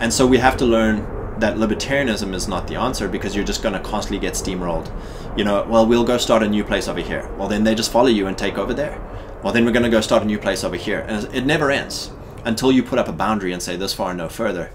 And 0.00 0.12
so 0.12 0.26
we 0.26 0.38
have 0.38 0.56
to 0.58 0.64
learn 0.64 1.06
that 1.38 1.56
libertarianism 1.56 2.34
is 2.34 2.46
not 2.46 2.68
the 2.68 2.76
answer 2.76 3.08
because 3.08 3.34
you're 3.34 3.44
just 3.44 3.62
going 3.62 3.72
to 3.72 3.80
constantly 3.80 4.18
get 4.18 4.34
steamrolled. 4.34 4.90
You 5.36 5.44
know, 5.44 5.64
well, 5.68 5.86
we'll 5.86 6.04
go 6.04 6.18
start 6.18 6.42
a 6.42 6.48
new 6.48 6.62
place 6.62 6.88
over 6.88 7.00
here. 7.00 7.28
Well, 7.36 7.48
then 7.48 7.64
they 7.64 7.74
just 7.74 7.90
follow 7.90 8.08
you 8.08 8.26
and 8.26 8.36
take 8.36 8.58
over 8.58 8.74
there. 8.74 9.00
Well, 9.42 9.52
then 9.52 9.64
we're 9.64 9.72
going 9.72 9.84
to 9.84 9.90
go 9.90 10.00
start 10.00 10.22
a 10.22 10.26
new 10.26 10.38
place 10.38 10.62
over 10.62 10.76
here. 10.76 11.00
And 11.08 11.34
it 11.34 11.44
never 11.44 11.70
ends 11.70 12.10
until 12.44 12.70
you 12.70 12.82
put 12.82 12.98
up 12.98 13.08
a 13.08 13.12
boundary 13.12 13.52
and 13.52 13.62
say 13.62 13.76
this 13.76 13.94
far 13.94 14.14
no 14.14 14.28
further. 14.28 14.70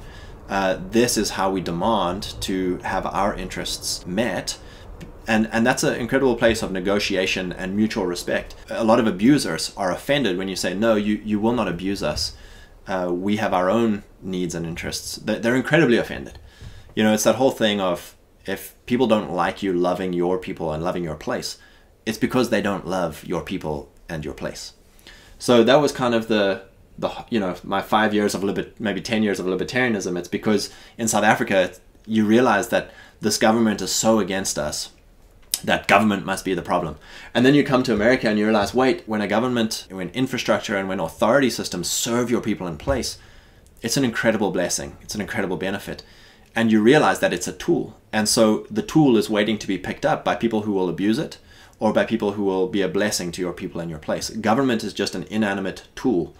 Uh, 0.49 0.79
this 0.91 1.17
is 1.17 1.31
how 1.31 1.51
we 1.51 1.61
demand 1.61 2.35
to 2.41 2.77
have 2.77 3.05
our 3.05 3.33
interests 3.35 4.05
met. 4.05 4.57
And, 5.27 5.49
and 5.51 5.67
that's 5.67 5.83
an 5.83 5.95
incredible 5.95 6.35
place 6.35 6.63
of 6.63 6.71
negotiation 6.71 7.51
and 7.51 7.75
mutual 7.75 8.05
respect. 8.05 8.55
A 8.69 8.83
lot 8.83 8.99
of 8.99 9.07
abusers 9.07 9.73
are 9.75 9.91
offended 9.91 10.37
when 10.37 10.47
you 10.47 10.55
say, 10.55 10.73
no, 10.73 10.95
you, 10.95 11.21
you 11.25 11.39
will 11.39 11.51
not 11.51 11.67
abuse 11.67 12.01
us. 12.01 12.35
Uh, 12.87 13.09
we 13.11 13.35
have 13.35 13.53
our 13.53 13.69
own 13.69 14.03
needs 14.21 14.55
and 14.55 14.65
interests. 14.65 15.17
They're, 15.17 15.39
they're 15.39 15.55
incredibly 15.55 15.97
offended. 15.97 16.39
You 16.95 17.03
know, 17.03 17.13
it's 17.13 17.25
that 17.25 17.35
whole 17.35 17.51
thing 17.51 17.81
of 17.81 18.15
if 18.45 18.73
people 18.85 19.07
don't 19.07 19.33
like 19.33 19.61
you 19.61 19.73
loving 19.73 20.13
your 20.13 20.37
people 20.37 20.71
and 20.71 20.81
loving 20.81 21.03
your 21.03 21.15
place, 21.15 21.57
it's 22.05 22.17
because 22.17 22.49
they 22.49 22.61
don't 22.61 22.87
love 22.87 23.25
your 23.25 23.41
people 23.41 23.91
and 24.07 24.23
your 24.23 24.33
place. 24.33 24.73
So 25.37 25.63
that 25.65 25.81
was 25.81 25.91
kind 25.91 26.15
of 26.15 26.29
the 26.29 26.63
the 26.97 27.11
you 27.29 27.39
know 27.39 27.55
my 27.63 27.81
five 27.81 28.13
years 28.13 28.33
of 28.33 28.43
maybe 28.79 29.01
ten 29.01 29.23
years 29.23 29.39
of 29.39 29.45
libertarianism. 29.45 30.17
It's 30.17 30.27
because 30.27 30.69
in 30.97 31.07
South 31.07 31.23
Africa 31.23 31.73
you 32.05 32.25
realize 32.25 32.69
that 32.69 32.91
this 33.19 33.37
government 33.37 33.81
is 33.81 33.91
so 33.91 34.19
against 34.19 34.57
us 34.57 34.91
that 35.63 35.87
government 35.87 36.25
must 36.25 36.45
be 36.45 36.53
the 36.53 36.61
problem. 36.61 36.97
And 37.33 37.45
then 37.45 37.55
you 37.55 37.63
come 37.63 37.83
to 37.83 37.93
America 37.93 38.29
and 38.29 38.37
you 38.37 38.45
realize, 38.45 38.73
wait, 38.73 39.03
when 39.07 39.21
a 39.21 39.27
government, 39.27 39.87
when 39.89 40.09
infrastructure 40.09 40.77
and 40.77 40.87
when 40.87 40.99
authority 40.99 41.49
systems 41.49 41.89
serve 41.89 42.29
your 42.29 42.41
people 42.41 42.67
in 42.67 42.77
place, 42.77 43.17
it's 43.81 43.97
an 43.97 44.05
incredible 44.05 44.51
blessing. 44.51 44.97
It's 45.01 45.15
an 45.15 45.21
incredible 45.21 45.57
benefit. 45.57 46.03
And 46.55 46.71
you 46.71 46.81
realize 46.81 47.19
that 47.19 47.33
it's 47.33 47.47
a 47.47 47.53
tool. 47.53 47.97
And 48.11 48.27
so 48.27 48.65
the 48.69 48.81
tool 48.81 49.17
is 49.17 49.29
waiting 49.29 49.57
to 49.59 49.67
be 49.67 49.77
picked 49.77 50.05
up 50.05 50.23
by 50.23 50.35
people 50.35 50.61
who 50.61 50.73
will 50.73 50.89
abuse 50.89 51.19
it 51.19 51.37
or 51.79 51.93
by 51.93 52.05
people 52.05 52.33
who 52.33 52.43
will 52.43 52.67
be 52.67 52.81
a 52.81 52.87
blessing 52.87 53.31
to 53.31 53.41
your 53.41 53.53
people 53.53 53.79
in 53.79 53.89
your 53.89 53.99
place. 53.99 54.29
Government 54.29 54.83
is 54.83 54.93
just 54.93 55.15
an 55.15 55.25
inanimate 55.29 55.87
tool. 55.95 56.35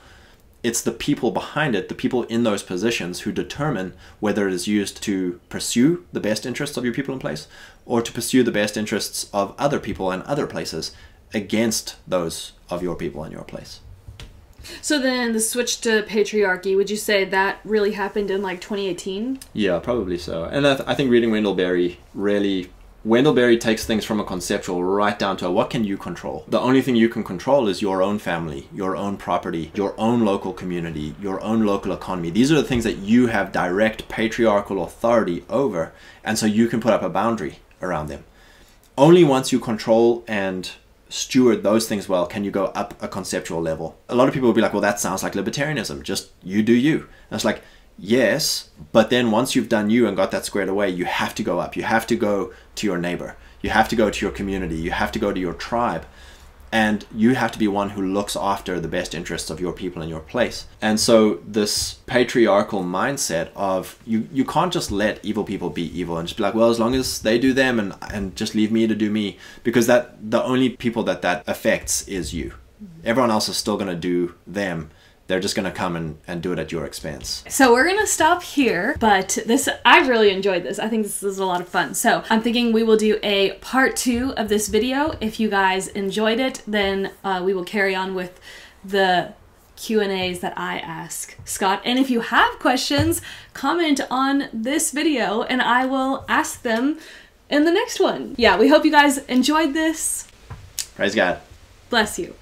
It's 0.63 0.81
the 0.81 0.91
people 0.91 1.31
behind 1.31 1.75
it, 1.75 1.87
the 1.87 1.95
people 1.95 2.23
in 2.23 2.43
those 2.43 2.63
positions 2.63 3.21
who 3.21 3.31
determine 3.31 3.93
whether 4.19 4.47
it 4.47 4.53
is 4.53 4.67
used 4.67 5.01
to 5.03 5.39
pursue 5.49 6.05
the 6.11 6.19
best 6.19 6.45
interests 6.45 6.77
of 6.77 6.83
your 6.83 6.93
people 6.93 7.13
in 7.13 7.19
place 7.19 7.47
or 7.85 8.01
to 8.01 8.11
pursue 8.11 8.43
the 8.43 8.51
best 8.51 8.75
interests 8.75 9.29
of 9.33 9.55
other 9.57 9.79
people 9.79 10.11
and 10.11 10.23
other 10.23 10.47
places 10.47 10.91
against 11.33 11.95
those 12.07 12.53
of 12.69 12.81
your 12.81 12.95
people 12.95 13.23
in 13.23 13.31
your 13.31 13.43
place. 13.43 13.81
So 14.81 14.99
then 14.99 15.31
the 15.31 15.39
switch 15.39 15.79
to 15.81 16.03
patriarchy, 16.03 16.75
would 16.75 16.89
you 16.89 16.97
say 16.97 17.23
that 17.25 17.59
really 17.63 17.93
happened 17.93 18.29
in 18.29 18.41
like 18.41 18.59
2018? 18.59 19.39
Yeah, 19.53 19.79
probably 19.79 20.17
so. 20.17 20.43
And 20.45 20.67
I, 20.67 20.75
th- 20.75 20.87
I 20.89 20.93
think 20.93 21.09
reading 21.09 21.31
Wendell 21.31 21.55
Berry 21.55 21.99
really. 22.13 22.71
Wendell 23.07 23.31
Berry 23.31 23.57
takes 23.57 23.85
things 23.85 24.03
from 24.03 24.19
a 24.19 24.25
conceptual 24.25 24.83
right 24.83 25.17
down 25.17 25.37
to 25.37 25.47
a, 25.47 25.51
what 25.51 25.69
can 25.69 25.85
you 25.85 25.95
control? 25.95 26.43
The 26.49 26.59
only 26.59 26.81
thing 26.81 26.97
you 26.97 27.07
can 27.07 27.23
control 27.23 27.69
is 27.69 27.81
your 27.81 28.03
own 28.03 28.19
family, 28.19 28.67
your 28.73 28.97
own 28.97 29.15
property, 29.15 29.71
your 29.73 29.97
own 29.97 30.25
local 30.25 30.51
community, 30.51 31.15
your 31.21 31.39
own 31.39 31.65
local 31.65 31.93
economy. 31.93 32.31
These 32.31 32.51
are 32.51 32.55
the 32.55 32.65
things 32.65 32.83
that 32.83 32.97
you 32.97 33.27
have 33.27 33.53
direct 33.53 34.09
patriarchal 34.09 34.83
authority 34.83 35.45
over, 35.49 35.93
and 36.21 36.37
so 36.37 36.45
you 36.45 36.67
can 36.67 36.81
put 36.81 36.91
up 36.91 37.01
a 37.01 37.07
boundary 37.07 37.59
around 37.81 38.07
them. 38.07 38.25
Only 38.97 39.23
once 39.23 39.53
you 39.53 39.61
control 39.61 40.25
and 40.27 40.69
steward 41.07 41.63
those 41.63 41.87
things 41.87 42.09
well 42.09 42.27
can 42.27 42.43
you 42.43 42.51
go 42.51 42.65
up 42.75 43.01
a 43.01 43.07
conceptual 43.07 43.61
level. 43.61 43.97
A 44.09 44.15
lot 44.15 44.27
of 44.27 44.33
people 44.33 44.49
will 44.49 44.53
be 44.53 44.59
like, 44.59 44.73
well, 44.73 44.81
that 44.81 44.99
sounds 44.99 45.23
like 45.23 45.31
libertarianism. 45.31 46.03
Just 46.03 46.31
you 46.43 46.61
do 46.61 46.73
you. 46.73 47.07
And 47.29 47.37
it's 47.37 47.45
like, 47.45 47.61
yes, 47.97 48.69
but 48.91 49.09
then 49.09 49.31
once 49.31 49.55
you've 49.55 49.69
done 49.69 49.89
you 49.89 50.07
and 50.07 50.15
got 50.15 50.31
that 50.31 50.45
squared 50.45 50.69
away, 50.69 50.89
you 50.89 51.05
have 51.05 51.35
to 51.35 51.43
go 51.43 51.59
up. 51.59 51.75
You 51.75 51.83
have 51.83 52.07
to 52.07 52.15
go 52.15 52.53
to 52.75 52.87
your 52.87 52.97
neighbor. 52.97 53.35
You 53.61 53.69
have 53.71 53.89
to 53.89 53.95
go 53.95 54.09
to 54.09 54.25
your 54.25 54.33
community. 54.33 54.75
You 54.75 54.91
have 54.91 55.11
to 55.13 55.19
go 55.19 55.33
to 55.33 55.39
your 55.39 55.53
tribe. 55.53 56.05
And 56.69 57.05
you 57.15 57.33
have 57.33 57.53
to 57.53 57.59
be 57.59 57.67
one 57.69 57.91
who 57.91 58.01
looks 58.01 58.35
after 58.35 58.77
the 58.79 58.89
best 58.89 59.15
interests 59.15 59.49
of 59.49 59.61
your 59.61 59.71
people 59.71 60.01
in 60.01 60.09
your 60.09 60.19
place. 60.19 60.67
And 60.81 60.99
so 60.99 61.35
this 61.47 61.93
patriarchal 62.07 62.83
mindset 62.83 63.51
of 63.55 63.97
you, 64.05 64.27
you 64.33 64.43
can't 64.43 64.73
just 64.73 64.91
let 64.91 65.23
evil 65.23 65.45
people 65.45 65.69
be 65.69 65.97
evil 65.97 66.17
and 66.17 66.27
just 66.27 66.37
be 66.37 66.43
like, 66.43 66.53
well, 66.53 66.69
as 66.69 66.79
long 66.79 66.93
as 66.93 67.21
they 67.21 67.39
do 67.39 67.53
them 67.53 67.79
and, 67.79 67.95
and 68.11 68.35
just 68.35 68.53
leave 68.53 68.71
me 68.71 68.85
to 68.85 68.95
do 68.95 69.09
me, 69.09 69.37
because 69.63 69.87
that 69.87 70.29
the 70.29 70.43
only 70.43 70.69
people 70.69 71.03
that 71.03 71.21
that 71.21 71.41
affects 71.47 72.05
is 72.05 72.33
you. 72.33 72.53
Everyone 73.05 73.31
else 73.31 73.47
is 73.47 73.55
still 73.55 73.77
going 73.77 73.87
to 73.87 73.95
do 73.95 74.35
them 74.45 74.91
they're 75.27 75.39
just 75.39 75.55
going 75.55 75.65
to 75.65 75.71
come 75.71 75.95
and, 75.95 76.17
and 76.25 76.41
do 76.41 76.51
it 76.53 76.59
at 76.59 76.71
your 76.71 76.85
expense. 76.85 77.43
So 77.49 77.73
we're 77.73 77.87
gonna 77.87 78.07
stop 78.07 78.43
here, 78.43 78.95
but 78.99 79.37
this 79.45 79.69
I 79.85 80.07
really 80.07 80.31
enjoyed 80.31 80.63
this. 80.63 80.79
I 80.79 80.87
think 80.87 81.03
this 81.03 81.21
is 81.21 81.37
a 81.37 81.45
lot 81.45 81.61
of 81.61 81.67
fun. 81.67 81.93
So 81.93 82.23
I'm 82.29 82.41
thinking 82.41 82.71
we 82.71 82.83
will 82.83 82.97
do 82.97 83.19
a 83.23 83.53
part 83.55 83.95
two 83.95 84.33
of 84.37 84.49
this 84.49 84.67
video. 84.67 85.17
If 85.21 85.39
you 85.39 85.49
guys 85.49 85.87
enjoyed 85.89 86.39
it, 86.39 86.63
then 86.65 87.11
uh, 87.23 87.41
we 87.45 87.53
will 87.53 87.65
carry 87.65 87.93
on 87.93 88.15
with 88.15 88.39
the 88.83 89.33
Q 89.75 90.01
and 90.01 90.11
A's 90.11 90.39
that 90.39 90.57
I 90.57 90.79
ask 90.79 91.37
Scott. 91.45 91.81
And 91.85 91.99
if 91.99 92.09
you 92.09 92.21
have 92.21 92.59
questions, 92.59 93.21
comment 93.53 94.01
on 94.09 94.49
this 94.51 94.91
video, 94.91 95.43
and 95.43 95.61
I 95.61 95.85
will 95.85 96.25
ask 96.27 96.61
them 96.61 96.97
in 97.49 97.63
the 97.65 97.71
next 97.71 97.99
one. 97.99 98.33
Yeah, 98.37 98.57
we 98.57 98.69
hope 98.69 98.85
you 98.85 98.91
guys 98.91 99.19
enjoyed 99.25 99.73
this. 99.73 100.27
Praise 100.95 101.13
God. 101.13 101.39
Bless 101.89 102.17
you. 102.17 102.33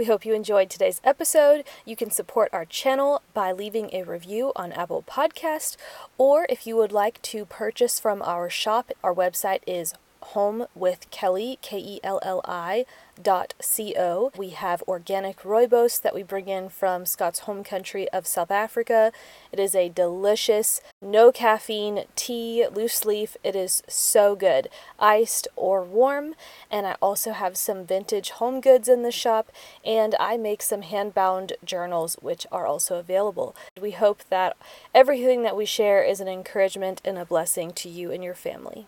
We 0.00 0.06
hope 0.06 0.24
you 0.24 0.32
enjoyed 0.32 0.70
today's 0.70 0.98
episode. 1.04 1.62
You 1.84 1.94
can 1.94 2.10
support 2.10 2.48
our 2.54 2.64
channel 2.64 3.20
by 3.34 3.52
leaving 3.52 3.90
a 3.92 4.02
review 4.02 4.50
on 4.56 4.72
Apple 4.72 5.04
Podcast, 5.06 5.76
or 6.16 6.46
if 6.48 6.66
you 6.66 6.74
would 6.76 6.90
like 6.90 7.20
to 7.20 7.44
purchase 7.44 8.00
from 8.00 8.22
our 8.22 8.48
shop, 8.48 8.90
our 9.04 9.14
website 9.14 9.60
is 9.66 9.92
home 10.22 10.64
with 10.74 11.10
Kelli, 11.10 11.60
K 11.60 11.76
E 11.76 12.00
L 12.02 12.18
L 12.22 12.40
I 12.46 12.86
co. 13.24 14.30
We 14.36 14.50
have 14.50 14.82
organic 14.88 15.40
rooibos 15.40 16.00
that 16.02 16.14
we 16.14 16.22
bring 16.22 16.48
in 16.48 16.68
from 16.68 17.06
Scott's 17.06 17.40
home 17.40 17.64
country 17.64 18.08
of 18.10 18.26
South 18.26 18.50
Africa. 18.50 19.12
It 19.52 19.58
is 19.58 19.74
a 19.74 19.88
delicious, 19.88 20.80
no 21.00 21.32
caffeine 21.32 22.04
tea, 22.16 22.66
loose 22.72 23.04
leaf. 23.04 23.36
It 23.42 23.56
is 23.56 23.82
so 23.88 24.36
good, 24.36 24.68
iced 24.98 25.48
or 25.56 25.82
warm. 25.82 26.34
And 26.70 26.86
I 26.86 26.96
also 27.02 27.32
have 27.32 27.56
some 27.56 27.86
vintage 27.86 28.30
home 28.30 28.60
goods 28.60 28.88
in 28.88 29.02
the 29.02 29.12
shop, 29.12 29.50
and 29.84 30.14
I 30.18 30.36
make 30.36 30.62
some 30.62 30.82
hand 30.82 31.14
bound 31.14 31.54
journals, 31.64 32.16
which 32.20 32.46
are 32.52 32.66
also 32.66 32.96
available. 32.96 33.54
We 33.80 33.92
hope 33.92 34.22
that 34.30 34.56
everything 34.94 35.42
that 35.42 35.56
we 35.56 35.66
share 35.66 36.02
is 36.02 36.20
an 36.20 36.28
encouragement 36.28 37.00
and 37.04 37.18
a 37.18 37.24
blessing 37.24 37.72
to 37.72 37.88
you 37.88 38.10
and 38.10 38.22
your 38.22 38.34
family. 38.34 38.86